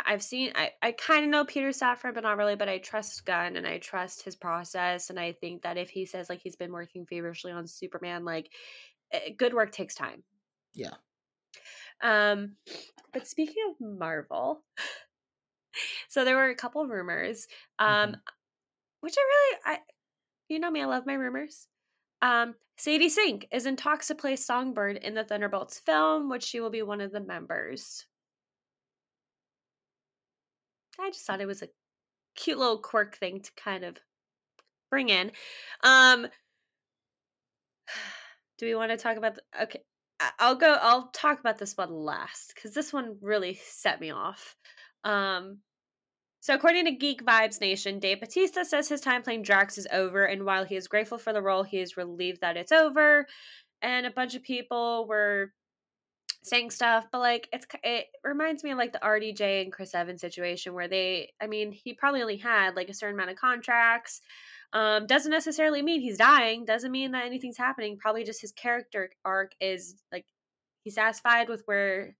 I've 0.06 0.22
seen 0.22 0.52
I, 0.54 0.70
I 0.80 0.92
kind 0.92 1.24
of 1.24 1.30
know 1.30 1.44
Peter 1.44 1.70
Safran, 1.70 2.14
but 2.14 2.22
not 2.22 2.36
really, 2.36 2.56
but 2.56 2.68
I 2.68 2.78
trust 2.78 3.24
Gunn 3.24 3.56
and 3.56 3.66
I 3.66 3.78
trust 3.78 4.22
his 4.22 4.36
process. 4.36 5.10
And 5.10 5.18
I 5.18 5.32
think 5.32 5.62
that 5.62 5.76
if 5.76 5.90
he 5.90 6.06
says 6.06 6.28
like 6.28 6.40
he's 6.42 6.56
been 6.56 6.72
working 6.72 7.06
feverishly 7.06 7.52
on 7.52 7.66
Superman, 7.66 8.24
like 8.24 8.50
eh, 9.12 9.30
good 9.36 9.54
work 9.54 9.72
takes 9.72 9.94
time. 9.94 10.22
Yeah. 10.74 10.94
Um, 12.02 12.56
but 13.12 13.26
speaking 13.26 13.62
of 13.70 13.98
Marvel, 13.98 14.62
so 16.08 16.24
there 16.24 16.36
were 16.36 16.50
a 16.50 16.56
couple 16.56 16.86
rumors, 16.86 17.46
um, 17.78 17.88
mm-hmm. 17.88 18.14
which 19.00 19.14
I 19.18 19.22
really 19.22 19.58
I 19.66 19.78
you 20.48 20.60
know 20.60 20.70
me, 20.70 20.82
I 20.82 20.86
love 20.86 21.06
my 21.06 21.14
rumors. 21.14 21.66
Um, 22.20 22.54
Sadie 22.76 23.08
Sink 23.08 23.48
is 23.52 23.66
in 23.66 23.76
talks 23.76 24.08
to 24.08 24.14
play 24.14 24.36
Songbird 24.36 24.96
in 24.96 25.14
the 25.14 25.24
Thunderbolts 25.24 25.80
film, 25.80 26.28
which 26.28 26.44
she 26.44 26.60
will 26.60 26.70
be 26.70 26.82
one 26.82 27.00
of 27.00 27.12
the 27.12 27.20
members. 27.20 28.06
I 31.00 31.10
just 31.10 31.26
thought 31.26 31.40
it 31.40 31.46
was 31.46 31.62
a 31.62 31.68
cute 32.34 32.58
little 32.58 32.78
quirk 32.78 33.16
thing 33.16 33.40
to 33.40 33.50
kind 33.56 33.84
of 33.84 33.98
bring 34.90 35.08
in. 35.08 35.32
Um 35.82 36.26
do 38.58 38.66
we 38.66 38.74
want 38.74 38.90
to 38.90 38.96
talk 38.96 39.16
about 39.16 39.34
the, 39.36 39.42
okay 39.62 39.82
I'll 40.38 40.54
go 40.54 40.76
I'll 40.80 41.08
talk 41.08 41.40
about 41.40 41.58
this 41.58 41.76
one 41.76 41.90
last 41.92 42.54
cuz 42.56 42.72
this 42.72 42.92
one 42.92 43.18
really 43.20 43.54
set 43.54 44.00
me 44.00 44.10
off. 44.10 44.56
Um 45.04 45.58
so 46.40 46.54
according 46.54 46.86
to 46.86 46.92
Geek 46.92 47.24
Vibes 47.24 47.60
Nation, 47.60 48.00
Dave 48.00 48.20
Bautista 48.20 48.64
says 48.64 48.88
his 48.88 49.00
time 49.00 49.22
playing 49.22 49.42
Drax 49.42 49.78
is 49.78 49.86
over 49.92 50.24
and 50.24 50.44
while 50.44 50.64
he 50.64 50.76
is 50.76 50.88
grateful 50.88 51.18
for 51.18 51.32
the 51.32 51.42
role, 51.42 51.62
he 51.62 51.78
is 51.80 51.96
relieved 51.96 52.40
that 52.40 52.56
it's 52.56 52.72
over. 52.72 53.26
And 53.80 54.06
a 54.06 54.10
bunch 54.10 54.34
of 54.34 54.42
people 54.42 55.06
were 55.08 55.52
saying 56.42 56.70
stuff, 56.70 57.06
but 57.12 57.20
like 57.20 57.48
it's 57.52 57.66
it 57.82 58.06
reminds 58.24 58.64
me 58.64 58.72
of 58.72 58.78
like 58.78 58.92
the 58.92 58.98
RDJ 58.98 59.62
and 59.62 59.72
Chris 59.72 59.94
Evans 59.94 60.20
situation 60.20 60.74
where 60.74 60.88
they 60.88 61.32
I 61.40 61.46
mean, 61.46 61.72
he 61.72 61.94
probably 61.94 62.22
only 62.22 62.36
had 62.36 62.74
like 62.74 62.88
a 62.88 62.94
certain 62.94 63.14
amount 63.14 63.30
of 63.30 63.36
contracts. 63.36 64.20
Um 64.72 65.06
doesn't 65.06 65.30
necessarily 65.30 65.82
mean 65.82 66.00
he's 66.00 66.18
dying, 66.18 66.64
doesn't 66.64 66.90
mean 66.90 67.12
that 67.12 67.26
anything's 67.26 67.58
happening. 67.58 67.96
Probably 67.98 68.24
just 68.24 68.40
his 68.40 68.52
character 68.52 69.10
arc 69.24 69.52
is 69.60 69.96
like 70.10 70.26
he's 70.82 70.96
satisfied 70.96 71.48
with 71.48 71.62
where 71.66 72.16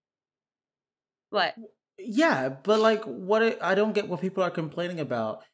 what? 1.31 1.55
Yeah, 1.99 2.51
but 2.51 2.79
like 2.81 3.03
what 3.05 3.63
I 3.63 3.75
don't 3.75 3.93
get 3.93 4.09
what 4.09 4.21
people 4.21 4.43
are 4.45 4.51
complaining 4.51 5.01
about. 5.01 5.45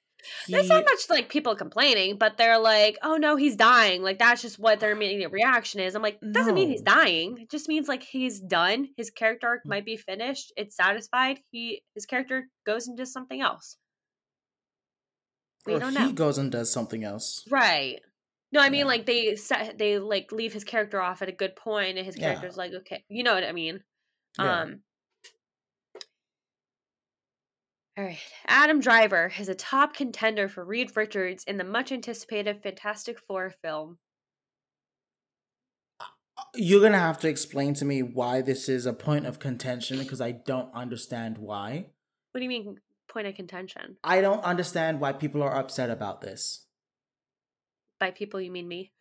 He, 0.47 0.53
There's 0.53 0.69
not 0.69 0.85
much 0.85 1.11
like 1.11 1.29
people 1.29 1.55
complaining, 1.57 2.17
but 2.17 2.37
they're 2.37 2.59
like, 2.59 2.99
"Oh 3.03 3.17
no, 3.17 3.37
he's 3.37 3.57
dying." 3.57 4.03
Like 4.03 4.19
that's 4.19 4.43
just 4.43 4.59
what 4.59 4.81
their 4.81 4.93
immediate 4.97 5.31
reaction 5.31 5.81
is. 5.81 5.95
I'm 5.95 6.03
like, 6.03 6.21
doesn't 6.21 6.55
no. 6.55 6.61
mean 6.61 6.71
he's 6.71 6.83
dying. 6.83 7.39
It 7.39 7.51
just 7.51 7.69
means 7.69 7.89
like 7.89 8.03
he's 8.03 8.41
done. 8.41 8.89
His 8.97 9.11
character 9.11 9.49
arc 9.49 9.67
might 9.67 9.85
be 9.85 9.97
finished. 9.97 10.53
It's 10.57 10.77
satisfied. 10.77 11.41
He 11.51 11.83
his 11.95 12.07
character 12.07 12.49
goes 12.67 12.89
and 12.89 12.97
does 12.97 13.13
something 13.13 13.41
else. 13.41 13.77
We 15.67 15.75
or 15.75 15.81
don't 15.81 15.97
he 15.97 16.07
know. 16.07 16.13
goes 16.13 16.39
and 16.39 16.51
does 16.51 16.73
something 16.73 17.05
else. 17.05 17.45
Right. 17.51 18.01
No, 18.51 18.61
I 18.61 18.71
mean 18.71 18.81
yeah. 18.81 18.87
like 18.87 19.07
they 19.07 19.37
set 19.37 19.79
they 19.79 19.99
like 19.99 20.33
leave 20.33 20.53
his 20.53 20.65
character 20.65 21.01
off 21.01 21.21
at 21.21 21.29
a 21.29 21.33
good 21.33 21.55
point, 21.55 21.99
and 21.99 22.07
his 22.07 22.17
character's 22.17 22.57
yeah. 22.57 22.63
like, 22.63 22.73
okay, 22.73 23.05
you 23.09 23.23
know 23.23 23.35
what 23.35 23.45
I 23.45 23.53
mean. 23.53 23.83
Yeah. 24.39 24.61
Um. 24.63 24.81
All 27.99 28.05
right, 28.05 28.19
Adam 28.47 28.79
Driver 28.79 29.33
is 29.41 29.49
a 29.49 29.57
top 29.57 29.93
contender 29.93 30.49
for 30.49 30.65
Reed 30.65 30.93
Richards 30.95 31.43
in 31.49 31.57
the 31.57 31.65
much 31.65 31.91
anticipated 31.91 32.63
Fantastic 32.63 33.19
Four 33.19 33.53
film. 33.61 33.99
Uh, 35.99 36.05
you're 36.55 36.81
gonna 36.81 36.97
have 36.97 37.19
to 37.19 37.29
explain 37.29 37.75
to 37.75 37.85
me 37.85 38.05
why 38.05 38.41
this 38.41 38.69
is 38.69 38.87
a 38.87 38.93
point 38.93 39.27
of 39.27 39.41
contention 39.41 39.99
because 39.99 40.21
I 40.21 40.31
don't 40.31 40.73
understand 40.73 41.39
why. 41.39 41.87
What 42.31 42.39
do 42.39 42.45
you 42.45 42.49
mean 42.49 42.77
point 43.09 43.27
of 43.27 43.35
contention? 43.35 43.97
I 44.05 44.21
don't 44.21 44.45
understand 44.45 45.01
why 45.01 45.13
people 45.13 45.43
are 45.43 45.57
upset 45.57 45.91
about 45.91 46.21
this 46.21 46.68
by 47.99 48.11
people 48.11 48.41
you 48.41 48.51
mean 48.51 48.69
me? 48.69 48.93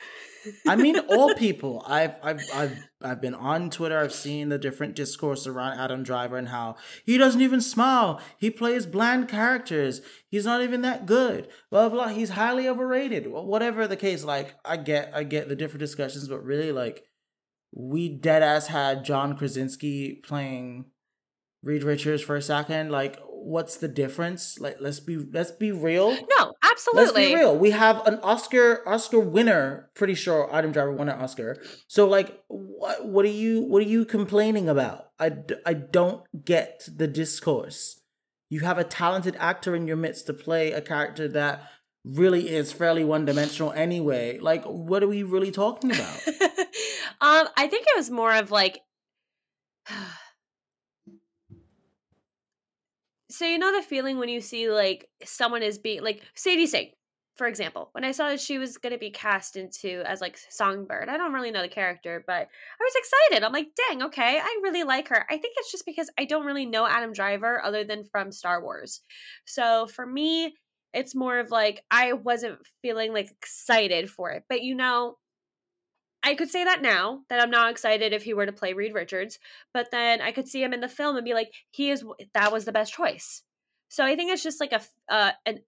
I 0.68 0.76
mean 0.76 0.98
all 1.10 1.34
people. 1.36 1.84
I've, 1.88 2.16
I've 2.24 2.41
i've 2.54 2.78
i've 3.02 3.22
been 3.22 3.36
on 3.36 3.70
twitter. 3.70 3.98
I've 3.98 4.14
seen 4.14 4.50
the 4.50 4.58
different 4.58 4.95
discourse 4.95 5.48
around 5.48 5.80
adam 5.80 6.04
driver 6.04 6.38
and 6.38 6.50
how 6.50 6.76
he 7.06 7.18
doesn't 7.18 7.41
even 7.41 7.62
smile. 7.62 8.22
He 8.38 8.50
plays 8.50 8.86
bland 8.86 9.28
characters. 9.28 10.02
He's 10.30 10.45
not 10.45 10.62
even 10.62 10.82
that 10.82 11.06
good. 11.06 11.48
Blah 11.70 11.89
blah 11.89 12.08
he's 12.10 12.32
highly 12.32 12.68
overrated. 12.68 13.28
Whatever 13.28 13.88
the 13.88 13.98
case 13.98 14.24
like 14.24 14.56
i 14.66 14.78
get 14.78 15.12
i 15.14 15.24
get 15.24 15.50
the 15.50 15.56
different 15.56 15.82
discussions 15.82 16.28
but 16.28 16.43
really 16.43 16.72
like 16.72 17.04
we 17.74 18.10
dead 18.10 18.41
ass 18.41 18.68
had 18.68 19.04
john 19.04 19.38
krasinski 19.38 20.16
playing 20.16 20.86
reed 21.64 21.84
richards 21.84 22.22
for 22.22 22.36
a 22.36 22.41
second. 22.41 22.91
Like 22.91 23.20
what's 23.28 23.78
the 23.78 23.88
difference? 23.88 24.60
Like 24.60 24.78
let's 24.80 25.00
be 25.00 25.18
let's 25.18 25.52
be 25.52 25.72
real. 25.72 26.12
No, 26.38 26.54
absolutely. 26.78 27.03
Let's 27.03 27.34
be 27.34 27.36
real. 27.36 27.57
We 27.57 27.71
have 27.71 28.05
an 28.05 28.19
Oscar 28.21 28.88
Oscar 28.88 29.19
winner, 29.19 29.89
pretty 29.95 30.13
sure 30.13 30.53
Adam 30.53 30.71
Driver 30.71 30.91
won 30.91 31.09
an 31.09 31.19
Oscar. 31.19 31.61
So 31.88 32.07
like 32.07 32.41
what 32.47 33.05
what 33.05 33.25
are 33.25 33.30
you 33.30 33.61
what 33.61 33.82
are 33.82 33.88
you 33.88 34.05
complaining 34.05 34.69
about? 34.69 35.09
I 35.19 35.32
I 35.65 35.73
don't 35.73 36.23
get 36.45 36.88
the 36.93 37.07
discourse. 37.07 38.01
You 38.49 38.61
have 38.61 38.78
a 38.78 38.84
talented 38.84 39.36
actor 39.39 39.75
in 39.75 39.88
your 39.88 39.97
midst 39.97 40.28
to 40.28 40.34
play 40.34 40.71
a 40.71 40.82
character 40.82 41.28
that 41.30 41.69
really 42.05 42.49
is 42.49 42.71
fairly 42.71 43.03
one 43.03 43.25
dimensional 43.25 43.71
anyway. 43.73 44.39
Like 44.39 44.63
what 44.65 45.03
are 45.03 45.07
we 45.07 45.23
really 45.23 45.51
talking 45.51 45.91
about? 45.91 46.28
um 47.21 47.47
I 47.57 47.67
think 47.67 47.88
it 47.88 47.97
was 47.97 48.09
more 48.09 48.34
of 48.34 48.51
like 48.51 48.82
so 53.38 53.46
you 53.46 53.60
know 53.60 53.76
the 53.76 53.84
feeling 53.84 54.18
when 54.18 54.30
you 54.30 54.42
see 54.42 54.70
like 54.70 55.08
someone 55.24 55.62
is 55.62 55.78
being 55.78 56.04
like 56.04 56.24
Sadie 56.36 56.66
Sink, 56.66 56.94
for 57.36 57.46
example. 57.46 57.90
When 57.92 58.04
I 58.04 58.12
saw 58.12 58.30
that 58.30 58.40
she 58.40 58.58
was 58.58 58.78
gonna 58.78 58.98
be 58.98 59.12
cast 59.12 59.56
into 59.56 60.02
as 60.08 60.22
like 60.22 60.40
Songbird, 60.50 61.08
I 61.08 61.18
don't 61.18 61.34
really 61.34 61.52
know 61.52 61.62
the 61.62 61.68
character, 61.68 62.24
but 62.26 62.34
I 62.34 62.84
was 62.84 62.94
excited. 62.96 63.46
I'm 63.46 63.54
like, 63.54 63.68
dang, 63.90 64.02
okay, 64.04 64.40
I 64.40 64.60
really 64.64 64.84
like 64.84 65.10
her. 65.10 65.24
I 65.30 65.38
think 65.38 65.54
it's 65.58 65.72
just 65.72 65.86
because 65.86 66.10
I 66.18 66.26
don't 66.26 66.46
really 66.46 66.66
know 66.66 66.88
Adam 66.88 67.14
Driver 67.14 67.64
other 67.64 67.84
than 67.84 68.06
from 68.06 68.32
Star 68.32 68.62
Wars. 68.64 69.02
So 69.46 69.86
for 69.86 70.06
me, 70.06 70.56
it's 70.94 71.14
more 71.14 71.38
of 71.38 71.52
like 71.52 71.84
I 71.92 72.14
wasn't 72.14 72.58
feeling 72.82 73.14
like 73.14 73.30
excited 73.30 74.10
for 74.10 74.32
it. 74.32 74.46
But 74.50 74.64
you 74.64 74.74
know, 74.74 75.18
I 76.24 76.36
could 76.36 76.49
say 76.49 76.63
that 76.63 76.82
now 76.82 77.22
that 77.30 77.41
I'm 77.41 77.51
not 77.51 77.72
excited 77.72 78.11
if 78.11 78.24
he 78.24 78.34
were 78.34 78.45
to 78.45 78.51
play 78.51 78.74
Reed 78.74 78.93
Richards, 78.93 79.39
but 79.74 79.91
then 79.91 80.22
I 80.22 80.32
could 80.32 80.47
see 80.47 80.61
him 80.61 80.74
in 80.74 80.82
the 80.82 80.89
film 80.89 81.15
and 81.15 81.24
be 81.24 81.34
like, 81.34 81.53
he 81.72 81.89
is 81.89 82.03
that 82.34 82.51
was 82.51 82.65
the 82.65 82.72
best 82.72 82.93
choice. 82.93 83.43
So 83.89 84.03
I 84.03 84.15
think 84.15 84.32
it's 84.32 84.43
just 84.43 84.59
like 84.59 84.74
a 84.74 84.82
uh, 85.09 85.32
an 85.45 85.59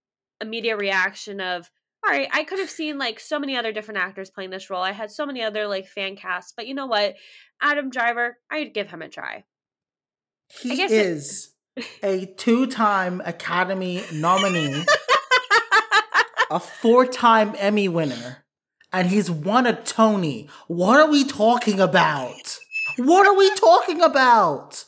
immediate 0.41 0.78
reaction 0.78 1.39
of, 1.39 1.70
all 2.06 2.14
right, 2.14 2.28
I 2.32 2.43
could 2.43 2.60
have 2.60 2.70
seen 2.70 2.97
like 2.97 3.20
so 3.20 3.39
many 3.39 3.56
other 3.56 3.72
different 3.72 4.00
actors 4.00 4.30
playing 4.30 4.50
this 4.50 4.70
role. 4.70 4.82
I 4.82 4.91
had 4.91 5.12
so 5.12 5.26
many 5.26 5.43
other 5.43 5.68
like 5.68 5.88
fan 5.88 6.16
casts, 6.16 6.54
but 6.56 6.68
you 6.68 6.74
know 6.74 6.88
what, 6.88 7.16
Adam 7.62 7.89
Driver, 7.89 8.38
I'd 8.50 8.74
give 8.74 8.88
him 8.88 9.02
a 9.02 9.10
try. 9.10 9.43
He 10.62 10.82
is 10.82 11.54
it- 11.76 11.86
a 12.04 12.26
two-time 12.26 13.22
Academy 13.24 14.04
nominee, 14.12 14.84
a 16.52 16.60
four-time 16.60 17.56
Emmy 17.58 17.88
winner 17.88 18.43
and 18.92 19.08
he's 19.10 19.30
won 19.30 19.66
a 19.66 19.82
Tony. 19.82 20.50
What 20.68 21.00
are 21.00 21.10
we 21.10 21.24
talking 21.24 21.80
about? 21.80 22.60
What 22.98 23.28
are 23.28 23.38
we 23.38 23.54
talking 23.56 24.02
about? 24.02 24.86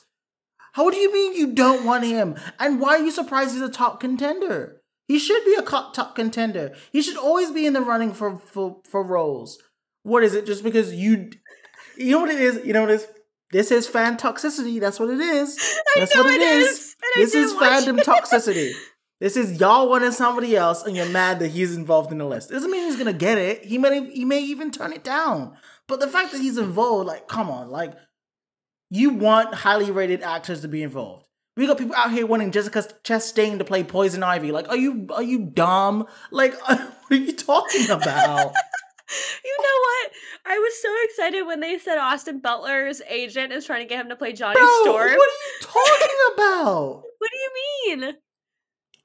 How 0.73 0.89
do 0.89 0.97
you 0.97 1.11
mean 1.11 1.35
you 1.35 1.53
don't 1.53 1.85
want 1.85 2.05
him? 2.05 2.35
And 2.59 2.79
why 2.79 2.97
are 2.97 3.03
you 3.03 3.11
surprised 3.11 3.53
he's 3.53 3.61
a 3.61 3.69
top 3.69 3.99
contender? 3.99 4.81
He 5.07 5.19
should 5.19 5.43
be 5.43 5.55
a 5.55 5.61
top 5.61 6.15
contender. 6.15 6.73
He 6.91 7.01
should 7.01 7.17
always 7.17 7.51
be 7.51 7.65
in 7.65 7.73
the 7.73 7.81
running 7.81 8.13
for, 8.13 8.39
for, 8.39 8.77
for 8.89 9.05
roles. 9.05 9.57
What 10.03 10.23
is 10.23 10.33
it? 10.33 10.45
Just 10.45 10.63
because 10.63 10.93
you, 10.93 11.31
you 11.97 12.11
know 12.11 12.21
what 12.21 12.29
it 12.29 12.39
is? 12.39 12.65
You 12.65 12.73
know 12.73 12.81
what 12.81 12.91
it 12.91 13.01
is? 13.01 13.07
This 13.51 13.71
is 13.71 13.87
fan 13.87 14.17
toxicity. 14.17 14.79
That's 14.79 14.99
what 14.99 15.09
it 15.09 15.19
is. 15.19 15.57
That's 15.95 16.15
what 16.15 16.27
it, 16.27 16.39
it 16.39 16.41
is. 16.41 16.67
is. 16.67 16.95
This 17.15 17.35
is 17.35 17.53
fandom 17.53 17.99
toxicity. 17.99 18.71
This 19.21 19.37
is 19.37 19.59
y'all 19.59 19.87
wanting 19.87 20.11
somebody 20.13 20.57
else, 20.57 20.83
and 20.83 20.97
you're 20.97 21.05
mad 21.05 21.37
that 21.39 21.49
he's 21.49 21.75
involved 21.77 22.11
in 22.11 22.17
the 22.17 22.25
list. 22.25 22.49
Doesn't 22.49 22.71
mean 22.71 22.85
he's 22.85 22.97
gonna 22.97 23.13
get 23.13 23.37
it. 23.37 23.63
He 23.63 23.77
may 23.77 24.09
he 24.11 24.25
may 24.25 24.41
even 24.41 24.71
turn 24.71 24.93
it 24.93 25.03
down. 25.03 25.55
But 25.87 25.99
the 25.99 26.07
fact 26.07 26.31
that 26.31 26.41
he's 26.41 26.57
involved, 26.57 27.05
like, 27.05 27.27
come 27.27 27.51
on, 27.51 27.69
like, 27.69 27.93
you 28.89 29.11
want 29.11 29.53
highly 29.53 29.91
rated 29.91 30.23
actors 30.23 30.61
to 30.61 30.67
be 30.67 30.81
involved. 30.81 31.27
We 31.55 31.67
got 31.67 31.77
people 31.77 31.95
out 31.95 32.11
here 32.11 32.25
wanting 32.25 32.49
Jessica 32.49 32.83
Chastain 33.03 33.59
to 33.59 33.63
play 33.63 33.83
Poison 33.83 34.23
Ivy. 34.23 34.51
Like, 34.51 34.69
are 34.69 34.77
you 34.77 35.05
are 35.13 35.21
you 35.21 35.45
dumb? 35.45 36.07
Like, 36.31 36.59
what 36.67 36.91
are 37.11 37.15
you 37.15 37.33
talking 37.33 37.91
about? 37.91 38.53
you 39.45 39.57
know 39.59 39.79
what? 39.83 40.11
I 40.47 40.57
was 40.57 40.81
so 40.81 40.95
excited 41.03 41.43
when 41.43 41.59
they 41.59 41.77
said 41.77 41.99
Austin 41.99 42.39
Butler's 42.39 43.03
agent 43.07 43.53
is 43.53 43.67
trying 43.67 43.83
to 43.83 43.87
get 43.87 44.01
him 44.01 44.09
to 44.09 44.15
play 44.15 44.33
Johnny 44.33 44.55
Bro, 44.55 44.67
Storm. 44.81 45.09
What 45.09 45.11
are 45.11 45.13
you 45.13 45.59
talking 45.61 46.17
about? 46.33 47.03
what 47.19 47.29
do 47.31 47.37
you 47.37 47.97
mean? 47.97 48.15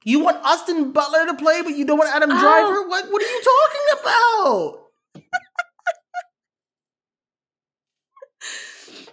You 0.07 0.19
want 0.21 0.39
Austin 0.45 0.93
Butler 0.93 1.25
to 1.25 1.33
play, 1.33 1.61
but 1.63 1.75
you 1.75 1.83
don't 1.83 1.97
want 1.97 2.15
Adam 2.15 2.29
oh. 2.31 2.39
Driver? 2.39 2.87
What 2.87 3.11
what 3.11 3.21
are 3.21 3.25
you 3.25 3.41
talking 3.43 3.81
about? 3.99 4.85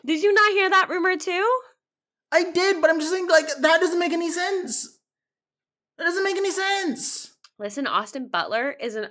did 0.06 0.22
you 0.22 0.32
not 0.32 0.52
hear 0.52 0.70
that 0.70 0.88
rumor 0.88 1.16
too? 1.16 1.60
I 2.30 2.48
did, 2.48 2.80
but 2.80 2.90
I'm 2.90 3.00
just 3.00 3.10
saying 3.10 3.26
like 3.26 3.48
that 3.60 3.80
doesn't 3.80 3.98
make 3.98 4.12
any 4.12 4.30
sense. 4.30 5.00
That 5.98 6.04
doesn't 6.04 6.22
make 6.22 6.36
any 6.36 6.52
sense. 6.52 7.34
Listen, 7.58 7.88
Austin 7.88 8.28
Butler 8.28 8.70
is 8.70 8.94
an 8.94 9.08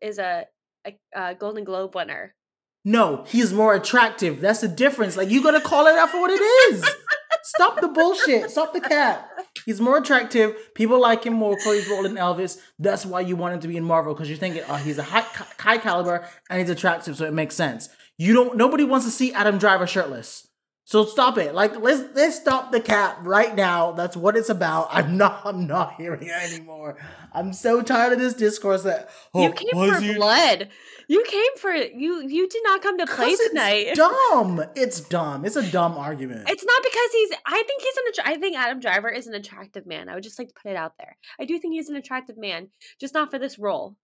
is 0.00 0.18
a, 0.18 0.46
a, 0.86 0.96
a 1.14 1.34
Golden 1.34 1.64
Globe 1.64 1.94
winner. 1.94 2.34
No, 2.82 3.24
he's 3.26 3.52
more 3.52 3.74
attractive. 3.74 4.40
That's 4.40 4.62
the 4.62 4.68
difference. 4.68 5.18
Like 5.18 5.28
you 5.28 5.42
gotta 5.42 5.60
call 5.60 5.86
it 5.86 5.98
out 5.98 6.08
for 6.08 6.18
what 6.18 6.30
it 6.30 6.40
is. 6.40 6.82
Stop 7.54 7.80
the 7.80 7.88
bullshit. 7.88 8.50
Stop 8.50 8.72
the 8.72 8.80
cap. 8.80 9.30
He's 9.64 9.80
more 9.80 9.98
attractive. 9.98 10.74
People 10.74 11.00
like 11.00 11.24
him 11.24 11.34
more 11.34 11.58
for 11.60 11.74
his 11.74 11.88
role 11.88 12.04
in 12.04 12.14
Elvis. 12.14 12.58
That's 12.78 13.06
why 13.06 13.20
you 13.20 13.36
want 13.36 13.54
him 13.54 13.60
to 13.60 13.68
be 13.68 13.76
in 13.76 13.84
Marvel 13.84 14.14
because 14.14 14.28
you're 14.28 14.36
thinking, 14.36 14.62
oh, 14.68 14.74
uh, 14.74 14.76
he's 14.78 14.98
a 14.98 15.04
high, 15.04 15.24
high 15.58 15.78
caliber 15.78 16.26
and 16.50 16.60
he's 16.60 16.70
attractive, 16.70 17.16
so 17.16 17.24
it 17.24 17.32
makes 17.32 17.54
sense. 17.54 17.88
You 18.18 18.32
don't. 18.32 18.56
Nobody 18.56 18.82
wants 18.82 19.06
to 19.06 19.12
see 19.12 19.32
Adam 19.32 19.58
Driver 19.58 19.86
shirtless. 19.86 20.45
So 20.86 21.04
stop 21.04 21.36
it. 21.36 21.52
Like 21.52 21.80
let's 21.80 22.14
let's 22.14 22.36
stop 22.36 22.70
the 22.70 22.80
cap 22.80 23.18
right 23.22 23.56
now. 23.56 23.90
That's 23.90 24.16
what 24.16 24.36
it's 24.36 24.48
about. 24.48 24.86
I'm 24.92 25.16
not 25.16 25.42
I'm 25.44 25.66
not 25.66 25.94
hearing 25.94 26.22
it 26.22 26.52
anymore. 26.52 26.96
I'm 27.32 27.52
so 27.52 27.82
tired 27.82 28.12
of 28.12 28.20
this 28.20 28.34
discourse 28.34 28.84
that 28.84 29.10
oh, 29.34 29.42
you 29.42 29.52
came 29.52 29.70
for 29.72 29.98
you? 29.98 30.14
blood. 30.14 30.68
You 31.08 31.24
came 31.26 31.56
for 31.58 31.74
you. 31.74 32.28
You 32.28 32.48
did 32.48 32.62
not 32.62 32.82
come 32.82 32.98
to 32.98 33.06
play 33.06 33.34
tonight. 33.48 33.86
It's 33.88 33.98
dumb. 34.30 34.62
It's 34.76 35.00
dumb. 35.00 35.44
It's 35.44 35.56
a 35.56 35.68
dumb 35.72 35.98
argument. 35.98 36.48
It's 36.48 36.64
not 36.64 36.82
because 36.84 37.12
he's. 37.12 37.30
I 37.44 37.64
think 37.66 37.82
he's 37.82 37.96
an. 37.96 38.24
I 38.24 38.36
think 38.38 38.56
Adam 38.56 38.78
Driver 38.78 39.08
is 39.08 39.26
an 39.26 39.34
attractive 39.34 39.86
man. 39.86 40.08
I 40.08 40.14
would 40.14 40.22
just 40.22 40.38
like 40.38 40.48
to 40.48 40.54
put 40.54 40.70
it 40.70 40.76
out 40.76 40.92
there. 40.98 41.16
I 41.40 41.46
do 41.46 41.58
think 41.58 41.74
he's 41.74 41.88
an 41.88 41.96
attractive 41.96 42.38
man, 42.38 42.68
just 43.00 43.12
not 43.12 43.32
for 43.32 43.40
this 43.40 43.58
role. 43.58 43.96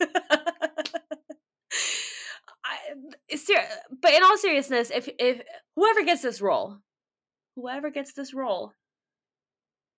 I, 2.64 3.36
ser- 3.36 3.66
but 4.02 4.12
in 4.12 4.22
all 4.22 4.36
seriousness, 4.36 4.90
if 4.90 5.08
if 5.18 5.42
whoever 5.76 6.04
gets 6.04 6.22
this 6.22 6.40
role, 6.40 6.78
whoever 7.56 7.90
gets 7.90 8.12
this 8.12 8.34
role, 8.34 8.72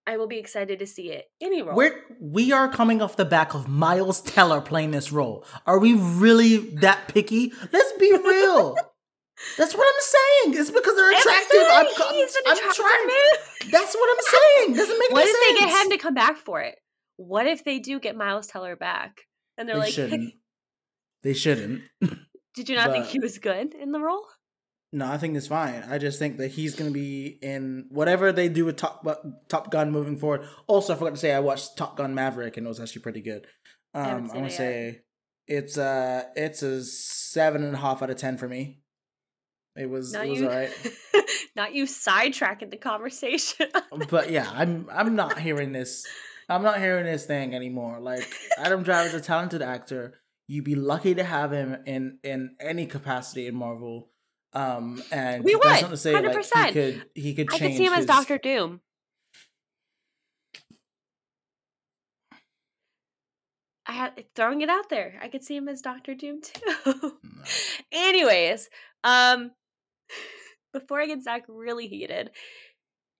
I 0.07 0.17
will 0.17 0.27
be 0.29 0.39
excited 0.39 0.79
to 0.81 0.87
see 0.87 1.11
it. 1.11 1.27
Any 1.41 1.63
role. 1.63 1.77
We're, 1.77 1.95
we 2.21 2.53
are 2.53 2.69
coming 2.69 3.01
off 3.03 3.17
the 3.17 3.25
back 3.25 3.55
of 3.55 3.69
Miles 3.69 4.21
Teller 4.21 4.61
playing 4.61 4.91
this 4.91 5.13
role. 5.13 5.45
Are 5.67 5.79
we 5.79 5.95
really 5.95 6.57
that 6.77 7.09
picky? 7.09 7.53
Let's 7.73 7.93
be 7.99 8.11
real. 8.13 8.77
That's 9.59 9.75
what 9.75 9.87
I'm 9.87 10.01
saying. 10.01 10.61
It's 10.61 10.71
because 10.71 10.95
they're 10.95 11.11
attractive. 11.19 11.61
I'm, 11.71 11.87
an 11.87 11.93
I'm 12.47 12.73
trying. 12.75 13.07
man. 13.07 13.71
That's 13.73 13.95
what 13.95 14.17
I'm 14.17 14.25
saying. 14.67 14.77
Doesn't 14.77 14.99
make 14.99 15.09
sense 15.09 15.13
What 15.13 15.25
if 15.27 15.59
they 15.59 15.67
get 15.67 15.85
him 15.85 15.91
to 15.91 15.99
come 15.99 16.15
back 16.15 16.37
for 16.37 16.61
it? 16.61 16.77
What 17.17 17.47
if 17.47 17.65
they 17.65 17.79
do 17.79 17.99
get 17.99 18.17
Miles 18.17 18.47
Teller 18.47 18.77
back? 18.77 19.23
And 19.59 19.69
they're 19.69 19.77
They 19.77 19.81
like, 19.83 19.93
shouldn't. 19.93 20.35
They 21.23 21.35
shouldn't. 21.35 21.83
Did 22.55 22.68
you 22.68 22.76
not 22.76 22.90
think 22.90 23.07
he 23.07 23.18
was 23.18 23.38
good 23.38 23.74
in 23.74 23.92
the 23.92 24.00
role? 24.00 24.24
No, 24.94 25.07
I 25.07 25.16
think 25.16 25.36
it's 25.36 25.46
fine. 25.46 25.84
I 25.88 25.96
just 25.96 26.18
think 26.18 26.36
that 26.36 26.48
he's 26.48 26.74
going 26.74 26.90
to 26.90 26.94
be 26.94 27.38
in 27.40 27.86
whatever 27.88 28.30
they 28.30 28.50
do 28.50 28.66
with 28.66 28.76
Top 28.76 29.07
Top 29.48 29.70
Gun 29.70 29.90
moving 29.90 30.18
forward. 30.18 30.46
Also, 30.66 30.92
I 30.92 30.96
forgot 30.96 31.14
to 31.14 31.16
say 31.16 31.32
I 31.32 31.40
watched 31.40 31.78
Top 31.78 31.96
Gun 31.96 32.14
Maverick 32.14 32.59
and 32.59 32.66
it 32.66 32.68
was 32.68 32.78
actually 32.78 33.03
pretty 33.03 33.22
good. 33.22 33.46
Um, 33.94 34.05
I'm 34.05 34.26
gonna 34.26 34.46
it 34.46 34.53
say 34.53 35.00
it's 35.46 35.76
uh 35.76 36.24
it's 36.34 36.62
a 36.62 36.82
seven 36.84 37.62
and 37.62 37.74
a 37.74 37.78
half 37.78 38.03
out 38.03 38.11
of 38.11 38.16
ten 38.16 38.36
for 38.36 38.48
me. 38.48 38.80
It 39.76 39.88
was 39.88 40.12
Not 40.12 40.26
it 40.26 40.30
was 40.30 40.40
you, 40.40 40.48
alright, 40.48 40.92
not 41.57 41.74
you 41.74 41.84
sidetracking 41.84 42.70
the 42.70 42.76
conversation. 42.76 43.68
but 44.11 44.30
yeah, 44.30 44.50
I'm 44.53 44.88
I'm 44.92 45.14
not 45.14 45.38
hearing 45.38 45.72
this. 45.72 46.07
I'm 46.48 46.62
not 46.62 46.80
hearing 46.80 47.05
this 47.07 47.24
thing 47.24 47.55
anymore. 47.55 47.98
Like 48.00 48.30
Adam 48.59 48.82
Driver's 48.82 49.14
a 49.14 49.20
talented 49.20 49.62
actor. 49.62 50.20
You'd 50.53 50.64
be 50.64 50.74
lucky 50.74 51.14
to 51.14 51.24
have 51.24 51.50
him 51.50 51.78
in 51.86 52.18
in 52.22 52.57
any 52.61 52.84
capacity 52.84 53.46
in 53.46 53.55
Marvel. 53.55 54.11
Um, 54.53 55.03
and 55.11 55.42
We 55.42 55.55
that's 55.55 55.80
would, 55.80 55.88
not 55.88 55.90
to 55.92 55.96
say 55.96 56.12
100%. 56.12 56.66
he 56.66 56.72
could 56.72 57.07
he 57.14 57.34
could 57.34 57.55
I 57.55 57.59
could 57.59 57.74
see 57.74 57.86
him 57.86 57.94
as 57.94 58.05
Doctor 58.05 58.36
Doom. 58.36 58.82
I 63.86 63.92
had 63.92 64.24
throwing 64.36 64.61
it 64.61 64.68
out 64.68 64.90
there. 64.90 65.18
I 65.22 65.28
could 65.28 65.42
see 65.42 65.57
him 65.57 65.68
as 65.68 65.80
Doctor 65.80 66.14
Doom 66.14 66.42
too. 66.42 67.16
Anyways, 67.92 68.68
um, 69.05 69.53
before 70.74 71.00
I 71.00 71.07
get 71.07 71.22
Zach 71.22 71.44
really 71.48 71.88
heated, 71.88 72.30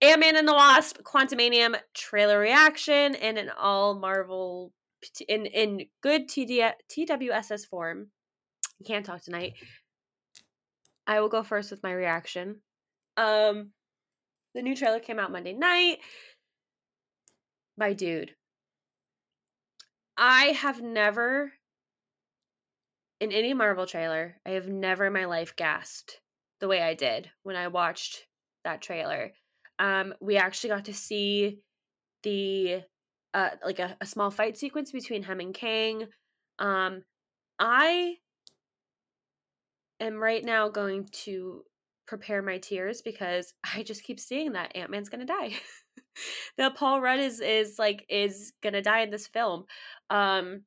Ant 0.03 0.21
Man 0.21 0.37
and 0.37 0.47
the 0.47 0.53
Wasp, 0.53 0.99
Quantumania 1.03 1.77
trailer 1.95 2.39
reaction, 2.39 3.15
and 3.15 3.39
an 3.39 3.51
all 3.59 3.95
Marvel 3.95 4.75
in 5.29 5.47
in 5.47 5.87
good 6.03 6.29
TD, 6.29 6.73
TWSS 6.91 7.67
form. 7.67 8.09
Can't 8.87 9.07
talk 9.07 9.23
tonight. 9.23 9.55
I 11.07 11.21
will 11.21 11.29
go 11.29 11.43
first 11.43 11.71
with 11.71 11.83
my 11.83 11.93
reaction. 11.93 12.61
Um, 13.17 13.71
the 14.55 14.63
new 14.63 14.77
trailer 14.77 15.01
came 15.01 15.19
out 15.19 15.33
Monday 15.33 15.53
night. 15.53 15.99
My 17.77 17.93
dude, 17.93 18.35
I 20.17 20.47
have 20.47 20.83
never, 20.83 21.53
in 23.21 23.33
any 23.33 23.55
Marvel 23.55 23.87
trailer, 23.87 24.37
I 24.47 24.51
have 24.51 24.69
never 24.69 25.07
in 25.07 25.13
my 25.13 25.25
life 25.25 25.57
gasped 25.57 26.21
the 26.61 26.69
way 26.69 26.83
I 26.83 26.95
did 26.95 27.31
when 27.43 27.57
I 27.57 27.69
watched 27.69 28.27
that 28.65 28.83
trailer. 28.83 29.33
Um, 29.79 30.15
we 30.21 30.37
actually 30.37 30.71
got 30.71 30.85
to 30.85 30.95
see 30.95 31.61
the 32.23 32.83
uh 33.35 33.51
like 33.65 33.79
a, 33.79 33.97
a 34.01 34.07
small 34.07 34.31
fight 34.31 34.57
sequence 34.57 34.93
between 34.93 35.23
him 35.23 35.41
and 35.41 35.55
Kang. 35.55 36.07
Um, 36.59 37.03
I 37.59 38.17
am 40.01 40.17
right 40.17 40.45
now 40.45 40.69
going 40.69 41.09
to 41.25 41.63
prepare 42.07 42.43
my 42.43 42.59
tears 42.59 43.03
because 43.03 43.55
I 43.75 43.83
just 43.83 44.05
keep 44.05 44.21
seeing 44.21 44.53
that 44.53 44.77
Ant 44.77 44.91
Man's 44.91 45.09
gonna 45.09 45.25
die. 45.25 45.55
that 46.59 46.77
Paul 46.77 47.01
Rudd 47.01 47.21
is 47.21 47.41
is 47.41 47.79
like 47.79 48.05
is 48.09 48.53
gonna 48.63 48.83
die 48.83 49.01
in 49.01 49.11
this 49.11 49.27
film. 49.29 49.65
Um 50.11 50.63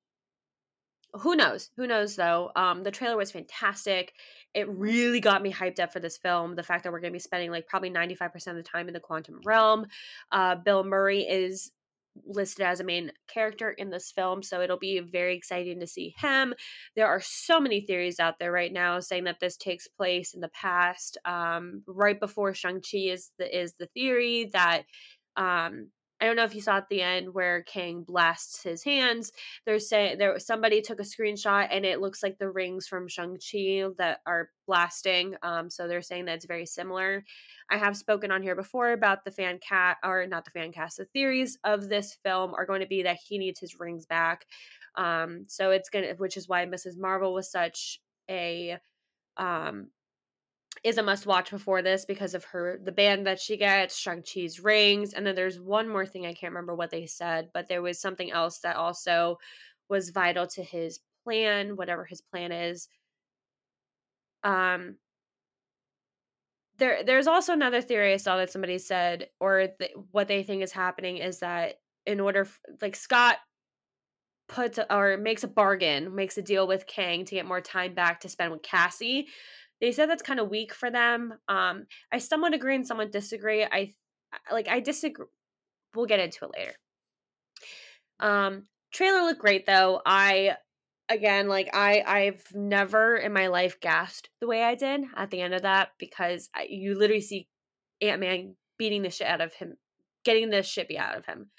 who 1.14 1.36
knows? 1.36 1.70
Who 1.78 1.88
knows 1.88 2.16
though? 2.16 2.52
Um 2.56 2.84
the 2.84 2.92
trailer 2.92 3.18
was 3.18 3.32
fantastic. 3.32 4.14
It 4.54 4.70
really 4.70 5.20
got 5.20 5.44
me 5.44 5.52
hyped 5.52 5.80
up 5.80 5.94
for 5.94 6.00
this 6.00 6.18
film. 6.18 6.56
The 6.56 6.64
fact 6.64 6.84
that 6.84 6.92
we're 6.92 7.00
gonna 7.00 7.12
be 7.12 7.20
spending 7.20 7.52
like 7.52 7.68
probably 7.68 7.92
95% 7.92 8.48
of 8.48 8.56
the 8.56 8.64
time 8.64 8.88
in 8.88 8.94
the 8.94 9.00
quantum 9.00 9.40
realm. 9.46 9.86
Uh 10.32 10.56
Bill 10.56 10.84
Murray 10.84 11.22
is 11.22 11.72
listed 12.26 12.66
as 12.66 12.80
a 12.80 12.84
main 12.84 13.12
character 13.28 13.72
in 13.72 13.90
this 13.90 14.12
film, 14.12 14.42
so 14.44 14.62
it'll 14.62 14.78
be 14.78 15.00
very 15.00 15.36
exciting 15.36 15.80
to 15.80 15.88
see 15.88 16.14
him. 16.18 16.54
There 16.96 17.08
are 17.08 17.22
so 17.22 17.60
many 17.60 17.82
theories 17.82 18.20
out 18.20 18.40
there 18.40 18.52
right 18.52 18.72
now 18.72 19.00
saying 19.00 19.26
that 19.26 19.40
this 19.40 19.58
takes 19.58 19.88
place 19.88 20.34
in 20.34 20.42
the 20.42 20.50
past, 20.50 21.18
um, 21.26 21.84
right 21.88 22.20
before 22.20 22.54
Shang 22.54 22.82
Chi 22.82 23.10
is 23.10 23.32
the 23.38 23.62
is 23.62 23.74
the 23.80 23.88
theory 23.88 24.50
that 24.54 24.84
um, 25.36 25.90
I 26.22 26.26
don't 26.26 26.38
know 26.38 26.46
if 26.46 26.56
you 26.56 26.62
saw 26.62 26.78
at 26.78 26.88
the 26.90 27.02
end 27.02 27.34
where 27.34 27.64
Kang 27.64 28.04
blasts 28.04 28.64
his 28.64 28.84
hands. 28.84 29.32
They're 29.66 29.80
saying 29.80 30.18
there 30.18 30.40
somebody 30.40 30.82
took 30.82 31.00
a 31.00 31.04
screenshot 31.04 31.68
and 31.70 31.86
it 31.86 32.00
looks 32.00 32.24
like 32.24 32.38
the 32.38 32.50
rings 32.50 32.88
from 32.88 33.08
Shang 33.08 33.38
Chi 33.38 33.84
that 33.98 34.20
are 34.26 34.50
blasting. 34.66 35.36
Um, 35.44 35.70
so 35.70 35.88
they're 35.88 36.02
saying 36.02 36.26
that 36.26 36.36
it's 36.36 36.46
very 36.46 36.66
similar. 36.66 37.24
I 37.70 37.78
have 37.78 37.98
spoken 37.98 38.32
on 38.32 38.42
here 38.42 38.56
before 38.56 38.94
about 38.94 39.26
the 39.26 39.32
fan 39.32 39.60
cat 39.60 39.98
or 40.04 40.26
not 40.28 40.46
the 40.46 40.52
fan 40.52 40.72
cast. 40.72 40.98
The 40.98 41.06
theories 41.06 41.58
of 41.64 41.90
this 41.90 42.18
film 42.24 42.54
are 42.56 42.66
going 42.66 42.82
to 42.82 42.88
be 42.88 43.04
that 43.04 43.18
he 43.24 43.38
needs 43.38 43.60
his 43.60 43.80
rings 43.80 44.06
back. 44.06 44.46
Um, 44.96 45.44
so 45.48 45.72
it's 45.72 45.90
gonna, 45.90 46.14
which 46.18 46.38
is 46.38 46.48
why 46.48 46.66
Mrs. 46.66 46.98
Marvel 46.98 47.34
was 47.34 47.52
such 47.52 48.00
a 48.30 48.78
um 49.38 49.88
is 50.84 50.98
a 50.98 51.04
must 51.04 51.26
watch 51.26 51.52
before 51.52 51.82
this 51.82 52.06
because 52.06 52.34
of 52.34 52.44
her 52.46 52.80
the 52.84 52.92
band 52.92 53.26
that 53.28 53.40
she 53.40 53.58
gets, 53.58 53.98
Shang-Chi's 53.98 54.60
rings, 54.60 55.14
and 55.14 55.26
then 55.26 55.36
there's 55.36 55.60
one 55.60 55.88
more 55.90 56.06
thing 56.06 56.26
I 56.26 56.34
can't 56.34 56.52
remember 56.54 56.76
what 56.76 56.92
they 56.92 57.06
said, 57.06 57.50
but 57.54 57.68
there 57.68 57.82
was 57.82 58.00
something 58.00 58.32
else 58.32 58.60
that 58.60 58.76
also 58.76 59.38
was 59.90 60.10
vital 60.10 60.48
to 60.48 60.64
his 60.64 61.00
plan, 61.24 61.76
whatever 61.76 62.06
his 62.06 62.22
plan 62.22 62.52
is. 62.52 62.88
Um 64.44 64.98
there 66.78 67.04
there's 67.04 67.28
also 67.28 67.54
another 67.54 67.82
theory 67.82 68.14
I 68.14 68.18
saw 68.18 68.38
that 68.38 68.52
somebody 68.52 68.78
said 68.78 69.28
or 69.40 69.68
th- 69.80 69.94
what 70.12 70.28
they 70.28 70.44
think 70.44 70.62
is 70.62 70.72
happening 70.72 71.18
is 71.18 71.40
that 71.40 71.76
in 72.06 72.20
order 72.20 72.42
f- 72.42 72.60
like 72.82 72.96
Scott 72.96 73.38
puts 74.48 74.80
or 74.90 75.18
makes 75.18 75.44
a 75.44 75.48
bargain, 75.48 76.14
makes 76.14 76.38
a 76.38 76.42
deal 76.42 76.68
with 76.68 76.86
Kang 76.86 77.26
to 77.26 77.36
get 77.36 77.46
more 77.46 77.62
time 77.62 77.94
back 77.94 78.20
to 78.22 78.30
spend 78.30 78.52
with 78.52 78.62
Cassie. 78.62 79.28
They 79.82 79.92
said 79.92 80.10
that's 80.10 80.22
kind 80.22 80.40
of 80.40 80.50
weak 80.50 80.74
for 80.74 80.90
them. 80.90 81.34
Um, 81.48 81.86
I 82.12 82.20
somewhat 82.20 82.54
agree 82.54 82.76
and 82.76 82.88
somewhat 82.88 83.12
disagree. 83.12 83.64
I 83.64 83.94
like 84.52 84.68
I 84.68 84.80
disagree. 84.80 85.26
We'll 85.94 86.06
get 86.06 86.20
into 86.20 86.46
it 86.46 86.52
later. 86.58 86.74
Um, 88.20 88.64
trailer 88.94 89.22
looked 89.22 89.42
great 89.42 89.66
though. 89.66 90.02
I 90.06 90.56
again 91.10 91.48
like 91.48 91.70
I 91.74 92.04
I've 92.06 92.44
never 92.54 93.16
in 93.18 93.34
my 93.34 93.48
life 93.48 93.80
gasped 93.80 94.30
the 94.40 94.48
way 94.48 94.64
I 94.64 94.76
did 94.76 95.02
at 95.16 95.30
the 95.30 95.42
end 95.42 95.54
of 95.54 95.64
that 95.64 95.90
because 96.00 96.50
I, 96.56 96.68
you 96.70 96.98
literally 96.98 97.22
see 97.22 97.48
Ant 98.02 98.22
Man 98.22 98.56
beating 98.78 99.02
the 99.02 99.10
shit 99.10 99.28
out 99.28 99.42
of 99.42 99.54
him, 99.54 99.76
getting 100.24 100.50
the 100.50 100.64
shit 100.64 100.88
beat 100.88 100.98
out 100.98 101.18
of 101.18 101.26
him. 101.26 101.50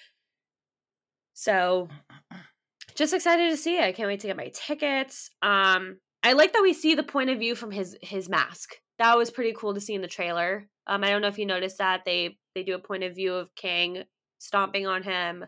So 1.35 1.89
just 2.95 3.15
excited 3.15 3.51
to 3.51 3.57
see 3.57 3.77
it. 3.77 3.85
I 3.85 3.93
can't 3.93 4.09
wait 4.09 4.21
to 4.21 4.27
get 4.27 4.37
my 4.37 4.51
tickets. 4.55 5.31
Um, 5.43 5.99
I 6.23 6.33
like 6.33 6.53
that 6.53 6.63
we 6.63 6.73
see 6.73 6.95
the 6.95 7.03
point 7.03 7.31
of 7.31 7.39
view 7.39 7.55
from 7.55 7.71
his 7.71 7.97
his 8.03 8.29
mask. 8.29 8.77
That 8.99 9.17
was 9.17 9.31
pretty 9.31 9.55
cool 9.57 9.75
to 9.75 9.81
see 9.81 9.95
in 9.95 10.03
the 10.03 10.09
trailer. 10.09 10.69
Um, 10.87 11.05
I 11.05 11.11
don't 11.11 11.23
know 11.23 11.29
if 11.29 11.39
you 11.39 11.47
noticed 11.47 11.79
that 11.79 12.05
they 12.05 12.39
they 12.55 12.63
do 12.63 12.75
a 12.75 12.81
point 12.81 13.05
of 13.05 13.15
view 13.15 13.35
of 13.35 13.55
Kang 13.55 14.05
stomping 14.39 14.87
on 14.87 15.03
him. 15.03 15.45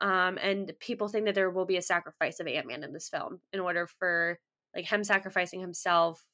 Um, 0.00 0.38
and 0.38 0.72
people 0.80 1.08
think 1.08 1.26
that 1.26 1.34
there 1.34 1.50
will 1.50 1.66
be 1.66 1.76
a 1.76 1.82
sacrifice 1.82 2.40
of 2.40 2.46
Ant 2.46 2.66
Man 2.66 2.82
in 2.82 2.92
this 2.92 3.08
film 3.08 3.40
in 3.52 3.60
order 3.60 3.86
for 3.86 4.38
like 4.74 4.86
him 4.86 5.04
sacrificing 5.04 5.60
himself 5.60 6.24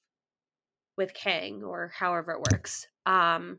with 0.97 1.15
Kang 1.15 1.63
or 1.63 1.93
however 1.95 2.33
it 2.33 2.53
works. 2.53 2.87
Um, 3.07 3.59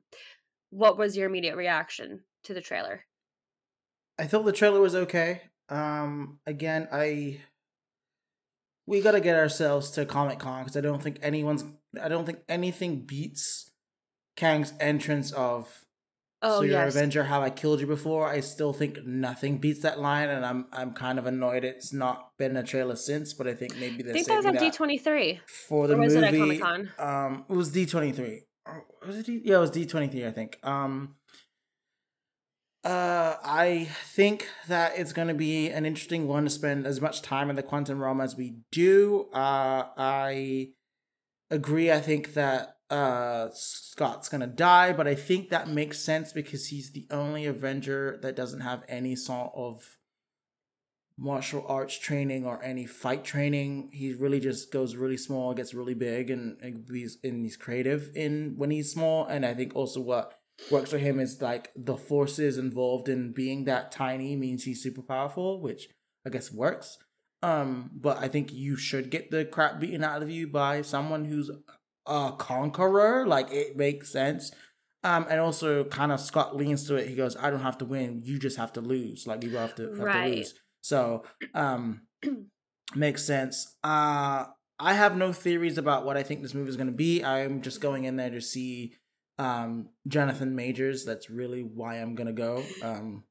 what 0.70 0.98
was 0.98 1.16
your 1.16 1.28
immediate 1.28 1.56
reaction 1.56 2.22
to 2.44 2.54
the 2.54 2.62
trailer? 2.62 3.06
I 4.20 4.28
thought 4.28 4.46
the 4.46 4.52
trailer 4.52 4.80
was 4.80 4.96
okay. 4.96 5.42
Um, 5.70 6.40
again, 6.46 6.88
I 6.92 7.42
we 8.88 9.02
gotta 9.02 9.20
get 9.20 9.36
ourselves 9.36 9.92
to 9.92 10.06
Comic 10.06 10.40
Con 10.40 10.64
because 10.64 10.76
I 10.78 10.82
don't 10.82 11.02
think 11.04 11.20
anyone's. 11.22 11.64
I 12.02 12.08
don't 12.08 12.26
think 12.26 12.40
anything 12.50 13.02
beats 13.02 13.72
Kang's 14.36 14.74
entrance 14.80 15.32
of 15.34 15.86
Oh 16.42 16.60
"So 16.60 16.62
you're 16.64 16.74
yes, 16.74 16.96
Avenger, 16.96 17.24
how 17.24 17.42
I 17.42 17.50
killed 17.50 17.80
you 17.82 17.88
before." 17.88 18.28
I 18.28 18.42
still 18.42 18.72
think 18.72 19.06
nothing 19.06 19.58
beats 19.58 19.82
that 19.82 20.00
line, 20.00 20.30
and 20.30 20.46
I'm 20.46 20.68
I'm 20.72 20.94
kind 20.94 21.18
of 21.18 21.26
annoyed 21.26 21.64
it's 21.64 21.92
not 21.92 22.32
been 22.38 22.56
a 22.56 22.64
trailer 22.64 22.96
since. 22.96 23.34
But 23.34 23.48
I 23.48 23.56
think 23.56 23.76
maybe 23.78 24.04
I 24.04 24.04
they're 24.04 24.14
think 24.14 24.28
that 24.28 24.38
was 24.38 24.46
on 24.46 24.56
D 24.56 24.70
twenty 24.70 24.98
three. 24.98 25.42
for 25.48 25.88
the 25.88 25.96
Or 25.96 26.00
was 26.00 26.14
it 26.16 26.24
at. 26.24 26.36
Comic-Con? 26.36 26.92
Um, 27.00 27.46
it 27.50 27.54
was 27.54 27.72
D 27.72 27.86
twenty 27.88 28.12
three. 28.12 28.44
Was 29.06 29.18
it? 29.18 29.26
D- 29.26 29.42
yeah, 29.46 29.58
it 29.58 29.60
was 29.60 29.72
D 29.72 29.86
twenty 29.86 30.08
three. 30.10 30.26
I 30.28 30.32
think. 30.32 30.60
Um. 30.64 31.16
Uh, 32.88 33.36
I 33.44 33.90
think 34.06 34.48
that 34.70 34.98
it's 34.98 35.12
going 35.12 35.28
to 35.28 35.34
be 35.34 35.70
an 35.70 35.86
interesting 35.86 36.26
one 36.26 36.46
to 36.46 36.50
spend 36.50 36.88
as 36.88 37.02
much 37.02 37.22
time 37.22 37.50
in 37.50 37.58
the 37.58 37.64
quantum 37.64 38.02
realm 38.02 38.22
as 38.22 38.38
we 38.38 38.60
do. 38.72 39.28
Uh, 39.34 39.88
I 39.98 40.70
agree. 41.52 41.92
I 41.92 42.00
think 42.00 42.34
that 42.36 42.76
uh 42.90 43.50
Scott's 43.54 44.30
gonna 44.30 44.48
die, 44.48 44.94
but 44.94 45.06
I 45.06 45.16
think 45.16 45.50
that 45.50 45.68
makes 45.68 46.00
sense 46.00 46.32
because 46.32 46.68
he's 46.68 46.94
the 46.94 47.06
only 47.12 47.46
Avenger 47.46 48.18
that 48.22 48.38
doesn't 48.38 48.62
have 48.62 48.86
any 48.88 49.18
sort 49.18 49.52
of 49.54 49.98
martial 51.18 51.66
arts 51.68 52.00
training 52.00 52.46
or 52.46 52.64
any 52.64 52.86
fight 52.86 53.26
training. 53.26 53.90
He 53.92 54.14
really 54.14 54.40
just 54.40 54.72
goes 54.72 54.96
really 54.96 55.18
small, 55.18 55.54
gets 55.54 55.74
really 55.74 55.96
big, 55.96 56.30
and, 56.30 56.58
and 56.62 56.88
he's 56.90 57.18
and 57.22 57.44
he's 57.44 57.58
creative 57.58 58.12
in 58.16 58.54
when 58.56 58.72
he's 58.72 58.90
small. 58.90 59.26
And 59.26 59.46
I 59.46 59.54
think 59.54 59.76
also 59.76 60.00
what 60.00 60.37
works 60.72 60.92
for 60.92 60.98
him 60.98 61.20
is 61.20 61.42
like 61.42 61.72
the 61.76 61.98
forces 61.98 62.58
involved 62.58 63.10
in 63.10 63.32
being 63.32 63.66
that 63.66 63.92
tiny 63.92 64.36
means 64.36 64.64
he's 64.64 64.84
super 64.84 65.02
powerful, 65.02 65.62
which 65.62 65.90
I 66.26 66.30
guess 66.30 66.52
works. 66.52 66.98
Um, 67.44 67.92
but 67.94 68.18
I 68.18 68.28
think 68.28 68.52
you 68.52 68.76
should 68.76 69.12
get 69.12 69.32
the 69.32 69.46
crap 69.46 69.80
beaten 69.80 70.04
out 70.04 70.24
of 70.24 70.30
you 70.30 70.48
by 70.48 70.82
someone 70.82 71.26
who's 71.26 71.52
a 72.06 72.34
conqueror. 72.38 73.28
Like 73.28 73.52
it 73.52 73.78
makes 73.78 74.12
sense. 74.12 74.52
Um, 75.04 75.28
and 75.30 75.40
also 75.40 75.84
kind 75.84 76.12
of 76.12 76.20
Scott 76.20 76.56
leans 76.58 76.88
to 76.88 76.96
it. 76.96 77.08
He 77.08 77.16
goes, 77.16 77.38
"I 77.38 77.52
don't 77.52 77.62
have 77.62 77.78
to 77.78 77.86
win. 77.86 78.22
You 78.24 78.40
just 78.40 78.58
have 78.58 78.74
to 78.74 78.82
lose. 78.82 79.28
Like 79.28 79.44
you 79.44 79.56
have 79.56 79.76
to 79.76 79.84
have 79.84 80.00
right. 80.00 80.32
to 80.32 80.36
lose." 80.38 80.54
So 80.82 81.24
um, 81.54 82.02
makes 82.96 83.24
sense. 83.24 83.78
Uh, 83.84 84.46
I 84.80 84.94
have 84.94 85.16
no 85.16 85.34
theories 85.34 85.78
about 85.78 86.06
what 86.06 86.18
I 86.18 86.24
think 86.24 86.42
this 86.42 86.54
movie 86.54 86.70
is 86.70 86.78
going 86.78 86.88
to 86.88 86.94
be. 86.94 87.24
I'm 87.24 87.62
just 87.62 87.80
going 87.80 88.06
in 88.06 88.16
there 88.16 88.30
to 88.32 88.42
see 88.42 88.96
um, 89.38 89.90
Jonathan 90.08 90.56
Majors. 90.56 91.06
That's 91.06 91.30
really 91.30 91.62
why 91.62 91.96
I'm 91.96 92.16
gonna 92.16 92.34
go. 92.34 92.64
Um, 92.82 93.24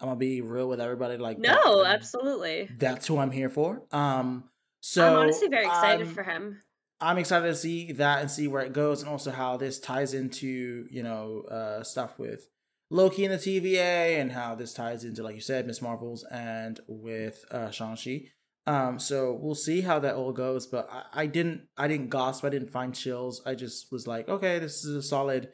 I'm 0.00 0.08
gonna 0.08 0.16
be 0.16 0.40
real 0.40 0.68
with 0.68 0.80
everybody. 0.80 1.16
Like, 1.16 1.38
no, 1.38 1.82
that, 1.84 1.94
absolutely. 1.94 2.68
That's 2.78 3.06
who 3.06 3.18
I'm 3.18 3.30
here 3.30 3.50
for. 3.50 3.82
Um, 3.92 4.44
so 4.80 5.06
I'm 5.06 5.22
honestly 5.22 5.48
very 5.48 5.66
excited 5.66 6.08
for 6.08 6.22
him. 6.22 6.60
I'm 7.00 7.18
excited 7.18 7.46
to 7.46 7.54
see 7.54 7.92
that 7.92 8.20
and 8.20 8.30
see 8.30 8.48
where 8.48 8.62
it 8.62 8.72
goes, 8.72 9.02
and 9.02 9.10
also 9.10 9.30
how 9.30 9.56
this 9.56 9.78
ties 9.78 10.14
into 10.14 10.86
you 10.90 11.02
know 11.02 11.42
uh, 11.50 11.82
stuff 11.82 12.18
with 12.18 12.48
Loki 12.90 13.24
and 13.24 13.34
the 13.34 13.38
TVA, 13.38 14.20
and 14.20 14.32
how 14.32 14.54
this 14.54 14.74
ties 14.74 15.04
into, 15.04 15.22
like 15.22 15.34
you 15.34 15.40
said, 15.40 15.66
Miss 15.66 15.82
Marvels 15.82 16.24
and 16.30 16.80
with 16.86 17.44
uh, 17.50 17.70
Shang-Chi. 17.70 18.30
Um, 18.66 18.98
so 18.98 19.38
we'll 19.40 19.54
see 19.54 19.82
how 19.82 19.98
that 19.98 20.14
all 20.14 20.32
goes. 20.32 20.66
But 20.66 20.88
I, 20.90 21.22
I 21.22 21.26
didn't, 21.26 21.68
I 21.76 21.88
didn't 21.88 22.10
gasp. 22.10 22.44
I 22.44 22.48
didn't 22.48 22.70
find 22.70 22.94
chills. 22.94 23.42
I 23.44 23.54
just 23.54 23.92
was 23.92 24.06
like, 24.06 24.28
okay, 24.28 24.58
this 24.58 24.84
is 24.84 24.96
a 24.96 25.02
solid 25.02 25.50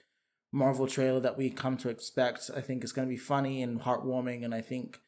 Marvel 0.53 0.87
trailer 0.87 1.21
that 1.21 1.39
we 1.39 1.51
come 1.51 1.77
to 1.79 1.89
expect. 1.89 2.51
I 2.55 2.61
think 2.61 2.83
it's 2.83 2.93
going 2.93 3.07
to 3.07 3.13
be 3.13 3.19
funny 3.19 3.63
and 3.63 3.81
heartwarming, 3.81 4.45
and 4.45 4.55
I 4.55 4.61
think 4.61 4.99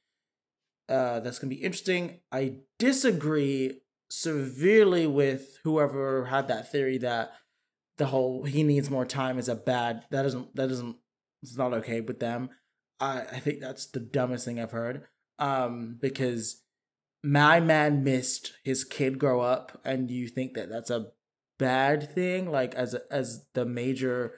uh, 0.88 1.20
that's 1.20 1.38
going 1.38 1.50
to 1.50 1.57
be 1.57 1.62
interesting. 1.62 2.20
I 2.30 2.57
disagree 2.78 3.80
severely 4.09 5.07
with 5.07 5.59
whoever 5.64 6.26
had 6.26 6.46
that 6.48 6.70
theory 6.70 6.98
that 6.98 7.32
the 7.98 8.07
whole 8.07 8.44
he 8.44 8.62
needs 8.62 8.90
more 8.90 9.07
time 9.07 9.38
is 9.38 9.48
a 9.48 9.57
bad. 9.57 10.05
That 10.11 10.22
doesn't. 10.22 10.55
That 10.55 10.68
doesn't 10.68 10.96
it's 11.42 11.57
not 11.57 11.74
okay 11.74 12.00
with 12.00 12.20
them. 12.20 12.50
I 13.00 13.22
I 13.22 13.40
think 13.40 13.61
that's 13.61 13.86
the 13.86 14.00
dumbest 14.00 14.44
thing 14.44 14.61
I've 14.61 14.70
heard. 14.70 15.07
Um, 15.38 15.98
because 16.00 16.61
my 17.22 17.60
man 17.60 18.02
missed 18.02 18.52
his 18.64 18.84
kid 18.84 19.18
grow 19.18 19.40
up, 19.40 19.80
and 19.84 20.10
you 20.10 20.28
think 20.28 20.54
that 20.54 20.68
that's 20.68 20.90
a 20.90 21.08
bad 21.58 22.12
thing, 22.12 22.50
like 22.50 22.74
as 22.74 22.94
as 23.10 23.46
the 23.54 23.64
major 23.64 24.34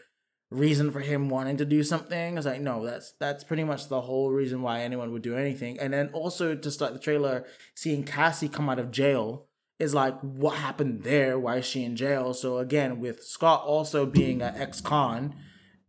reason 0.51 0.91
for 0.91 1.01
him 1.01 1.29
wanting 1.29 1.57
to 1.57 1.65
do 1.65 1.83
something. 1.83 2.37
It's 2.37 2.47
like 2.47 2.61
no, 2.61 2.85
that's 2.85 3.13
that's 3.19 3.45
pretty 3.45 3.65
much 3.65 3.89
the 3.89 4.03
whole 4.03 4.31
reason 4.31 4.63
why 4.63 4.81
anyone 4.81 5.13
would 5.13 5.23
do 5.23 5.37
anything. 5.37 5.79
And 5.79 5.93
then 5.93 6.11
also 6.13 6.55
to 6.55 6.71
start 6.71 6.93
the 6.93 6.99
trailer, 6.99 7.47
seeing 7.75 8.05
Cassie 8.05 8.49
come 8.49 8.69
out 8.69 8.79
of 8.79 8.91
jail 8.91 9.47
is 9.79 9.95
like 9.95 10.19
what 10.21 10.57
happened 10.57 11.03
there? 11.03 11.39
Why 11.39 11.57
is 11.57 11.67
she 11.67 11.85
in 11.85 11.97
jail? 11.97 12.33
So 12.35 12.59
again, 12.59 13.01
with 13.01 13.25
Scott 13.25 13.65
also 13.65 14.07
being 14.07 14.43
an 14.43 14.55
ex-con 14.57 15.35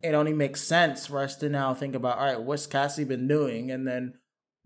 it 0.02 0.14
only 0.14 0.32
makes 0.32 0.62
sense 0.62 1.06
for 1.06 1.18
us 1.18 1.36
to 1.36 1.48
now 1.48 1.74
think 1.74 1.94
about 1.94 2.18
all 2.18 2.24
right 2.24 2.42
what's 2.42 2.66
cassie 2.66 3.04
been 3.04 3.26
doing 3.26 3.70
and 3.70 3.86
then 3.86 4.14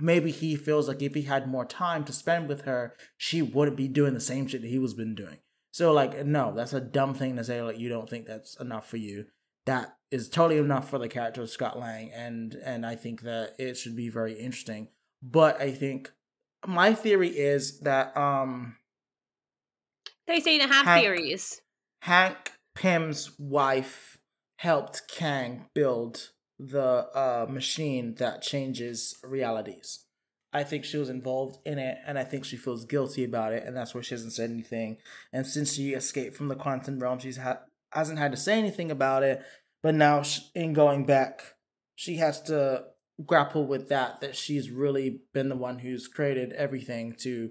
maybe 0.01 0.31
he 0.31 0.57
feels 0.57 0.89
like 0.89 1.03
if 1.03 1.15
he 1.15 1.23
had 1.23 1.49
more 1.49 1.65
time 1.65 2.05
to 2.05 2.13
spend 2.13 2.49
with 2.49 2.63
her 2.63 2.95
she 3.17 3.43
wouldn't 3.43 3.77
be 3.77 3.89
doing 3.89 4.15
the 4.15 4.21
same 4.21 4.47
shit 4.47 4.63
that 4.63 4.69
he 4.69 4.79
was 4.79 4.95
been 4.95 5.15
doing. 5.15 5.39
So 5.73 5.93
like 5.93 6.25
no 6.27 6.53
that's 6.55 6.73
a 6.73 6.81
dumb 6.81 7.15
thing 7.15 7.37
to 7.37 7.45
say 7.45 7.63
like 7.63 7.79
you 7.79 7.89
don't 7.89 8.09
think 8.09 8.27
that's 8.27 8.59
enough 8.61 8.89
for 8.89 8.97
you. 8.97 9.27
That 9.67 9.97
is 10.11 10.29
totally 10.29 10.59
enough 10.59 10.89
for 10.89 10.99
the 10.99 11.09
character 11.09 11.43
of 11.43 11.51
scott 11.51 11.79
lang 11.79 12.11
and 12.13 12.55
and 12.65 12.85
i 12.85 12.97
think 12.97 13.23
that 13.23 13.55
it 13.59 13.77
should 13.77 13.97
be 13.97 14.09
very 14.09 14.35
interesting. 14.35 14.89
But 15.23 15.61
i 15.61 15.71
think 15.71 16.11
my 16.67 16.95
theory 16.95 17.29
is 17.29 17.81
that 17.81 18.17
um 18.17 18.77
they 20.27 20.41
say 20.41 20.59
to 20.59 20.67
have 20.67 20.87
hank, 20.87 21.03
theories. 21.03 21.61
Hank 22.03 22.53
pym's 22.75 23.39
wife 23.39 24.19
helped 24.59 25.03
Kang 25.09 25.67
build 25.75 26.31
the 26.61 27.09
uh, 27.15 27.47
machine 27.49 28.15
that 28.17 28.43
changes 28.43 29.17
realities. 29.25 30.05
I 30.53 30.65
think 30.65 30.85
she 30.85 30.99
was 30.99 31.09
involved 31.09 31.59
in 31.65 31.79
it, 31.79 31.99
and 32.07 32.19
I 32.19 32.25
think 32.25 32.45
she 32.45 32.57
feels 32.57 32.85
guilty 32.85 33.25
about 33.25 33.53
it, 33.53 33.65
and 33.65 33.77
that's 33.77 33.95
why 33.95 34.01
she 34.03 34.15
hasn't 34.15 34.33
said 34.33 34.51
anything. 34.51 34.99
And 35.33 35.47
since 35.47 35.75
she 35.75 35.93
escaped 35.95 36.37
from 36.37 36.49
the 36.49 36.57
quantum 36.57 36.99
realm, 36.99 37.21
she's 37.21 37.39
ha- 37.39 37.61
hasn't 37.93 38.19
had 38.19 38.33
to 38.33 38.37
say 38.37 38.59
anything 38.59 38.91
about 38.91 39.23
it. 39.23 39.43
But 39.83 39.95
now, 39.95 40.23
she, 40.23 40.43
in 40.55 40.73
going 40.73 41.07
back, 41.07 41.55
she 41.95 42.17
has 42.17 42.43
to 42.43 42.85
grapple 43.25 43.65
with 43.65 43.89
that. 43.89 44.21
That 44.21 44.37
she's 44.37 44.71
really 44.71 45.21
been 45.33 45.49
the 45.49 45.57
one 45.57 45.79
who's 45.79 46.09
created 46.09 46.53
everything 46.53 47.15
to 47.21 47.51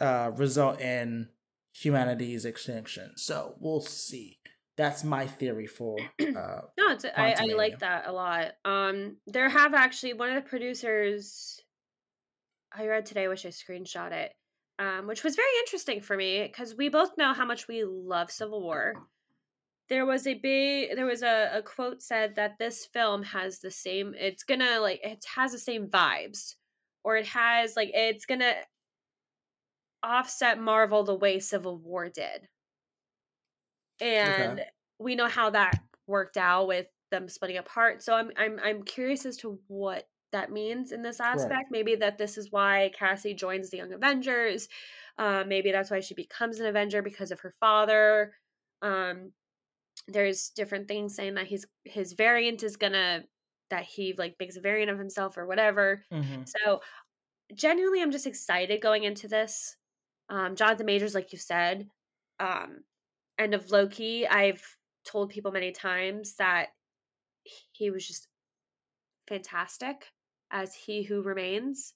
uh, 0.00 0.30
result 0.34 0.80
in 0.80 1.28
humanity's 1.74 2.44
extinction. 2.44 3.12
So 3.16 3.56
we'll 3.58 3.80
see 3.80 4.38
that's 4.76 5.04
my 5.04 5.26
theory 5.26 5.66
for 5.66 5.96
uh 6.20 6.60
no 6.78 6.90
it's 6.90 7.04
I, 7.04 7.34
I 7.38 7.54
like 7.56 7.78
that 7.80 8.06
a 8.06 8.12
lot. 8.12 8.52
Um 8.64 9.16
there 9.26 9.48
have 9.48 9.74
actually 9.74 10.12
one 10.12 10.28
of 10.28 10.34
the 10.36 10.48
producers 10.48 11.60
i 12.72 12.86
read 12.86 13.06
today 13.06 13.28
wish 13.28 13.46
i 13.46 13.48
screenshot 13.48 14.12
it 14.12 14.32
um 14.78 15.06
which 15.06 15.24
was 15.24 15.36
very 15.36 15.48
interesting 15.60 16.00
for 16.00 16.16
me 16.16 16.42
because 16.42 16.76
we 16.76 16.88
both 16.88 17.16
know 17.16 17.32
how 17.32 17.46
much 17.46 17.68
we 17.68 17.84
love 17.84 18.30
civil 18.30 18.62
war. 18.62 18.94
There 19.88 20.04
was 20.04 20.26
a 20.26 20.34
big 20.34 20.96
there 20.96 21.06
was 21.06 21.22
a, 21.22 21.50
a 21.54 21.62
quote 21.62 22.02
said 22.02 22.34
that 22.36 22.58
this 22.58 22.86
film 22.86 23.22
has 23.22 23.60
the 23.60 23.70
same 23.70 24.14
it's 24.18 24.42
gonna 24.42 24.80
like 24.80 25.00
it 25.02 25.24
has 25.34 25.52
the 25.52 25.58
same 25.58 25.86
vibes 25.86 26.56
or 27.04 27.16
it 27.16 27.26
has 27.26 27.76
like 27.76 27.92
it's 27.94 28.26
gonna 28.26 28.54
offset 30.02 30.60
marvel 30.60 31.04
the 31.04 31.14
way 31.14 31.38
civil 31.38 31.78
war 31.78 32.08
did 32.08 32.48
and 34.00 34.60
okay. 34.60 34.68
we 34.98 35.14
know 35.14 35.28
how 35.28 35.50
that 35.50 35.78
worked 36.06 36.36
out 36.36 36.68
with 36.68 36.86
them 37.10 37.28
splitting 37.28 37.58
apart. 37.58 38.02
So 38.02 38.14
I'm 38.14 38.30
I'm 38.36 38.58
I'm 38.62 38.82
curious 38.82 39.26
as 39.26 39.36
to 39.38 39.58
what 39.68 40.08
that 40.32 40.50
means 40.50 40.92
in 40.92 41.02
this 41.02 41.20
aspect. 41.20 41.52
Right. 41.52 41.64
Maybe 41.70 41.94
that 41.96 42.18
this 42.18 42.36
is 42.36 42.50
why 42.50 42.90
Cassie 42.98 43.34
joins 43.34 43.70
the 43.70 43.78
Young 43.78 43.92
Avengers. 43.92 44.68
Uh, 45.18 45.44
maybe 45.46 45.72
that's 45.72 45.90
why 45.90 46.00
she 46.00 46.14
becomes 46.14 46.60
an 46.60 46.66
Avenger 46.66 47.02
because 47.02 47.30
of 47.30 47.40
her 47.40 47.54
father. 47.58 48.34
Um, 48.82 49.32
there's 50.08 50.50
different 50.50 50.88
things 50.88 51.14
saying 51.14 51.34
that 51.34 51.46
he's 51.46 51.66
his 51.84 52.12
variant 52.12 52.62
is 52.62 52.76
gonna 52.76 53.24
that 53.70 53.84
he 53.84 54.14
like 54.16 54.36
makes 54.38 54.56
a 54.56 54.60
variant 54.60 54.90
of 54.90 54.98
himself 54.98 55.36
or 55.36 55.46
whatever. 55.46 56.04
Mm-hmm. 56.12 56.42
So 56.44 56.80
genuinely, 57.54 58.02
I'm 58.02 58.12
just 58.12 58.26
excited 58.26 58.80
going 58.80 59.04
into 59.04 59.28
this. 59.28 59.76
Um, 60.28 60.56
Jonathan 60.56 60.86
Majors, 60.86 61.14
like 61.14 61.32
you 61.32 61.38
said, 61.38 61.88
um, 62.40 62.80
end 63.38 63.54
of 63.54 63.70
Loki, 63.70 64.26
I've 64.26 64.62
told 65.04 65.30
people 65.30 65.52
many 65.52 65.72
times 65.72 66.34
that 66.36 66.68
he 67.72 67.90
was 67.90 68.06
just 68.06 68.28
fantastic 69.28 70.06
as 70.50 70.74
he 70.74 71.02
who 71.02 71.22
remains. 71.22 71.94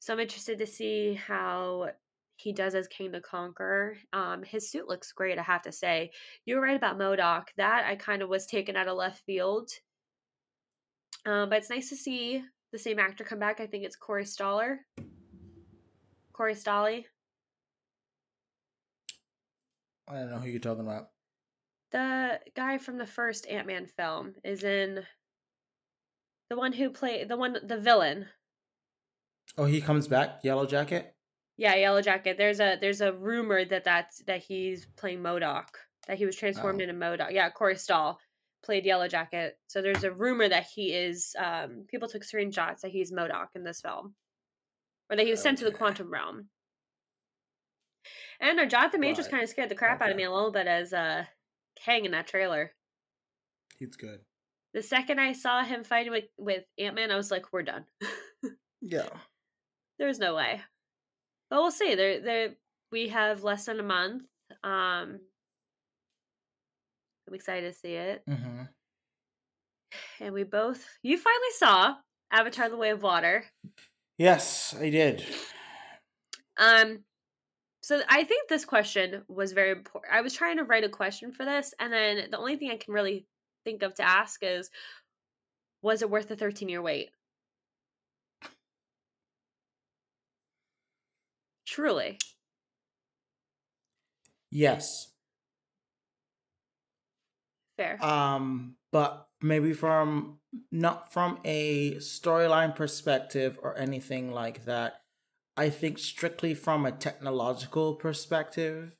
So 0.00 0.12
I'm 0.12 0.20
interested 0.20 0.58
to 0.58 0.66
see 0.66 1.14
how 1.14 1.90
he 2.36 2.52
does 2.52 2.74
as 2.74 2.86
Kang 2.88 3.12
the 3.12 3.20
Conqueror. 3.20 3.96
Um, 4.12 4.42
his 4.42 4.70
suit 4.70 4.88
looks 4.88 5.12
great, 5.12 5.38
I 5.38 5.42
have 5.42 5.62
to 5.62 5.72
say. 5.72 6.10
You 6.44 6.56
were 6.56 6.62
right 6.62 6.76
about 6.76 6.98
MODOK. 6.98 7.44
That 7.56 7.86
I 7.86 7.96
kind 7.96 8.22
of 8.22 8.28
was 8.28 8.46
taken 8.46 8.76
out 8.76 8.88
of 8.88 8.96
left 8.96 9.24
field. 9.24 9.70
Um, 11.24 11.48
but 11.48 11.58
it's 11.58 11.70
nice 11.70 11.88
to 11.88 11.96
see 11.96 12.42
the 12.72 12.78
same 12.78 12.98
actor 12.98 13.24
come 13.24 13.38
back. 13.38 13.60
I 13.60 13.66
think 13.66 13.84
it's 13.84 13.96
Corey 13.96 14.26
Stoller. 14.26 14.80
Corey 16.32 16.54
Stolley. 16.54 17.04
I 20.08 20.14
don't 20.14 20.30
know 20.30 20.38
who 20.38 20.48
you're 20.48 20.60
talking 20.60 20.84
about. 20.84 21.08
The 21.92 22.40
guy 22.54 22.78
from 22.78 22.98
the 22.98 23.06
first 23.06 23.46
Ant 23.46 23.66
Man 23.66 23.86
film 23.86 24.34
is 24.44 24.64
in 24.64 25.04
the 26.50 26.56
one 26.56 26.72
who 26.72 26.90
played 26.90 27.28
the 27.28 27.36
one 27.36 27.56
the 27.62 27.78
villain. 27.78 28.26
Oh, 29.56 29.64
he 29.64 29.80
comes 29.80 30.08
back, 30.08 30.40
Yellow 30.42 30.66
Jacket. 30.66 31.14
Yeah, 31.56 31.74
Yellow 31.74 32.02
Jacket. 32.02 32.36
There's 32.36 32.60
a 32.60 32.76
there's 32.80 33.00
a 33.00 33.12
rumor 33.12 33.64
that 33.64 33.84
that's 33.84 34.22
that 34.26 34.42
he's 34.42 34.86
playing 34.96 35.20
MODOK. 35.20 35.66
That 36.06 36.18
he 36.18 36.26
was 36.26 36.36
transformed 36.36 36.80
oh. 36.80 36.84
into 36.84 36.94
MODOK. 36.94 37.32
Yeah, 37.32 37.50
Corey 37.50 37.76
Stoll 37.76 38.18
played 38.64 38.84
Yellow 38.84 39.08
Jacket. 39.08 39.58
So 39.68 39.80
there's 39.80 40.04
a 40.04 40.12
rumor 40.12 40.48
that 40.48 40.66
he 40.72 40.92
is. 40.92 41.34
Um, 41.38 41.86
people 41.88 42.08
took 42.08 42.22
screenshots 42.22 42.80
that 42.80 42.90
he's 42.90 43.12
MODOK 43.12 43.48
in 43.54 43.64
this 43.64 43.80
film, 43.80 44.14
or 45.10 45.16
that 45.16 45.24
he 45.24 45.30
was 45.30 45.40
okay. 45.40 45.48
sent 45.48 45.58
to 45.58 45.64
the 45.64 45.72
quantum 45.72 46.12
realm. 46.12 46.48
And 48.40 48.56
know 48.56 48.66
Jonathan 48.66 49.00
Majors 49.00 49.28
kind 49.28 49.42
of 49.42 49.48
scared 49.48 49.68
the 49.68 49.74
crap 49.74 49.96
okay. 49.96 50.06
out 50.06 50.10
of 50.10 50.16
me 50.16 50.24
a 50.24 50.32
little 50.32 50.52
bit 50.52 50.66
as 50.66 50.92
uh 50.92 51.24
Kang 51.84 52.04
in 52.04 52.12
that 52.12 52.26
trailer. 52.26 52.72
He's 53.78 53.96
good. 53.96 54.20
The 54.74 54.82
second 54.82 55.20
I 55.20 55.32
saw 55.32 55.62
him 55.62 55.84
fighting 55.84 56.12
with 56.12 56.24
with 56.38 56.64
Ant 56.78 56.94
Man, 56.94 57.10
I 57.10 57.16
was 57.16 57.30
like, 57.30 57.52
"We're 57.52 57.62
done." 57.62 57.84
yeah. 58.82 59.08
There's 59.98 60.18
no 60.18 60.34
way. 60.34 60.60
But 61.48 61.60
we'll 61.60 61.70
see. 61.70 61.94
There 61.94 62.20
there 62.20 62.50
we 62.92 63.08
have 63.08 63.42
less 63.42 63.66
than 63.66 63.80
a 63.80 63.84
month. 63.84 64.24
Um 64.62 65.20
I'm 67.28 67.34
excited 67.34 67.72
to 67.72 67.78
see 67.78 67.94
it. 67.94 68.22
Mm-hmm. 68.28 68.62
And 70.20 70.34
we 70.34 70.44
both 70.44 70.84
you 71.02 71.16
finally 71.16 71.52
saw 71.54 71.94
Avatar 72.30 72.68
the 72.68 72.76
Way 72.76 72.90
of 72.90 73.02
Water. 73.02 73.44
Yes, 74.18 74.74
I 74.78 74.90
did. 74.90 75.24
Um 76.58 77.04
so 77.86 78.00
I 78.08 78.24
think 78.24 78.48
this 78.48 78.64
question 78.64 79.22
was 79.28 79.52
very 79.52 79.70
important. 79.70 80.12
I 80.12 80.20
was 80.20 80.32
trying 80.32 80.56
to 80.56 80.64
write 80.64 80.82
a 80.82 80.88
question 80.88 81.30
for 81.30 81.44
this, 81.44 81.72
and 81.78 81.92
then 81.92 82.32
the 82.32 82.36
only 82.36 82.56
thing 82.56 82.72
I 82.72 82.78
can 82.78 82.92
really 82.92 83.28
think 83.62 83.84
of 83.84 83.94
to 83.94 84.02
ask 84.02 84.40
is 84.42 84.70
was 85.82 86.02
it 86.02 86.10
worth 86.10 86.26
the 86.26 86.34
13 86.34 86.68
year 86.68 86.82
wait? 86.82 87.10
Truly. 91.64 92.18
Yes. 94.50 95.12
Fair. 97.76 98.04
Um, 98.04 98.74
but 98.90 99.28
maybe 99.40 99.72
from 99.72 100.40
not 100.72 101.12
from 101.12 101.38
a 101.44 101.94
storyline 101.98 102.74
perspective 102.74 103.60
or 103.62 103.78
anything 103.78 104.32
like 104.32 104.64
that. 104.64 105.02
I 105.56 105.70
think 105.70 105.98
strictly 105.98 106.54
from 106.54 106.84
a 106.84 106.92
technological 106.92 107.94
perspective, 107.94 108.96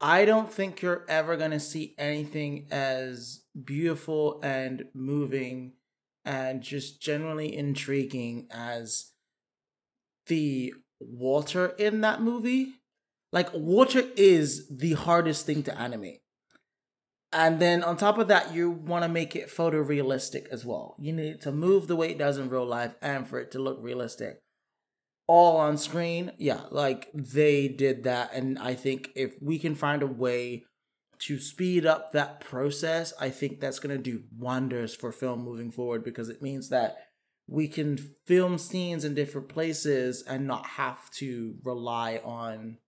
I 0.00 0.24
don't 0.24 0.52
think 0.52 0.82
you're 0.82 1.04
ever 1.08 1.36
going 1.36 1.52
to 1.52 1.60
see 1.60 1.94
anything 1.98 2.66
as 2.70 3.44
beautiful 3.64 4.40
and 4.42 4.86
moving 4.94 5.74
and 6.24 6.62
just 6.62 7.00
generally 7.00 7.54
intriguing 7.54 8.48
as 8.50 9.12
the 10.26 10.72
water 10.98 11.68
in 11.78 12.00
that 12.00 12.20
movie. 12.20 12.74
Like, 13.32 13.50
water 13.52 14.02
is 14.16 14.66
the 14.68 14.94
hardest 14.94 15.46
thing 15.46 15.62
to 15.64 15.78
animate. 15.78 16.22
And 17.32 17.60
then 17.60 17.84
on 17.84 17.96
top 17.96 18.18
of 18.18 18.26
that, 18.26 18.52
you 18.52 18.70
want 18.70 19.04
to 19.04 19.08
make 19.08 19.36
it 19.36 19.48
photorealistic 19.48 20.48
as 20.48 20.64
well. 20.64 20.96
You 20.98 21.12
need 21.12 21.40
to 21.42 21.52
move 21.52 21.86
the 21.86 21.94
way 21.94 22.10
it 22.10 22.18
does 22.18 22.38
in 22.38 22.48
real 22.48 22.66
life 22.66 22.96
and 23.00 23.28
for 23.28 23.38
it 23.38 23.52
to 23.52 23.60
look 23.60 23.78
realistic. 23.80 24.40
All 25.32 25.58
on 25.58 25.76
screen, 25.76 26.32
yeah, 26.38 26.62
like 26.72 27.08
they 27.14 27.68
did 27.68 28.02
that. 28.02 28.32
And 28.34 28.58
I 28.58 28.74
think 28.74 29.10
if 29.14 29.36
we 29.40 29.60
can 29.60 29.76
find 29.76 30.02
a 30.02 30.06
way 30.08 30.64
to 31.20 31.38
speed 31.38 31.86
up 31.86 32.10
that 32.10 32.40
process, 32.40 33.12
I 33.20 33.30
think 33.30 33.60
that's 33.60 33.78
going 33.78 33.96
to 33.96 34.02
do 34.02 34.24
wonders 34.36 34.92
for 34.92 35.12
film 35.12 35.44
moving 35.44 35.70
forward 35.70 36.02
because 36.02 36.28
it 36.28 36.42
means 36.42 36.68
that 36.70 36.96
we 37.46 37.68
can 37.68 37.96
film 38.26 38.58
scenes 38.58 39.04
in 39.04 39.14
different 39.14 39.48
places 39.48 40.24
and 40.26 40.48
not 40.48 40.66
have 40.66 41.08
to 41.18 41.54
rely 41.62 42.20
on 42.24 42.78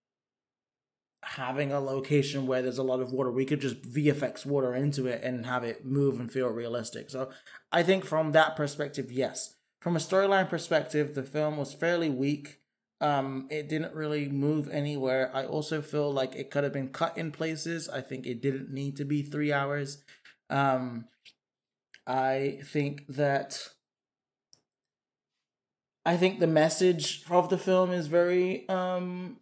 having 1.23 1.71
a 1.71 1.79
location 1.79 2.49
where 2.49 2.63
there's 2.63 2.79
a 2.79 2.83
lot 2.83 2.99
of 2.99 3.13
water. 3.13 3.31
We 3.31 3.45
could 3.45 3.61
just 3.61 3.83
VFX 3.83 4.45
water 4.45 4.75
into 4.75 5.07
it 5.07 5.23
and 5.23 5.47
have 5.47 5.63
it 5.63 5.85
move 5.85 6.19
and 6.19 6.33
feel 6.33 6.49
realistic. 6.49 7.09
So 7.09 7.31
I 7.71 7.85
think 7.85 8.05
from 8.05 8.33
that 8.33 8.57
perspective, 8.57 9.13
yes. 9.13 9.55
From 9.83 9.97
a 9.97 9.99
storyline 9.99 10.49
perspective, 10.49 11.17
the 11.17 11.25
film 11.25 11.57
was 11.57 11.75
fairly 11.75 12.09
weak. 12.09 12.61
Um, 13.01 13.49
it 13.51 13.69
didn't 13.69 13.97
really 13.97 14.29
move 14.29 14.69
anywhere. 14.69 15.29
I 15.35 15.45
also 15.45 15.83
feel 15.83 16.13
like 16.13 16.37
it 16.37 16.53
could 16.53 16.63
have 16.63 16.73
been 16.73 16.91
cut 16.91 17.19
in 17.19 17.33
places. 17.33 17.89
I 17.89 18.01
think 18.01 18.25
it 18.25 18.41
didn't 18.41 18.71
need 18.73 18.97
to 18.99 19.05
be 19.05 19.23
three 19.23 19.53
hours. 19.53 20.05
Um, 20.49 21.07
I 22.07 22.61
think 22.65 23.09
that 23.09 23.71
I 26.07 26.17
think 26.17 26.39
the 26.39 26.47
message 26.47 27.25
of 27.29 27.49
the 27.49 27.59
film 27.59 27.91
is 27.91 28.07
very 28.07 28.69
um 28.69 29.39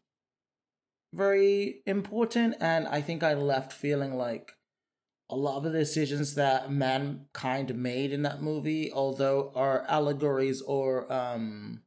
very 1.13 1.83
important 1.87 2.55
and 2.61 2.87
I 2.89 3.01
think 3.01 3.23
I 3.23 3.35
left 3.35 3.73
feeling 3.73 4.17
like 4.17 4.53
a 5.31 5.37
lot 5.37 5.57
of 5.57 5.63
the 5.63 5.71
decisions 5.71 6.35
that 6.35 6.71
mankind 6.71 7.75
made 7.75 8.13
in 8.13 8.23
that 8.23 8.43
movie, 8.43 8.93
although 8.93 9.53
are 9.55 9.85
allegories 9.89 10.61
or 10.63 11.11
um 11.13 11.83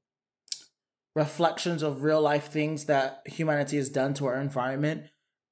reflections 1.16 1.84
of 1.84 2.04
real 2.04 2.22
life 2.22 2.48
things 2.48 2.86
that 2.86 3.22
humanity 3.26 3.78
has 3.78 3.90
done 3.90 4.14
to 4.16 4.26
our 4.26 4.42
environment, 4.42 5.04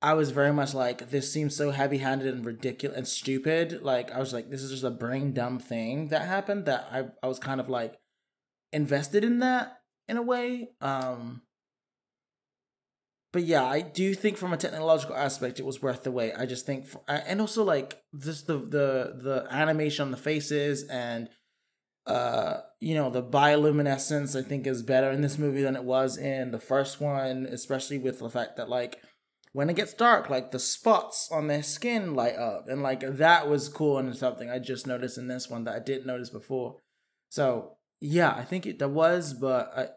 I 0.01 0.15
was 0.15 0.31
very 0.31 0.51
much 0.51 0.73
like, 0.73 1.11
this 1.11 1.31
seems 1.31 1.55
so 1.55 1.69
heavy 1.69 1.99
handed 1.99 2.33
and 2.33 2.43
ridiculous 2.43 2.97
and 2.97 3.07
stupid. 3.07 3.83
Like, 3.83 4.11
I 4.11 4.19
was 4.19 4.33
like, 4.33 4.49
this 4.49 4.63
is 4.63 4.71
just 4.71 4.83
a 4.83 4.89
brain 4.89 5.33
dumb 5.33 5.59
thing 5.59 6.07
that 6.07 6.27
happened 6.27 6.65
that 6.65 6.87
I, 6.91 7.05
I 7.21 7.27
was 7.27 7.37
kind 7.37 7.61
of 7.61 7.69
like 7.69 7.99
invested 8.73 9.23
in 9.23 9.39
that 9.39 9.81
in 10.07 10.17
a 10.17 10.23
way. 10.23 10.69
Um, 10.81 11.43
but 13.33 13.43
yeah, 13.43 13.63
I 13.63 13.81
do 13.81 14.13
think 14.13 14.37
from 14.37 14.51
a 14.51 14.57
technological 14.57 15.15
aspect, 15.15 15.59
it 15.59 15.65
was 15.65 15.81
worth 15.81 16.03
the 16.03 16.11
wait. 16.11 16.33
I 16.37 16.45
just 16.45 16.65
think, 16.65 16.87
for, 16.87 17.01
and 17.07 17.39
also 17.39 17.63
like 17.63 18.01
just 18.17 18.47
the 18.47 18.57
the 18.57 19.15
the 19.21 19.47
animation 19.49 20.03
on 20.03 20.11
the 20.11 20.17
faces 20.17 20.83
and 20.83 21.29
uh 22.07 22.61
you 22.79 22.95
know 22.95 23.11
the 23.11 23.21
bioluminescence 23.21 24.37
i 24.37 24.41
think 24.41 24.65
is 24.65 24.81
better 24.81 25.11
in 25.11 25.21
this 25.21 25.37
movie 25.37 25.61
than 25.61 25.75
it 25.75 25.83
was 25.83 26.17
in 26.17 26.49
the 26.49 26.59
first 26.59 26.99
one 26.99 27.45
especially 27.45 27.99
with 27.99 28.17
the 28.17 28.29
fact 28.29 28.57
that 28.57 28.67
like 28.67 28.97
when 29.53 29.69
it 29.69 29.75
gets 29.75 29.93
dark 29.93 30.27
like 30.27 30.49
the 30.49 30.57
spots 30.57 31.29
on 31.31 31.45
their 31.45 31.61
skin 31.61 32.15
light 32.15 32.35
up 32.35 32.65
and 32.67 32.81
like 32.81 33.01
that 33.01 33.47
was 33.47 33.69
cool 33.69 33.99
and 33.99 34.15
something 34.15 34.49
i 34.49 34.57
just 34.57 34.87
noticed 34.87 35.17
in 35.17 35.27
this 35.27 35.47
one 35.47 35.63
that 35.63 35.75
i 35.75 35.79
didn't 35.79 36.07
notice 36.07 36.31
before 36.31 36.77
so 37.29 37.77
yeah 37.99 38.33
i 38.35 38.43
think 38.43 38.65
it 38.65 38.79
there 38.79 38.89
was 38.89 39.35
but 39.35 39.71
i 39.77 39.87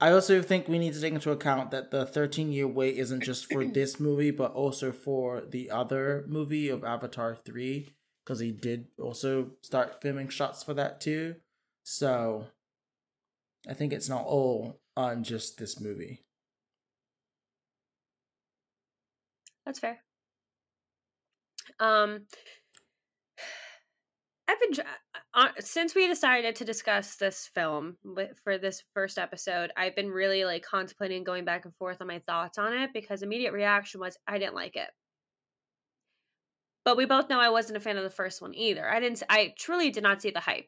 I 0.00 0.12
also 0.12 0.40
think 0.40 0.66
we 0.66 0.78
need 0.78 0.94
to 0.94 1.00
take 1.00 1.12
into 1.12 1.30
account 1.30 1.70
that 1.72 1.90
the 1.90 2.06
13 2.06 2.52
year 2.52 2.66
wait 2.66 2.96
isn't 2.96 3.22
just 3.22 3.52
for 3.52 3.64
this 3.66 4.00
movie, 4.00 4.30
but 4.30 4.52
also 4.52 4.92
for 4.92 5.42
the 5.42 5.70
other 5.70 6.24
movie 6.26 6.70
of 6.70 6.84
Avatar 6.84 7.36
3 7.36 7.88
because 8.24 8.40
he 8.40 8.50
did 8.50 8.86
also 8.98 9.50
start 9.62 10.00
filming 10.00 10.28
shots 10.28 10.62
for 10.62 10.72
that 10.74 11.00
too. 11.00 11.36
So 11.82 12.46
I 13.68 13.74
think 13.74 13.92
it's 13.92 14.08
not 14.08 14.24
all 14.24 14.80
on 14.96 15.22
just 15.22 15.58
this 15.58 15.80
movie. 15.80 16.24
That's 19.66 19.78
fair. 19.78 19.98
Um, 21.78 22.26
I've 24.50 24.60
been 24.60 24.84
uh, 25.34 25.48
since 25.60 25.94
we 25.94 26.08
decided 26.08 26.56
to 26.56 26.64
discuss 26.64 27.14
this 27.14 27.48
film 27.54 27.96
for 28.42 28.58
this 28.58 28.82
first 28.94 29.16
episode. 29.16 29.70
I've 29.76 29.94
been 29.94 30.10
really 30.10 30.44
like 30.44 30.64
contemplating 30.64 31.22
going 31.22 31.44
back 31.44 31.64
and 31.66 31.74
forth 31.76 31.98
on 32.00 32.08
my 32.08 32.18
thoughts 32.26 32.58
on 32.58 32.72
it 32.72 32.90
because 32.92 33.22
immediate 33.22 33.52
reaction 33.52 34.00
was 34.00 34.18
I 34.26 34.38
didn't 34.38 34.56
like 34.56 34.74
it. 34.74 34.88
But 36.84 36.96
we 36.96 37.04
both 37.06 37.28
know 37.28 37.38
I 37.38 37.50
wasn't 37.50 37.76
a 37.76 37.80
fan 37.80 37.96
of 37.96 38.02
the 38.02 38.10
first 38.10 38.42
one 38.42 38.52
either. 38.56 38.88
I 38.90 38.98
didn't 38.98 39.22
I 39.28 39.54
truly 39.56 39.90
did 39.90 40.02
not 40.02 40.20
see 40.20 40.30
the 40.30 40.40
hype. 40.40 40.66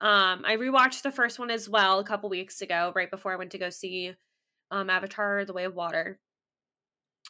Um 0.00 0.44
I 0.44 0.56
rewatched 0.56 1.02
the 1.02 1.10
first 1.10 1.40
one 1.40 1.50
as 1.50 1.68
well 1.68 1.98
a 1.98 2.04
couple 2.04 2.30
weeks 2.30 2.60
ago 2.60 2.92
right 2.94 3.10
before 3.10 3.32
I 3.32 3.36
went 3.36 3.50
to 3.52 3.58
go 3.58 3.70
see 3.70 4.14
um 4.70 4.88
Avatar 4.88 5.44
The 5.44 5.52
Way 5.52 5.64
of 5.64 5.74
Water. 5.74 6.20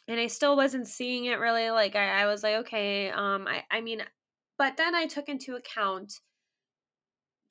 And 0.07 0.19
I 0.19 0.27
still 0.27 0.55
wasn't 0.55 0.87
seeing 0.87 1.25
it 1.25 1.39
really 1.39 1.71
like 1.71 1.95
I, 1.95 2.21
I 2.21 2.25
was 2.27 2.43
like 2.43 2.55
okay 2.67 3.09
um 3.09 3.47
I 3.47 3.63
I 3.71 3.81
mean 3.81 4.03
but 4.57 4.77
then 4.77 4.95
I 4.95 5.05
took 5.05 5.29
into 5.29 5.55
account 5.55 6.13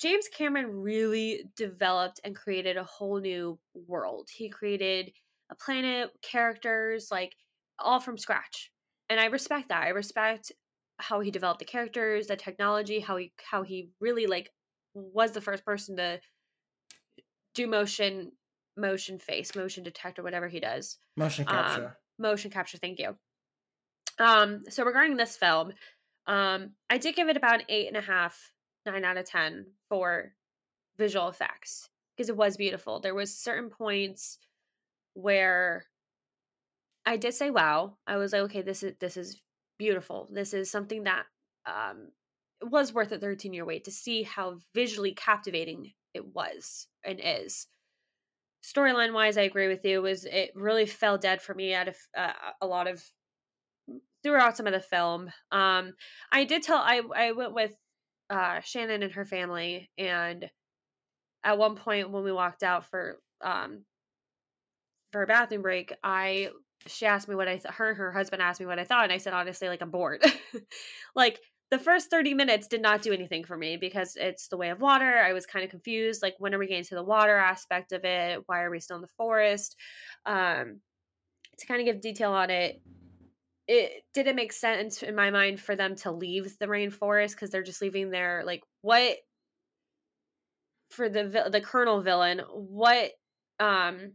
James 0.00 0.26
Cameron 0.28 0.66
really 0.66 1.44
developed 1.56 2.20
and 2.24 2.34
created 2.34 2.76
a 2.76 2.82
whole 2.82 3.20
new 3.20 3.56
world. 3.86 4.28
He 4.32 4.48
created 4.48 5.12
a 5.48 5.54
planet, 5.54 6.10
characters, 6.22 7.08
like 7.10 7.36
all 7.78 8.00
from 8.00 8.18
scratch 8.18 8.72
and 9.12 9.20
I 9.20 9.26
respect 9.26 9.68
that. 9.68 9.82
I 9.82 9.90
respect 9.90 10.52
how 10.98 11.20
he 11.20 11.30
developed 11.30 11.58
the 11.58 11.66
characters, 11.66 12.28
the 12.28 12.36
technology, 12.36 12.98
how 12.98 13.16
he 13.18 13.32
how 13.50 13.62
he 13.62 13.90
really 14.00 14.26
like 14.26 14.50
was 14.94 15.32
the 15.32 15.40
first 15.42 15.66
person 15.66 15.96
to 15.98 16.18
do 17.54 17.66
motion 17.66 18.32
motion 18.78 19.18
face 19.18 19.54
motion 19.54 19.84
detect 19.84 20.18
or 20.18 20.22
whatever 20.22 20.48
he 20.48 20.60
does 20.60 20.96
motion 21.16 21.44
um, 21.46 21.54
capture 21.54 21.86
um, 21.86 21.92
motion 22.18 22.50
capture 22.50 22.78
thank 22.78 22.98
you 22.98 23.14
um 24.18 24.60
so 24.70 24.82
regarding 24.82 25.14
this 25.16 25.36
film 25.36 25.72
um 26.26 26.70
i 26.90 26.98
did 26.98 27.16
give 27.16 27.28
it 27.28 27.36
about 27.36 27.60
an 27.60 27.66
eight 27.68 27.88
and 27.88 27.96
a 27.96 28.00
half 28.00 28.52
nine 28.86 29.04
out 29.04 29.16
of 29.16 29.24
ten 29.24 29.66
for 29.88 30.32
visual 30.98 31.28
effects 31.28 31.88
because 32.16 32.28
it 32.28 32.36
was 32.36 32.56
beautiful 32.56 33.00
there 33.00 33.14
was 33.14 33.36
certain 33.36 33.70
points 33.70 34.38
where 35.14 35.84
I 37.04 37.16
did 37.16 37.34
say 37.34 37.50
wow. 37.50 37.96
I 38.06 38.16
was 38.16 38.32
like, 38.32 38.42
okay, 38.42 38.62
this 38.62 38.82
is 38.82 38.94
this 39.00 39.16
is 39.16 39.40
beautiful. 39.78 40.28
This 40.32 40.54
is 40.54 40.70
something 40.70 41.04
that 41.04 41.24
um 41.66 42.08
was 42.62 42.92
worth 42.92 43.10
a 43.12 43.18
13 43.18 43.52
year 43.52 43.64
wait 43.64 43.84
to 43.84 43.90
see 43.90 44.22
how 44.22 44.58
visually 44.74 45.12
captivating 45.12 45.92
it 46.14 46.24
was 46.34 46.86
and 47.04 47.20
is. 47.22 47.66
Storyline 48.64 49.12
wise, 49.12 49.36
I 49.36 49.42
agree 49.42 49.66
with 49.66 49.84
you. 49.84 50.02
Was 50.02 50.24
it 50.24 50.52
really 50.54 50.86
fell 50.86 51.18
dead 51.18 51.42
for 51.42 51.54
me 51.54 51.74
out 51.74 51.88
of 51.88 51.96
uh, 52.16 52.32
a 52.60 52.66
lot 52.66 52.86
of 52.86 53.02
throughout 54.22 54.56
some 54.56 54.66
of 54.66 54.72
the 54.72 54.80
film. 54.80 55.30
Um, 55.50 55.94
I 56.30 56.44
did 56.44 56.62
tell 56.62 56.78
I 56.78 57.02
I 57.14 57.32
went 57.32 57.54
with 57.54 57.74
uh 58.30 58.60
Shannon 58.60 59.02
and 59.02 59.12
her 59.12 59.24
family, 59.24 59.90
and 59.98 60.50
at 61.44 61.58
one 61.58 61.76
point 61.76 62.10
when 62.10 62.24
we 62.24 62.32
walked 62.32 62.62
out 62.62 62.86
for 62.86 63.18
um 63.42 63.84
for 65.12 65.22
a 65.22 65.26
bathroom 65.26 65.62
break, 65.62 65.92
I 66.02 66.50
she 66.86 67.06
asked 67.06 67.28
me 67.28 67.34
what 67.34 67.48
I 67.48 67.56
th- 67.58 67.74
her 67.74 67.90
and 67.90 67.98
her 67.98 68.12
husband 68.12 68.42
asked 68.42 68.60
me 68.60 68.66
what 68.66 68.78
I 68.78 68.84
thought, 68.84 69.04
and 69.04 69.12
I 69.12 69.18
said 69.18 69.34
honestly, 69.34 69.68
like 69.68 69.82
I'm 69.82 69.90
bored. 69.90 70.24
like 71.14 71.40
the 71.72 71.78
first 71.78 72.10
30 72.10 72.34
minutes 72.34 72.66
did 72.66 72.82
not 72.82 73.00
do 73.00 73.14
anything 73.14 73.44
for 73.44 73.56
me 73.56 73.78
because 73.78 74.14
it's 74.16 74.48
the 74.48 74.58
way 74.58 74.68
of 74.68 74.82
water. 74.82 75.18
I 75.18 75.32
was 75.32 75.46
kind 75.46 75.64
of 75.64 75.70
confused. 75.70 76.20
Like, 76.22 76.34
when 76.38 76.54
are 76.54 76.58
we 76.58 76.66
getting 76.66 76.84
to 76.84 76.94
the 76.94 77.02
water 77.02 77.34
aspect 77.38 77.92
of 77.92 78.04
it? 78.04 78.42
Why 78.44 78.60
are 78.60 78.70
we 78.70 78.78
still 78.78 78.96
in 78.96 79.00
the 79.00 79.08
forest? 79.16 79.74
Um, 80.26 80.80
to 81.56 81.66
kind 81.66 81.80
of 81.80 81.86
give 81.86 82.02
detail 82.02 82.32
on 82.32 82.50
it, 82.50 82.82
it 83.72 84.04
didn't 84.12 84.36
make 84.36 84.52
sense 84.52 85.02
in 85.02 85.14
my 85.14 85.30
mind 85.30 85.58
for 85.58 85.74
them 85.74 85.96
to 85.96 86.12
leave 86.12 86.58
the 86.58 86.66
rainforest 86.66 87.30
because 87.30 87.48
they're 87.48 87.62
just 87.62 87.80
leaving 87.80 88.10
their 88.10 88.42
like 88.44 88.62
what 88.82 89.16
for 90.90 91.08
the 91.08 91.48
the 91.50 91.60
colonel 91.62 92.02
villain 92.02 92.40
what 92.50 93.12
um 93.60 94.12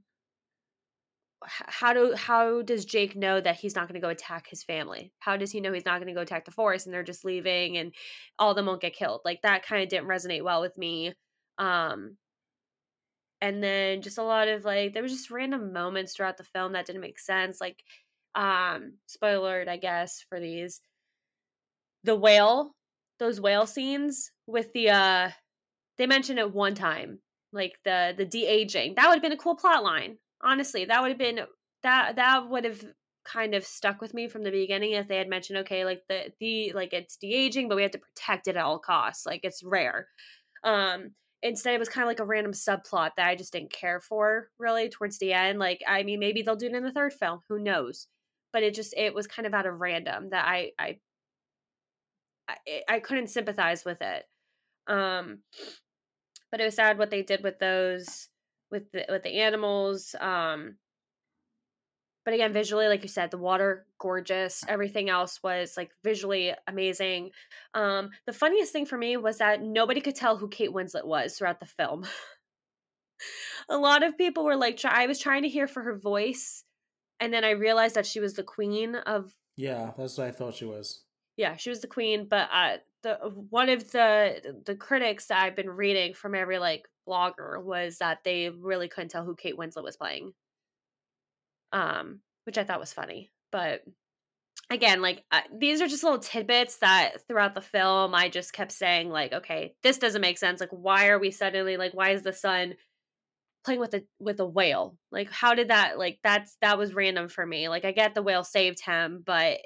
how 1.44 1.94
do 1.94 2.14
how 2.16 2.62
does 2.62 2.86
Jake 2.86 3.16
know 3.16 3.42
that 3.42 3.56
he's 3.56 3.76
not 3.76 3.88
going 3.88 4.00
to 4.00 4.06
go 4.06 4.10
attack 4.10 4.48
his 4.48 4.64
family? 4.64 5.12
How 5.20 5.38
does 5.38 5.52
he 5.52 5.62
know 5.62 5.74
he's 5.74 5.86
not 5.86 6.00
going 6.00 6.08
to 6.08 6.14
go 6.14 6.22
attack 6.22 6.46
the 6.46 6.52
forest 6.52 6.86
and 6.86 6.94
they're 6.94 7.04
just 7.04 7.26
leaving 7.26 7.78
and 7.78 7.94
all 8.38 8.52
of 8.52 8.56
them 8.56 8.66
won't 8.66 8.82
get 8.82 8.96
killed? 8.96 9.22
Like 9.26 9.42
that 9.44 9.66
kind 9.66 9.82
of 9.82 9.90
didn't 9.90 10.08
resonate 10.08 10.44
well 10.44 10.62
with 10.62 10.78
me. 10.78 11.14
Um 11.58 12.18
and 13.42 13.64
then 13.64 14.02
just 14.02 14.18
a 14.18 14.24
lot 14.24 14.48
of 14.48 14.66
like 14.66 14.94
there 14.94 15.04
was 15.04 15.12
just 15.12 15.32
random 15.32 15.74
moments 15.74 16.16
throughout 16.16 16.38
the 16.38 16.44
film 16.44 16.74
that 16.74 16.86
didn't 16.86 17.02
make 17.02 17.20
sense. 17.20 17.62
Like 17.62 17.84
um 18.38 18.94
spoiler 19.08 19.62
alert, 19.62 19.68
I 19.68 19.78
guess, 19.78 20.24
for 20.30 20.40
these. 20.40 20.80
The 22.04 22.16
whale, 22.16 22.72
those 23.20 23.42
whale 23.42 23.66
scenes 23.66 24.32
with 24.46 24.72
the 24.74 24.92
uh 24.92 25.32
they 25.98 26.08
mentioned 26.08 26.40
it 26.40 26.54
one 26.54 26.76
time, 26.76 27.20
like 27.52 27.74
the 27.84 28.14
the 28.18 28.26
de-aging. 28.26 28.96
That 28.96 29.08
would 29.08 29.16
have 29.16 29.24
been 29.24 29.32
a 29.34 29.38
cool 29.38 29.56
plot 29.56 29.84
line 29.84 30.18
honestly 30.42 30.86
that 30.86 31.02
would 31.02 31.10
have 31.10 31.18
been 31.18 31.42
that 31.84 32.16
that 32.16 32.50
would 32.50 32.66
have 32.66 32.84
kind 33.26 33.54
of 33.56 33.66
stuck 33.66 34.02
with 34.02 34.14
me 34.14 34.28
from 34.28 34.44
the 34.44 34.52
beginning 34.52 34.92
if 34.92 35.08
they 35.08 35.18
had 35.18 35.28
mentioned 35.28 35.60
okay 35.60 35.84
like 35.84 36.02
the 36.08 36.32
the 36.40 36.72
like 36.74 36.94
it's 36.94 37.18
de-aging 37.18 37.68
but 37.68 37.76
we 37.76 37.82
have 37.82 37.92
to 37.92 38.00
protect 38.00 38.48
it 38.48 38.56
at 38.56 38.64
all 38.64 38.80
costs 38.80 39.26
like 39.26 39.42
it's 39.44 39.64
rare 39.64 40.08
um 40.64 41.12
instead 41.44 41.74
it 41.74 41.80
was 41.80 41.90
kind 41.90 42.04
of 42.04 42.08
like 42.08 42.20
a 42.20 42.26
random 42.26 42.54
subplot 42.54 43.12
that 43.18 43.28
i 43.28 43.36
just 43.36 43.52
didn't 43.52 43.72
care 43.72 44.00
for 44.00 44.48
really 44.58 44.90
towards 44.90 45.18
the 45.20 45.34
end 45.34 45.60
like 45.60 45.82
i 45.88 46.04
mean 46.04 46.20
maybe 46.20 46.42
they'll 46.42 46.56
do 46.56 46.68
it 46.68 46.74
in 46.74 46.84
the 46.84 46.92
third 46.92 47.14
film 47.14 47.42
who 47.50 47.60
knows 47.60 48.08
but 48.54 48.64
it 48.64 48.74
just 48.74 48.94
it 48.98 49.14
was 49.14 49.28
kind 49.28 49.46
of 49.46 49.54
out 49.54 49.66
of 49.66 49.80
random 49.80 50.30
that 50.30 50.46
i 50.46 50.72
i 50.80 50.98
i, 52.50 52.56
I 52.90 53.00
couldn't 53.00 53.28
sympathize 53.28 53.86
with 53.86 54.02
it 54.02 54.24
um 54.88 55.40
but 56.52 56.62
it 56.62 56.66
was 56.66 56.76
sad 56.76 56.98
what 56.98 57.10
they 57.10 57.24
did 57.24 57.44
with 57.44 57.60
those 57.60 58.30
with 58.72 58.92
the 58.92 59.06
with 59.10 59.24
the 59.24 59.42
animals 59.42 60.16
um 60.20 60.78
but 62.26 62.34
again 62.34 62.52
visually 62.52 62.88
like 62.88 63.04
you 63.04 63.10
said 63.10 63.32
the 63.32 63.38
water 63.38 63.86
gorgeous 64.00 64.64
everything 64.68 65.10
else 65.10 65.42
was 65.44 65.76
like 65.78 65.92
visually 66.04 66.54
amazing 66.68 67.32
um 67.74 68.10
the 68.26 68.34
funniest 68.34 68.74
thing 68.74 68.86
for 68.86 68.98
me 68.98 69.18
was 69.18 69.38
that 69.38 69.62
nobody 69.62 70.02
could 70.02 70.16
tell 70.16 70.38
who 70.38 70.48
kate 70.50 70.72
winslet 70.74 71.06
was 71.06 71.38
throughout 71.38 71.60
the 71.60 71.66
film. 71.66 72.06
A 73.70 73.78
lot 73.78 74.04
of 74.04 74.18
people 74.18 74.44
were 74.46 74.56
like 74.56 74.84
i 74.86 75.08
was 75.08 75.20
trying 75.20 75.44
to 75.44 75.50
hear 75.50 75.68
for 75.68 75.82
her 75.82 75.98
voice 75.98 76.64
and 77.20 77.34
then 77.34 77.44
i 77.44 77.52
realized 77.52 77.96
that 77.96 78.06
she 78.06 78.20
was 78.20 78.34
the 78.34 78.44
queen 78.44 78.96
of 78.96 79.34
yeah 79.56 79.92
that's 79.98 80.18
what 80.18 80.28
i 80.28 80.32
thought 80.32 80.56
she 80.56 80.66
was 80.66 81.04
yeah 81.36 81.56
she 81.56 81.70
was 81.70 81.82
the 81.82 81.88
queen 81.88 82.28
but 82.30 82.50
uh 82.52 82.78
the 83.04 83.16
one 83.50 83.70
of 83.70 83.92
the 83.92 84.62
the 84.66 84.76
critics 84.76 85.28
that 85.28 85.44
i've 85.44 85.56
been 85.56 85.70
reading 85.70 86.14
from 86.14 86.36
every 86.36 86.58
like 86.60 86.88
blogger 87.08 87.64
was 87.64 87.98
that 88.00 88.20
they 88.24 88.50
really 88.50 88.88
couldn't 88.88 89.10
tell 89.10 89.24
who 89.24 89.36
Kate 89.36 89.58
Winslet 89.58 89.84
was 89.84 89.98
playing. 89.98 90.34
Um, 91.72 92.20
which 92.46 92.58
I 92.58 92.64
thought 92.64 92.80
was 92.80 92.94
funny. 92.94 93.32
But 93.52 93.82
again, 94.70 95.02
like 95.02 95.24
uh, 95.32 95.42
these 95.58 95.82
are 95.82 95.88
just 95.88 96.04
little 96.04 96.20
tidbits 96.20 96.78
that 96.78 97.28
throughout 97.28 97.56
the 97.56 97.62
film 97.62 98.14
I 98.14 98.30
just 98.30 98.54
kept 98.54 98.72
saying 98.72 99.10
like, 99.10 99.34
okay, 99.34 99.76
this 99.84 99.98
doesn't 99.98 100.22
make 100.22 100.38
sense. 100.38 100.60
Like 100.60 100.70
why 100.72 101.08
are 101.08 101.20
we 101.20 101.32
suddenly 101.32 101.78
like 101.78 101.94
why 101.94 102.12
is 102.12 102.24
the 102.24 102.34
son 102.34 102.76
playing 103.68 103.82
with 103.82 103.94
a 103.94 104.04
with 104.18 104.40
a 104.40 104.46
whale? 104.46 104.98
Like 105.12 105.30
how 105.30 105.54
did 105.54 105.68
that 105.68 106.00
like 106.00 106.20
that's 106.24 106.56
that 106.62 106.78
was 106.78 106.94
random 106.94 107.28
for 107.28 107.46
me. 107.46 107.68
Like 107.68 107.84
I 107.84 107.92
get 107.92 108.16
the 108.16 108.24
whale 108.24 108.46
saved 108.46 108.80
him, 108.80 109.22
but 109.26 109.60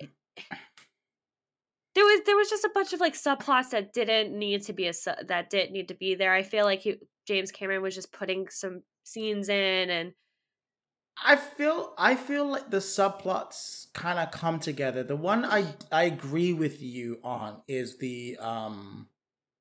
there 1.94 2.04
was 2.04 2.22
there 2.26 2.36
was 2.36 2.50
just 2.50 2.66
a 2.66 2.72
bunch 2.74 2.94
of 2.94 3.00
like 3.00 3.14
subplots 3.14 3.70
that 3.70 3.94
didn't 3.94 4.38
need 4.38 4.64
to 4.64 4.74
be 4.74 4.88
a 4.88 4.94
that 5.28 5.52
didn't 5.52 5.72
need 5.72 5.90
to 5.90 5.94
be 5.94 6.16
there. 6.16 6.34
I 6.34 6.42
feel 6.42 6.66
like 6.66 6.82
he, 6.82 6.96
James 7.28 7.52
Cameron 7.52 7.84
was 7.84 7.94
just 7.94 8.12
putting 8.12 8.50
some 8.50 8.82
scenes 9.04 9.50
in 9.50 9.90
and 9.92 10.14
I 11.24 11.36
feel 11.36 11.94
I 12.00 12.16
feel 12.16 12.46
like 12.46 12.72
the 12.72 12.78
subplots 12.78 13.94
kind 13.94 14.18
of 14.18 14.32
come 14.32 14.60
together. 14.60 15.04
The 15.04 15.16
one 15.16 15.46
I 15.46 15.76
I 15.92 16.06
agree 16.06 16.54
with 16.54 16.82
you 16.82 17.20
on 17.24 17.62
is 17.68 17.98
the 17.98 18.38
um 18.40 19.10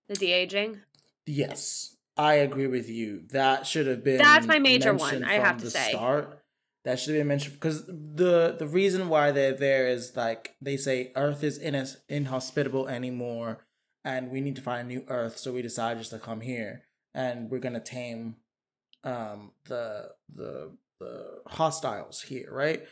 the 0.08 0.14
de-aging. 0.14 0.80
Yes. 1.26 1.94
I 2.16 2.34
agree 2.34 2.66
with 2.66 2.88
you. 2.88 3.22
That 3.30 3.66
should 3.66 3.86
have 3.86 4.04
been 4.04 4.18
That's 4.18 4.46
my 4.46 4.58
major 4.58 4.94
one, 4.94 5.24
I 5.24 5.34
have 5.34 5.58
to 5.58 5.70
say. 5.70 5.90
Start. 5.90 6.42
That 6.84 6.98
should 6.98 7.12
be 7.12 7.22
mentioned 7.22 7.54
because 7.54 7.86
the 7.86 8.56
the 8.58 8.66
reason 8.66 9.08
why 9.08 9.32
they're 9.32 9.54
there 9.54 9.86
is 9.86 10.16
like 10.16 10.54
they 10.62 10.76
say 10.76 11.12
Earth 11.14 11.44
is 11.44 11.58
in 11.58 11.86
inhospitable 12.08 12.88
anymore, 12.88 13.66
and 14.02 14.30
we 14.30 14.40
need 14.40 14.56
to 14.56 14.62
find 14.62 14.90
a 14.90 14.94
new 14.94 15.04
Earth. 15.08 15.36
So 15.36 15.52
we 15.52 15.60
decided 15.60 15.98
just 15.98 16.10
to 16.10 16.18
come 16.18 16.40
here, 16.40 16.84
and 17.14 17.50
we're 17.50 17.58
gonna 17.58 17.80
tame 17.80 18.36
um 19.04 19.52
the 19.66 20.08
the 20.34 20.74
the 21.00 21.42
hostiles 21.48 22.22
here, 22.22 22.48
right? 22.50 22.82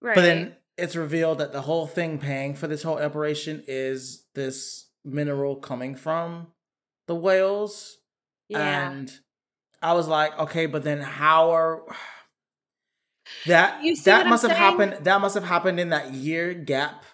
Right. 0.00 0.14
But 0.14 0.22
then 0.22 0.56
it's 0.76 0.96
revealed 0.96 1.38
that 1.38 1.52
the 1.52 1.62
whole 1.62 1.86
thing 1.86 2.18
paying 2.18 2.54
for 2.54 2.66
this 2.66 2.82
whole 2.82 2.98
operation 2.98 3.62
is 3.66 4.26
this 4.34 4.90
mineral 5.04 5.56
coming 5.56 5.94
from 5.94 6.48
the 7.06 7.14
whales. 7.16 7.98
Yeah. 8.48 8.90
And 8.90 9.12
I 9.82 9.92
was 9.92 10.08
like, 10.08 10.38
okay, 10.38 10.66
but 10.66 10.82
then 10.82 11.00
how 11.00 11.50
are 11.50 11.82
that 13.46 13.82
that 14.04 14.26
must 14.26 14.42
have 14.42 14.56
happened. 14.56 15.04
That 15.04 15.20
must 15.20 15.34
have 15.34 15.44
happened 15.44 15.80
in 15.80 15.90
that 15.90 16.12
year 16.12 16.54
gap 16.54 17.04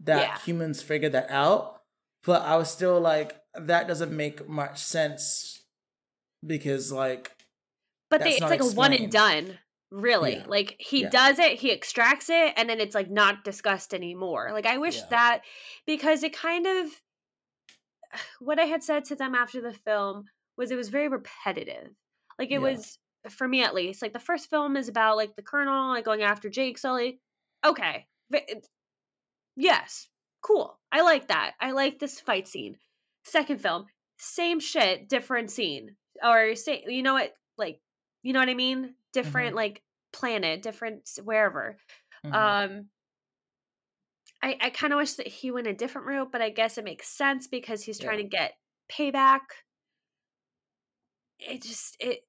that 0.00 0.22
yeah. 0.22 0.38
humans 0.38 0.82
figured 0.82 1.12
that 1.12 1.30
out. 1.30 1.80
But 2.24 2.42
I 2.42 2.56
was 2.56 2.70
still 2.70 3.00
like, 3.00 3.36
that 3.54 3.88
doesn't 3.88 4.14
make 4.14 4.48
much 4.48 4.78
sense 4.78 5.62
because 6.46 6.92
like. 6.92 7.32
But 8.10 8.22
they, 8.22 8.32
it's 8.32 8.40
like 8.40 8.60
explained. 8.60 8.74
a 8.74 8.76
one 8.76 8.92
and 8.92 9.12
done. 9.12 9.58
Really, 9.92 10.36
yeah. 10.36 10.44
like 10.46 10.76
he 10.78 11.02
yeah. 11.02 11.10
does 11.10 11.40
it, 11.40 11.58
he 11.58 11.72
extracts 11.72 12.30
it, 12.30 12.52
and 12.56 12.70
then 12.70 12.78
it's 12.78 12.94
like 12.94 13.10
not 13.10 13.42
discussed 13.42 13.92
anymore. 13.92 14.50
Like 14.52 14.66
I 14.66 14.76
wish 14.76 15.02
that 15.10 15.40
because 15.84 16.22
it 16.22 16.32
kind 16.32 16.64
of 16.66 16.86
what 18.38 18.60
I 18.60 18.66
had 18.66 18.84
said 18.84 19.04
to 19.06 19.16
them 19.16 19.34
after 19.34 19.60
the 19.60 19.72
film 19.72 20.26
was 20.60 20.70
it 20.70 20.76
was 20.76 20.90
very 20.90 21.08
repetitive. 21.08 21.90
Like 22.38 22.52
it 22.52 22.60
was 22.60 22.98
for 23.28 23.48
me 23.48 23.62
at 23.62 23.74
least, 23.74 24.02
like 24.02 24.12
the 24.12 24.18
first 24.18 24.48
film 24.48 24.76
is 24.76 24.88
about 24.88 25.16
like 25.16 25.34
the 25.34 25.42
colonel 25.42 25.88
like 25.88 26.04
going 26.04 26.22
after 26.22 26.48
Jake 26.48 26.78
Sully. 26.78 27.18
Okay, 27.64 28.06
yes, 29.56 30.08
cool. 30.42 30.78
I 30.92 31.02
like 31.02 31.28
that. 31.28 31.52
I 31.60 31.72
like 31.72 31.98
this 31.98 32.20
fight 32.20 32.46
scene. 32.46 32.76
Second 33.24 33.60
film, 33.60 33.86
same 34.18 34.60
shit, 34.60 35.08
different 35.08 35.50
scene, 35.50 35.96
or 36.22 36.54
say 36.54 36.84
you 36.86 37.02
know 37.02 37.14
what, 37.14 37.32
like 37.58 37.80
you 38.22 38.32
know 38.32 38.40
what 38.40 38.48
I 38.48 38.54
mean? 38.54 38.94
Different 39.12 39.48
mm-hmm. 39.48 39.56
like 39.56 39.82
planet, 40.12 40.62
different 40.62 41.08
wherever. 41.24 41.76
Mm-hmm. 42.24 42.34
Um, 42.34 42.86
I 44.42 44.56
I 44.60 44.70
kind 44.70 44.92
of 44.92 44.98
wish 44.98 45.14
that 45.14 45.26
he 45.26 45.50
went 45.50 45.66
a 45.66 45.74
different 45.74 46.06
route, 46.06 46.32
but 46.32 46.42
I 46.42 46.50
guess 46.50 46.78
it 46.78 46.84
makes 46.84 47.08
sense 47.08 47.46
because 47.46 47.82
he's 47.82 47.98
trying 47.98 48.18
yeah. 48.18 48.24
to 48.24 48.28
get 48.28 48.52
payback. 48.90 49.40
It 51.48 51.62
just 51.62 51.96
it 52.00 52.20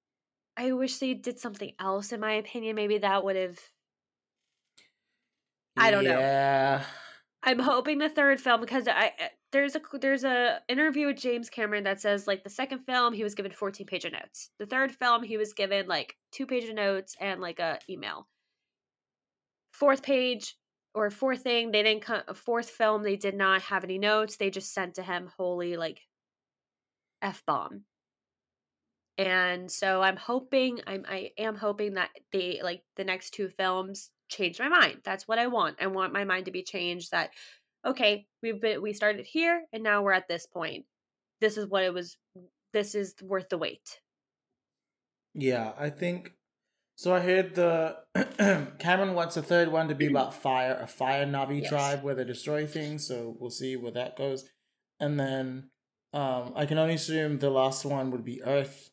I 0.58 0.72
wish 0.74 0.98
they 0.98 1.14
did 1.14 1.40
something 1.40 1.72
else. 1.80 2.12
In 2.12 2.20
my 2.20 2.34
opinion, 2.34 2.76
maybe 2.76 2.98
that 3.00 3.24
would 3.24 3.36
have. 3.36 3.60
I 5.78 5.92
don't 5.92 6.04
yeah. 6.04 6.14
know. 6.14 6.20
Yeah. 6.20 6.84
I'm 7.44 7.60
hoping 7.60 7.98
the 7.98 8.10
third 8.10 8.40
film 8.40 8.62
because 8.62 8.88
I 8.88 9.14
eh, 9.18 9.30
there's 9.52 9.76
a 9.76 9.82
there's 10.00 10.24
a 10.24 10.60
interview 10.68 11.08
with 11.08 11.18
James 11.18 11.50
Cameron 11.50 11.86
that 11.86 12.00
says 12.00 12.28
like 12.28 12.44
the 12.44 12.50
second 12.50 12.80
film 12.86 13.14
he 13.14 13.24
was 13.24 13.34
given 13.34 13.52
14 13.52 13.88
page 13.88 14.06
of 14.06 14.12
notes. 14.12 14.52
The 14.60 14.66
third 14.66 14.92
film 14.92 15.24
he 15.24 15.38
was 15.38 15.54
given 15.54 15.88
like 15.88 16.16
two 16.32 16.46
page 16.46 16.66
of 16.66 16.76
notes 16.76 17.16
and 17.20 17.42
like 17.42 17.60
a 17.60 17.80
email. 17.90 18.28
Fourth 19.72 20.04
page 20.04 20.56
or 20.94 21.10
fourth 21.10 21.42
thing 21.42 21.72
they 21.72 21.82
didn't 21.82 22.04
come 22.04 22.22
fourth 22.36 22.70
film 22.70 23.02
they 23.02 23.16
did 23.16 23.36
not 23.36 23.64
have 23.64 23.84
any 23.84 23.98
notes. 23.98 24.36
They 24.36 24.52
just 24.52 24.74
sent 24.74 24.96
to 24.96 25.04
him 25.04 25.32
holy 25.38 25.78
like 25.78 26.02
f 27.24 27.42
bomb 27.48 27.86
and 29.28 29.72
so 29.72 30.02
i'm 30.02 30.18
hoping 30.18 30.80
i'm 30.88 31.06
i 31.08 31.32
am 31.38 31.56
hoping 31.56 31.94
that 31.96 32.10
they 32.32 32.60
like 32.64 32.82
the 32.96 33.04
next 33.04 33.32
two 33.32 33.50
films 33.58 34.10
change 34.30 34.60
my 34.60 34.70
mind 34.70 34.98
that's 35.04 35.28
what 35.28 35.40
i 35.40 35.48
want 35.48 35.76
i 35.82 35.88
want 35.88 36.14
my 36.14 36.24
mind 36.24 36.46
to 36.46 36.52
be 36.52 36.64
changed 36.64 37.12
that 37.12 37.30
okay 37.86 38.26
we've 38.42 38.62
been 38.62 38.82
we 38.82 38.94
started 38.94 39.26
here 39.26 39.64
and 39.74 39.84
now 39.84 40.02
we're 40.02 40.14
at 40.14 40.28
this 40.28 40.46
point 40.48 40.86
this 41.42 41.58
is 41.58 41.68
what 41.68 41.84
it 41.84 41.94
was 41.94 42.18
this 42.74 42.96
is 42.96 43.14
worth 43.22 43.50
the 43.50 43.58
wait 43.58 44.00
Yeah, 45.34 45.74
I 45.78 45.90
think 45.90 46.34
so. 46.96 47.14
I 47.14 47.20
heard 47.20 47.56
the 47.56 47.98
Cameron 48.80 49.14
wants 49.14 49.38
a 49.38 49.42
third 49.42 49.72
one 49.72 49.88
to 49.88 49.96
be 49.96 50.08
about 50.08 50.34
fire, 50.34 50.78
a 50.82 50.88
fire 50.88 51.26
Na'vi 51.26 51.62
yes. 51.62 51.70
tribe 51.70 52.04
where 52.04 52.16
they 52.16 52.26
destroy 52.26 52.66
things. 52.66 53.08
So 53.08 53.36
we'll 53.40 53.50
see 53.50 53.76
where 53.76 53.94
that 53.94 54.18
goes. 54.18 54.50
And 55.00 55.20
then 55.20 55.70
um, 56.14 56.54
I 56.56 56.66
can 56.66 56.78
only 56.78 56.96
assume 56.96 57.40
the 57.40 57.50
last 57.50 57.86
one 57.86 58.12
would 58.12 58.26
be 58.26 58.44
Earth 58.44 58.91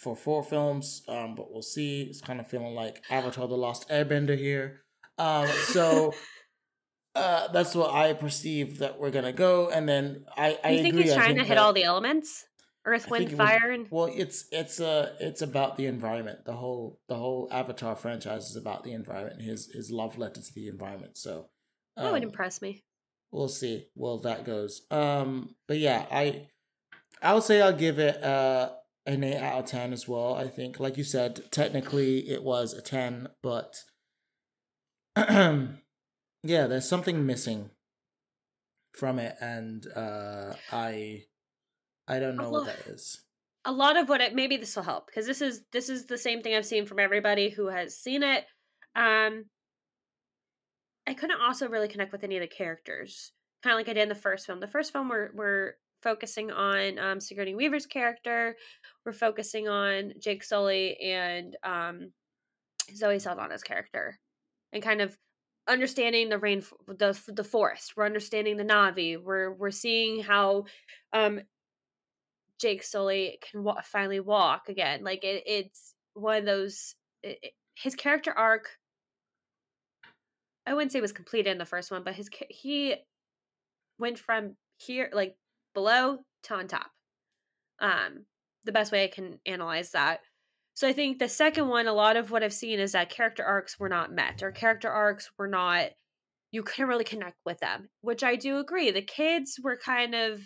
for 0.00 0.16
four 0.16 0.42
films, 0.42 1.02
um, 1.08 1.34
but 1.34 1.52
we'll 1.52 1.62
see. 1.62 2.02
It's 2.02 2.22
kind 2.22 2.40
of 2.40 2.46
feeling 2.46 2.74
like 2.74 3.02
Avatar: 3.10 3.46
The 3.46 3.56
Last 3.56 3.88
Airbender 3.90 4.36
here. 4.36 4.80
Um, 5.18 5.46
so 5.46 6.14
uh, 7.14 7.48
that's 7.48 7.74
what 7.74 7.94
I 7.94 8.14
perceive 8.14 8.78
that 8.78 8.98
we're 8.98 9.10
gonna 9.10 9.32
go, 9.32 9.68
and 9.68 9.88
then 9.88 10.24
I. 10.36 10.58
I 10.64 10.70
you 10.70 10.82
think 10.82 10.94
agree. 10.94 11.02
he's 11.04 11.14
trying 11.14 11.36
to 11.36 11.44
hit 11.44 11.58
all 11.58 11.72
the 11.72 11.84
elements? 11.84 12.46
Earth, 12.86 13.10
wind, 13.10 13.36
fire, 13.36 13.70
and 13.70 13.88
well, 13.90 14.10
it's 14.10 14.46
it's 14.50 14.80
uh 14.80 15.14
it's 15.20 15.42
about 15.42 15.76
the 15.76 15.84
environment. 15.84 16.46
The 16.46 16.54
whole 16.54 16.98
the 17.08 17.16
whole 17.16 17.46
Avatar 17.52 17.94
franchise 17.94 18.48
is 18.48 18.56
about 18.56 18.84
the 18.84 18.92
environment. 18.92 19.42
His 19.42 19.70
his 19.70 19.90
love 19.90 20.16
letter 20.16 20.40
to 20.40 20.54
the 20.54 20.66
environment. 20.68 21.18
So 21.18 21.50
um, 21.98 22.04
that 22.04 22.12
would 22.12 22.22
um, 22.22 22.30
impress 22.30 22.62
me. 22.62 22.82
We'll 23.30 23.48
see. 23.48 23.88
Well, 23.94 24.18
that 24.20 24.46
goes. 24.46 24.86
Um, 24.90 25.54
but 25.68 25.76
yeah, 25.76 26.06
I 26.10 26.46
I 27.22 27.34
would 27.34 27.42
say 27.42 27.60
I'll 27.60 27.74
give 27.74 27.98
it 27.98 28.22
uh 28.24 28.70
an 29.14 29.24
eight 29.24 29.38
out 29.38 29.60
of 29.60 29.66
ten 29.66 29.92
as 29.92 30.08
well. 30.08 30.34
I 30.34 30.48
think, 30.48 30.80
like 30.80 30.96
you 30.96 31.04
said, 31.04 31.50
technically 31.50 32.28
it 32.28 32.42
was 32.42 32.72
a 32.72 32.82
ten, 32.82 33.28
but 33.42 33.84
yeah, 35.16 35.76
there's 36.42 36.88
something 36.88 37.26
missing 37.26 37.70
from 38.94 39.18
it, 39.18 39.36
and 39.40 39.86
uh, 39.94 40.54
I 40.72 41.24
I 42.08 42.18
don't 42.18 42.36
know 42.36 42.50
what 42.50 42.66
that 42.66 42.86
is. 42.86 43.22
A 43.64 43.72
lot 43.72 43.96
of 43.96 44.08
what 44.08 44.20
it 44.20 44.34
maybe 44.34 44.56
this 44.56 44.74
will 44.74 44.82
help 44.82 45.06
because 45.06 45.26
this 45.26 45.42
is 45.42 45.62
this 45.72 45.88
is 45.88 46.06
the 46.06 46.18
same 46.18 46.42
thing 46.42 46.54
I've 46.54 46.66
seen 46.66 46.86
from 46.86 46.98
everybody 46.98 47.50
who 47.50 47.68
has 47.68 47.96
seen 47.96 48.22
it. 48.22 48.44
Um, 48.96 49.44
I 51.06 51.14
couldn't 51.14 51.40
also 51.40 51.68
really 51.68 51.88
connect 51.88 52.12
with 52.12 52.24
any 52.24 52.36
of 52.36 52.40
the 52.40 52.46
characters, 52.46 53.32
kind 53.62 53.74
of 53.74 53.78
like 53.78 53.88
I 53.88 53.92
did 53.92 54.02
in 54.02 54.08
the 54.08 54.14
first 54.14 54.46
film. 54.46 54.60
The 54.60 54.66
first 54.66 54.92
film 54.92 55.08
we're 55.08 55.30
we're 55.34 55.74
focusing 56.02 56.50
on 56.50 56.98
um, 56.98 57.20
Sigourney 57.20 57.54
Weaver's 57.54 57.86
character. 57.86 58.56
We're 59.04 59.12
focusing 59.12 59.68
on 59.68 60.12
Jake 60.20 60.44
Sully 60.44 60.98
and 61.00 61.56
um, 61.62 62.12
Zoe 62.94 63.16
Saldana's 63.16 63.62
character, 63.62 64.18
and 64.72 64.82
kind 64.82 65.00
of 65.00 65.16
understanding 65.68 66.28
the 66.28 66.38
rain, 66.38 66.62
the 66.86 67.18
the 67.28 67.44
forest. 67.44 67.94
We're 67.96 68.06
understanding 68.06 68.56
the 68.56 68.64
Na'vi. 68.64 69.22
We're 69.22 69.52
we're 69.52 69.70
seeing 69.70 70.22
how 70.22 70.64
um, 71.12 71.40
Jake 72.60 72.82
Sully 72.82 73.38
can 73.50 73.64
wa- 73.64 73.80
finally 73.82 74.20
walk 74.20 74.68
again. 74.68 75.02
Like 75.02 75.24
it, 75.24 75.42
it's 75.46 75.94
one 76.14 76.38
of 76.38 76.44
those. 76.44 76.94
It, 77.22 77.38
it, 77.42 77.52
his 77.74 77.94
character 77.94 78.32
arc. 78.32 78.68
I 80.66 80.74
wouldn't 80.74 80.92
say 80.92 81.00
was 81.00 81.12
completed 81.12 81.50
in 81.50 81.58
the 81.58 81.64
first 81.64 81.90
one, 81.90 82.04
but 82.04 82.14
his 82.14 82.28
he 82.48 82.96
went 83.98 84.18
from 84.18 84.56
here 84.76 85.10
like 85.12 85.36
below 85.74 86.18
to 86.44 86.54
on 86.54 86.68
top. 86.68 86.90
Um, 87.80 88.26
the 88.64 88.72
best 88.72 88.92
way 88.92 89.04
I 89.04 89.08
can 89.08 89.38
analyze 89.46 89.90
that. 89.92 90.20
So 90.74 90.88
I 90.88 90.92
think 90.92 91.18
the 91.18 91.28
second 91.28 91.68
one, 91.68 91.86
a 91.86 91.92
lot 91.92 92.16
of 92.16 92.30
what 92.30 92.42
I've 92.42 92.52
seen 92.52 92.78
is 92.78 92.92
that 92.92 93.10
character 93.10 93.44
arcs 93.44 93.78
were 93.78 93.88
not 93.88 94.12
met, 94.12 94.42
or 94.42 94.52
character 94.52 94.90
arcs 94.90 95.30
were 95.38 95.48
not. 95.48 95.90
You 96.52 96.62
couldn't 96.62 96.88
really 96.88 97.04
connect 97.04 97.36
with 97.44 97.60
them, 97.60 97.88
which 98.00 98.24
I 98.24 98.36
do 98.36 98.58
agree. 98.58 98.90
The 98.90 99.02
kids 99.02 99.58
were 99.62 99.76
kind 99.76 100.14
of 100.14 100.40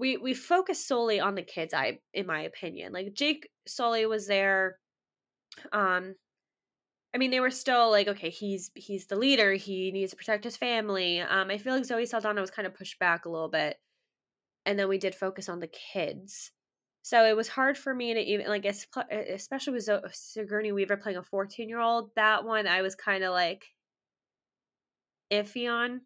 we 0.00 0.16
we 0.16 0.34
focus 0.34 0.86
solely 0.86 1.20
on 1.20 1.34
the 1.34 1.42
kids 1.42 1.74
i 1.74 1.98
in 2.14 2.26
my 2.26 2.42
opinion 2.42 2.92
like 2.92 3.12
jake 3.12 3.48
sully 3.66 4.06
was 4.06 4.26
there 4.26 4.78
um 5.72 6.14
i 7.14 7.18
mean 7.18 7.30
they 7.30 7.40
were 7.40 7.50
still 7.50 7.90
like 7.90 8.08
okay 8.08 8.30
he's 8.30 8.70
he's 8.74 9.06
the 9.06 9.16
leader 9.16 9.54
he 9.54 9.90
needs 9.92 10.10
to 10.10 10.16
protect 10.16 10.44
his 10.44 10.56
family 10.56 11.20
um 11.20 11.50
i 11.50 11.58
feel 11.58 11.74
like 11.74 11.84
zoe 11.84 12.06
saldana 12.06 12.40
was 12.40 12.50
kind 12.50 12.66
of 12.66 12.74
pushed 12.74 12.98
back 12.98 13.24
a 13.24 13.28
little 13.28 13.48
bit 13.48 13.76
and 14.66 14.78
then 14.78 14.88
we 14.88 14.98
did 14.98 15.14
focus 15.14 15.48
on 15.48 15.60
the 15.60 15.70
kids 15.92 16.52
so 17.02 17.24
it 17.24 17.36
was 17.36 17.48
hard 17.48 17.78
for 17.78 17.94
me 17.94 18.14
to 18.14 18.20
even 18.20 18.46
like 18.46 18.64
especially 18.64 19.72
with 19.72 19.88
sigourney 20.12 20.72
weaver 20.72 20.96
playing 20.96 21.18
a 21.18 21.22
14 21.22 21.68
year 21.68 21.80
old 21.80 22.10
that 22.16 22.44
one 22.44 22.66
i 22.66 22.82
was 22.82 22.94
kind 22.94 23.24
of 23.24 23.32
like 23.32 23.64
iffy 25.32 25.70
on 25.70 26.00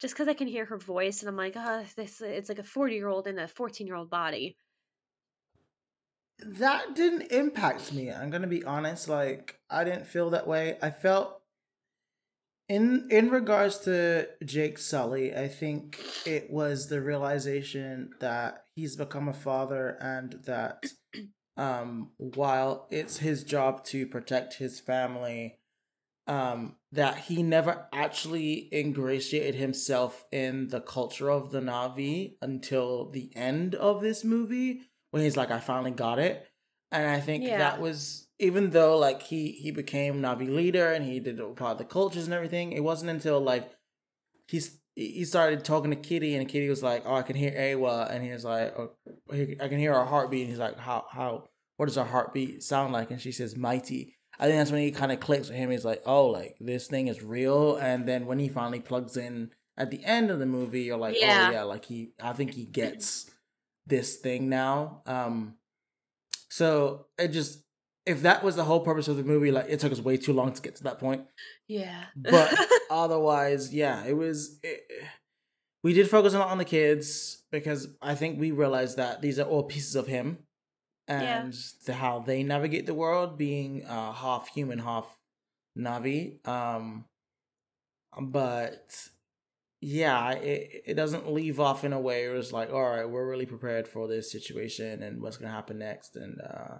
just 0.00 0.14
because 0.14 0.28
I 0.28 0.34
can 0.34 0.48
hear 0.48 0.66
her 0.66 0.76
voice 0.76 1.20
and 1.20 1.28
I'm 1.28 1.36
like, 1.36 1.54
oh, 1.56 1.84
this 1.96 2.20
it's 2.20 2.48
like 2.48 2.58
a 2.58 2.64
40 2.64 2.94
year 2.94 3.08
old 3.08 3.26
in 3.26 3.38
a 3.38 3.48
14 3.48 3.86
year 3.86 3.96
old 3.96 4.10
body. 4.10 4.56
That 6.40 6.94
didn't 6.94 7.32
impact 7.32 7.92
me. 7.92 8.10
I'm 8.10 8.30
gonna 8.30 8.46
be 8.46 8.64
honest. 8.64 9.08
Like 9.08 9.60
I 9.70 9.84
didn't 9.84 10.06
feel 10.06 10.30
that 10.30 10.46
way. 10.46 10.76
I 10.82 10.90
felt 10.90 11.40
in 12.68 13.08
in 13.10 13.30
regards 13.30 13.78
to 13.80 14.28
Jake 14.44 14.78
Sully, 14.78 15.34
I 15.34 15.48
think 15.48 16.00
it 16.26 16.50
was 16.50 16.88
the 16.88 17.00
realization 17.00 18.10
that 18.20 18.64
he's 18.74 18.96
become 18.96 19.28
a 19.28 19.34
father 19.34 19.96
and 20.00 20.32
that 20.44 20.84
um 21.56 22.10
while 22.16 22.88
it's 22.90 23.18
his 23.18 23.44
job 23.44 23.84
to 23.84 24.06
protect 24.06 24.54
his 24.54 24.80
family 24.80 25.58
um, 26.26 26.76
that 26.92 27.18
he 27.18 27.42
never 27.42 27.86
actually 27.92 28.68
ingratiated 28.72 29.54
himself 29.56 30.24
in 30.32 30.68
the 30.68 30.80
culture 30.80 31.30
of 31.30 31.50
the 31.50 31.60
Na'vi 31.60 32.36
until 32.40 33.10
the 33.10 33.30
end 33.36 33.74
of 33.74 34.00
this 34.00 34.24
movie, 34.24 34.82
when 35.14 35.22
he's 35.22 35.36
like, 35.36 35.52
"I 35.52 35.60
finally 35.60 35.92
got 35.92 36.18
it," 36.18 36.44
and 36.90 37.08
I 37.08 37.20
think 37.20 37.44
yeah. 37.44 37.58
that 37.58 37.80
was 37.80 38.26
even 38.40 38.70
though 38.70 38.98
like 38.98 39.22
he 39.22 39.52
he 39.52 39.70
became 39.70 40.20
Na'vi 40.20 40.52
leader 40.52 40.92
and 40.92 41.04
he 41.04 41.20
did 41.20 41.38
part 41.54 41.72
of 41.72 41.78
the 41.78 41.84
cultures 41.84 42.24
and 42.24 42.34
everything. 42.34 42.72
It 42.72 42.82
wasn't 42.82 43.12
until 43.12 43.40
like 43.40 43.70
he's 44.48 44.80
he 44.96 45.24
started 45.24 45.64
talking 45.64 45.90
to 45.90 45.96
Kiri 45.96 46.34
and 46.34 46.48
Kiri 46.48 46.68
was 46.68 46.82
like, 46.82 47.04
"Oh, 47.06 47.14
I 47.14 47.22
can 47.22 47.36
hear 47.36 47.52
Eywa," 47.52 48.10
and 48.12 48.24
he 48.24 48.30
was 48.30 48.44
like, 48.44 48.76
oh, 48.76 48.90
"I 49.30 49.68
can 49.68 49.78
hear 49.78 49.94
her 49.94 50.04
heartbeat." 50.04 50.42
And 50.42 50.50
he's 50.50 50.58
like, 50.58 50.78
"How 50.78 51.04
how 51.08 51.44
what 51.76 51.86
does 51.86 51.94
her 51.94 52.02
heartbeat 52.02 52.64
sound 52.64 52.92
like?" 52.92 53.12
And 53.12 53.20
she 53.20 53.30
says, 53.30 53.56
"Mighty." 53.56 54.16
I 54.36 54.46
think 54.46 54.58
that's 54.58 54.72
when 54.72 54.82
he 54.82 54.90
kind 54.90 55.12
of 55.12 55.20
clicks 55.20 55.48
with 55.48 55.56
him. 55.56 55.70
He's 55.70 55.84
like, 55.84 56.02
oh, 56.06 56.26
like 56.26 56.56
this 56.58 56.88
thing 56.88 57.06
is 57.06 57.22
real. 57.22 57.76
And 57.76 58.04
then 58.04 58.26
when 58.26 58.40
he 58.40 58.48
finally 58.48 58.80
plugs 58.80 59.16
in 59.16 59.50
at 59.76 59.92
the 59.92 60.04
end 60.04 60.28
of 60.28 60.40
the 60.40 60.46
movie, 60.46 60.82
you're 60.82 60.96
like, 60.96 61.14
oh, 61.16 61.24
yeah. 61.24 61.46
oh 61.48 61.52
yeah, 61.52 61.62
like 61.62 61.84
he, 61.84 62.14
I 62.20 62.32
think 62.32 62.54
he 62.54 62.64
gets 62.64 63.30
this 63.86 64.16
thing 64.16 64.48
now. 64.48 65.02
Um, 65.06 65.54
so 66.48 67.06
it 67.18 67.28
just, 67.28 67.60
if 68.06 68.22
that 68.22 68.44
was 68.44 68.56
the 68.56 68.64
whole 68.64 68.80
purpose 68.80 69.08
of 69.08 69.16
the 69.16 69.24
movie, 69.24 69.50
like 69.50 69.66
it 69.68 69.80
took 69.80 69.92
us 69.92 70.00
way 70.00 70.16
too 70.16 70.32
long 70.32 70.52
to 70.52 70.62
get 70.62 70.76
to 70.76 70.84
that 70.84 70.98
point. 70.98 71.22
Yeah. 71.68 72.04
but 72.16 72.54
otherwise, 72.90 73.74
yeah, 73.74 74.04
it 74.04 74.14
was. 74.14 74.58
It, 74.62 74.82
we 75.82 75.92
did 75.92 76.08
focus 76.08 76.32
a 76.32 76.38
lot 76.38 76.48
on 76.48 76.56
the 76.56 76.64
kids 76.64 77.42
because 77.52 77.88
I 78.00 78.14
think 78.14 78.40
we 78.40 78.52
realized 78.52 78.96
that 78.96 79.20
these 79.20 79.38
are 79.38 79.46
all 79.46 79.64
pieces 79.64 79.94
of 79.94 80.06
him 80.06 80.38
and 81.06 81.52
yeah. 81.52 81.60
the, 81.84 81.94
how 81.94 82.20
they 82.20 82.42
navigate 82.42 82.86
the 82.86 82.94
world, 82.94 83.36
being 83.36 83.84
uh, 83.84 84.12
half 84.12 84.48
human, 84.48 84.78
half 84.78 85.18
Na'vi. 85.78 86.46
Um, 86.48 87.04
but 88.18 89.08
yeah, 89.84 90.32
it 90.32 90.82
it 90.86 90.94
doesn't 90.94 91.30
leave 91.30 91.60
off 91.60 91.84
in 91.84 91.92
a 91.92 92.00
way 92.00 92.26
where 92.26 92.36
it's 92.36 92.52
like, 92.52 92.72
all 92.72 92.82
right, 92.82 93.08
we're 93.08 93.28
really 93.28 93.46
prepared 93.46 93.86
for 93.86 94.08
this 94.08 94.32
situation 94.32 95.02
and 95.02 95.20
what's 95.20 95.36
gonna 95.36 95.52
happen 95.52 95.78
next, 95.78 96.16
and 96.16 96.40
uh, 96.40 96.78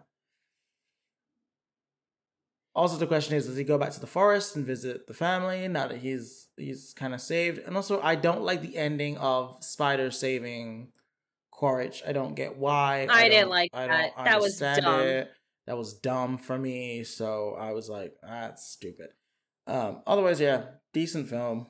also 2.74 2.96
the 2.96 3.06
question 3.06 3.36
is, 3.36 3.46
does 3.46 3.56
he 3.56 3.64
go 3.64 3.76
back 3.76 3.90
to 3.90 4.00
the 4.00 4.06
forest 4.06 4.56
and 4.56 4.64
visit 4.64 5.06
the 5.06 5.14
family 5.14 5.68
now 5.68 5.86
that 5.86 5.98
he's 5.98 6.48
he's 6.56 6.94
kind 6.94 7.12
of 7.12 7.20
saved? 7.20 7.58
And 7.58 7.76
also, 7.76 8.00
I 8.00 8.14
don't 8.14 8.42
like 8.42 8.62
the 8.62 8.76
ending 8.76 9.18
of 9.18 9.62
Spider 9.62 10.10
saving 10.10 10.92
Quaritch. 11.50 12.02
I 12.06 12.12
don't 12.12 12.34
get 12.34 12.56
why. 12.56 13.06
I, 13.10 13.24
I 13.24 13.28
didn't 13.28 13.50
like 13.50 13.70
I 13.74 13.86
that. 13.86 14.10
That 14.16 14.40
was 14.40 14.58
dumb. 14.58 15.00
It. 15.00 15.30
That 15.66 15.76
was 15.76 15.94
dumb 15.94 16.38
for 16.38 16.58
me. 16.58 17.04
So 17.04 17.54
I 17.58 17.72
was 17.72 17.88
like, 17.88 18.14
that's 18.22 18.66
stupid. 18.66 19.10
Um, 19.66 20.02
otherwise, 20.06 20.40
yeah, 20.40 20.64
decent 20.92 21.28
film. 21.28 21.68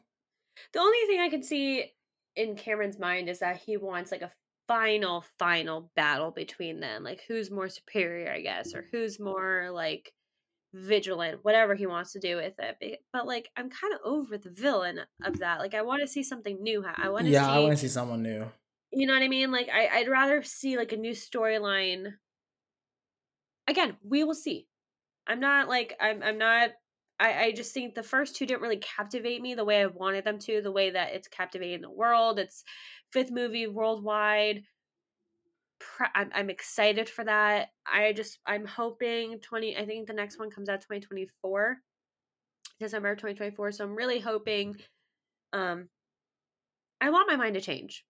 The 0.73 0.81
only 0.81 0.99
thing 1.07 1.21
I 1.21 1.29
can 1.29 1.43
see 1.43 1.93
in 2.37 2.57
Cameron's 2.57 2.99
mind 2.99 3.29
is 3.29 3.41
that 3.41 3.59
he 3.59 3.77
wants 3.77 4.11
like 4.11 4.23
a 4.23 4.33
final, 4.67 5.25
final 5.39 5.91
battle 5.97 6.31
between 6.31 6.81
them. 6.81 7.05
Like 7.05 7.23
who's 7.27 7.51
more 7.51 7.69
superior, 7.69 8.33
I 8.33 8.41
guess, 8.41 8.75
or 8.75 8.87
who's 8.93 9.21
more 9.21 9.71
like 9.73 10.13
vigilant, 10.73 11.41
whatever 11.43 11.75
he 11.75 11.87
wants 11.87 12.13
to 12.13 12.21
do 12.21 12.37
with 12.37 12.55
it. 12.59 13.01
But 13.13 13.27
like, 13.27 13.49
I'm 13.57 13.71
kind 13.71 13.95
of 13.95 14.01
over 14.05 14.37
the 14.39 14.51
villain 14.51 15.01
of 15.23 15.39
that. 15.39 15.61
Like, 15.61 15.75
I 15.75 15.83
want 15.83 16.03
to 16.03 16.09
see 16.09 16.23
something 16.23 16.63
new. 16.63 16.85
I 16.97 17.09
want 17.09 17.27
to 17.27 17.31
yeah, 17.31 17.47
see, 17.47 17.53
I 17.53 17.59
want 17.61 17.73
to 17.73 17.77
see 17.77 17.89
someone 17.89 18.23
new. 18.23 18.51
You 18.93 19.07
know 19.07 19.15
what 19.15 19.23
I 19.23 19.29
mean? 19.29 19.51
Like 19.51 19.69
I, 19.73 19.89
I'd 19.89 20.09
rather 20.09 20.43
see 20.43 20.77
like 20.77 20.93
a 20.93 20.97
new 20.97 21.13
storyline. 21.13 22.13
Again, 23.67 23.97
we 24.05 24.25
will 24.25 24.35
see. 24.35 24.69
I'm 25.27 25.41
not 25.41 25.69
like 25.69 25.97
I'm 26.01 26.23
I'm 26.23 26.39
not 26.39 26.71
I, 27.21 27.45
I 27.45 27.53
just 27.53 27.73
think 27.73 27.95
the 27.95 28.03
first 28.03 28.37
two 28.37 28.47
didn't 28.47 28.62
really 28.62 28.79
captivate 28.79 29.41
me 29.41 29.55
the 29.55 29.65
way 29.65 29.83
I 29.83 29.87
wanted 29.87 30.25
them 30.25 30.39
to, 30.41 30.61
the 30.61 30.73
way 30.73 30.91
that 30.91 31.15
it's 31.15 31.29
captivating 31.29 31.81
the 31.81 31.91
world. 31.91 32.39
It's 32.39 32.65
fifth 33.12 33.31
movie 33.31 33.67
worldwide. 33.67 34.62
I'm, 36.15 36.31
I'm 36.35 36.51
excited 36.51 37.09
for 37.09 37.25
that. 37.25 37.69
I 37.87 38.12
just 38.12 38.39
I'm 38.47 38.65
hoping 38.65 39.39
20 39.41 39.77
I 39.77 39.85
think 39.87 40.07
the 40.07 40.15
next 40.15 40.39
one 40.39 40.51
comes 40.51 40.69
out 40.69 40.81
2024. 40.81 41.77
December 42.81 43.12
of 43.12 43.19
2024. 43.19 43.73
So 43.73 43.85
I'm 43.85 43.95
really 43.95 44.19
hoping 44.19 44.77
um 45.53 45.89
I 47.01 47.11
want 47.11 47.29
my 47.29 47.37
mind 47.37 47.55
to 47.55 47.61
change. 47.61 48.05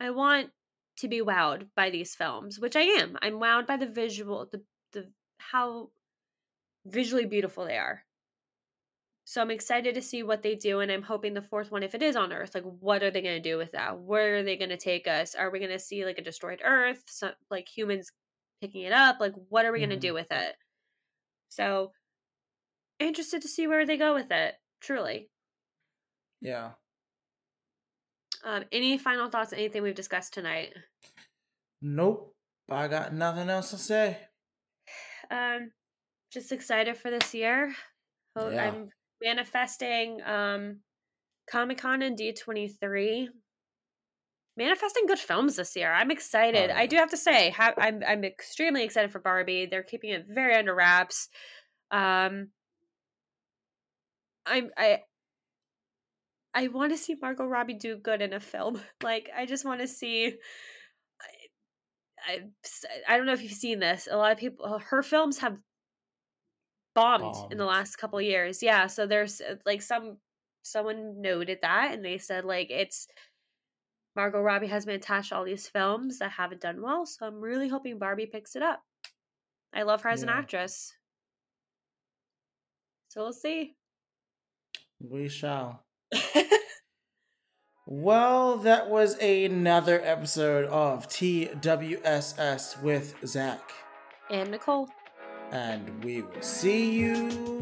I 0.00 0.10
want 0.10 0.50
to 0.98 1.08
be 1.08 1.22
wowed 1.22 1.68
by 1.76 1.90
these 1.90 2.14
films, 2.14 2.58
which 2.58 2.76
I 2.76 2.82
am. 2.82 3.16
I'm 3.22 3.34
wowed 3.34 3.66
by 3.66 3.76
the 3.76 3.86
visual, 3.86 4.48
the 4.50 4.62
the 4.92 5.10
how 5.38 5.90
visually 6.86 7.26
beautiful 7.26 7.64
they 7.64 7.78
are. 7.78 8.02
So 9.26 9.40
I'm 9.40 9.50
excited 9.50 9.94
to 9.94 10.02
see 10.02 10.22
what 10.22 10.42
they 10.42 10.54
do, 10.54 10.80
and 10.80 10.92
I'm 10.92 11.02
hoping 11.02 11.32
the 11.32 11.40
fourth 11.40 11.70
one, 11.70 11.82
if 11.82 11.94
it 11.94 12.02
is 12.02 12.14
on 12.14 12.32
Earth, 12.32 12.54
like 12.54 12.64
what 12.80 13.02
are 13.02 13.10
they 13.10 13.22
going 13.22 13.42
to 13.42 13.50
do 13.50 13.56
with 13.56 13.72
that? 13.72 13.98
Where 13.98 14.36
are 14.36 14.42
they 14.42 14.56
going 14.56 14.68
to 14.70 14.76
take 14.76 15.08
us? 15.08 15.34
Are 15.34 15.50
we 15.50 15.58
going 15.58 15.70
to 15.70 15.78
see 15.78 16.04
like 16.04 16.18
a 16.18 16.22
destroyed 16.22 16.60
Earth, 16.62 17.02
so, 17.06 17.30
like 17.50 17.66
humans 17.66 18.10
picking 18.60 18.82
it 18.82 18.92
up? 18.92 19.16
Like 19.20 19.32
what 19.48 19.64
are 19.64 19.72
we 19.72 19.78
mm-hmm. 19.78 19.90
going 19.90 20.00
to 20.00 20.06
do 20.06 20.12
with 20.12 20.30
it? 20.30 20.54
So 21.48 21.92
interested 23.00 23.42
to 23.42 23.48
see 23.48 23.66
where 23.66 23.86
they 23.86 23.96
go 23.96 24.14
with 24.14 24.30
it. 24.30 24.54
Truly. 24.80 25.30
Yeah. 26.42 26.72
Um, 28.44 28.64
any 28.70 28.98
final 28.98 29.30
thoughts? 29.30 29.54
Anything 29.54 29.82
we've 29.82 29.94
discussed 29.94 30.34
tonight? 30.34 30.74
Nope. 31.80 32.34
I 32.70 32.88
got 32.88 33.14
nothing 33.14 33.48
else 33.48 33.70
to 33.70 33.78
say. 33.78 34.18
Um, 35.30 35.70
just 36.34 36.52
excited 36.52 36.96
for 36.96 37.10
this 37.10 37.32
year. 37.32 37.74
yeah. 38.36 38.66
I'm 38.66 38.88
manifesting 39.22 40.20
um 40.22 40.80
Comic 41.50 41.78
Con 41.78 42.02
and 42.02 42.18
D23. 42.18 43.28
Manifesting 44.56 45.06
good 45.06 45.18
films 45.18 45.56
this 45.56 45.74
year. 45.74 45.92
I'm 45.92 46.10
excited. 46.10 46.70
Oh. 46.70 46.74
I 46.74 46.86
do 46.86 46.96
have 46.96 47.10
to 47.10 47.16
say, 47.16 47.50
ha- 47.50 47.74
I'm 47.78 48.02
I'm 48.06 48.24
extremely 48.24 48.84
excited 48.84 49.10
for 49.10 49.18
Barbie. 49.20 49.66
They're 49.66 49.82
keeping 49.82 50.10
it 50.10 50.26
very 50.28 50.54
under 50.54 50.74
wraps. 50.74 51.28
Um, 51.90 52.50
I'm 54.46 54.70
I 54.76 55.00
I 56.54 56.68
want 56.68 56.92
to 56.92 56.98
see 56.98 57.16
Margot 57.20 57.44
Robbie 57.46 57.74
do 57.74 57.96
good 57.96 58.22
in 58.22 58.32
a 58.32 58.40
film. 58.40 58.80
Like 59.02 59.30
I 59.36 59.46
just 59.46 59.64
want 59.64 59.80
to 59.80 59.88
see. 59.88 60.34
I, 62.26 62.40
I 63.08 63.14
I 63.14 63.16
don't 63.16 63.26
know 63.26 63.32
if 63.32 63.42
you've 63.42 63.52
seen 63.52 63.80
this. 63.80 64.08
A 64.10 64.16
lot 64.16 64.32
of 64.32 64.38
people, 64.38 64.78
her 64.78 65.02
films 65.02 65.38
have 65.38 65.58
bombed, 66.94 67.22
bombed. 67.22 67.52
in 67.52 67.58
the 67.58 67.64
last 67.64 67.96
couple 67.96 68.20
years. 68.20 68.62
Yeah, 68.62 68.86
so 68.86 69.06
there's 69.06 69.40
uh, 69.40 69.56
like 69.66 69.82
some 69.82 70.18
someone 70.62 71.20
noted 71.20 71.58
that 71.60 71.92
and 71.92 72.02
they 72.02 72.16
said 72.16 72.44
like 72.44 72.70
it's 72.70 73.06
Margot 74.16 74.40
Robbie 74.40 74.68
has 74.68 74.86
been 74.86 74.94
attached 74.94 75.30
to 75.30 75.36
all 75.36 75.44
these 75.44 75.68
films 75.68 76.20
that 76.20 76.30
haven't 76.30 76.60
done 76.60 76.80
well, 76.80 77.04
so 77.04 77.26
I'm 77.26 77.40
really 77.40 77.68
hoping 77.68 77.98
Barbie 77.98 78.26
picks 78.26 78.54
it 78.54 78.62
up. 78.62 78.80
I 79.74 79.82
love 79.82 80.02
her 80.02 80.08
as 80.08 80.22
yeah. 80.22 80.30
an 80.30 80.38
actress. 80.38 80.94
So 83.08 83.22
we'll 83.22 83.32
see. 83.32 83.74
We 85.00 85.28
shall. 85.28 85.84
well, 87.86 88.56
that 88.58 88.88
was 88.88 89.18
another 89.18 90.00
episode 90.04 90.66
of 90.66 91.08
TWSS 91.08 92.82
with 92.82 93.16
Zach 93.26 93.72
and 94.30 94.50
Nicole. 94.50 94.88
And 95.52 96.04
we 96.04 96.22
will 96.22 96.42
see 96.42 96.90
you. 96.90 97.54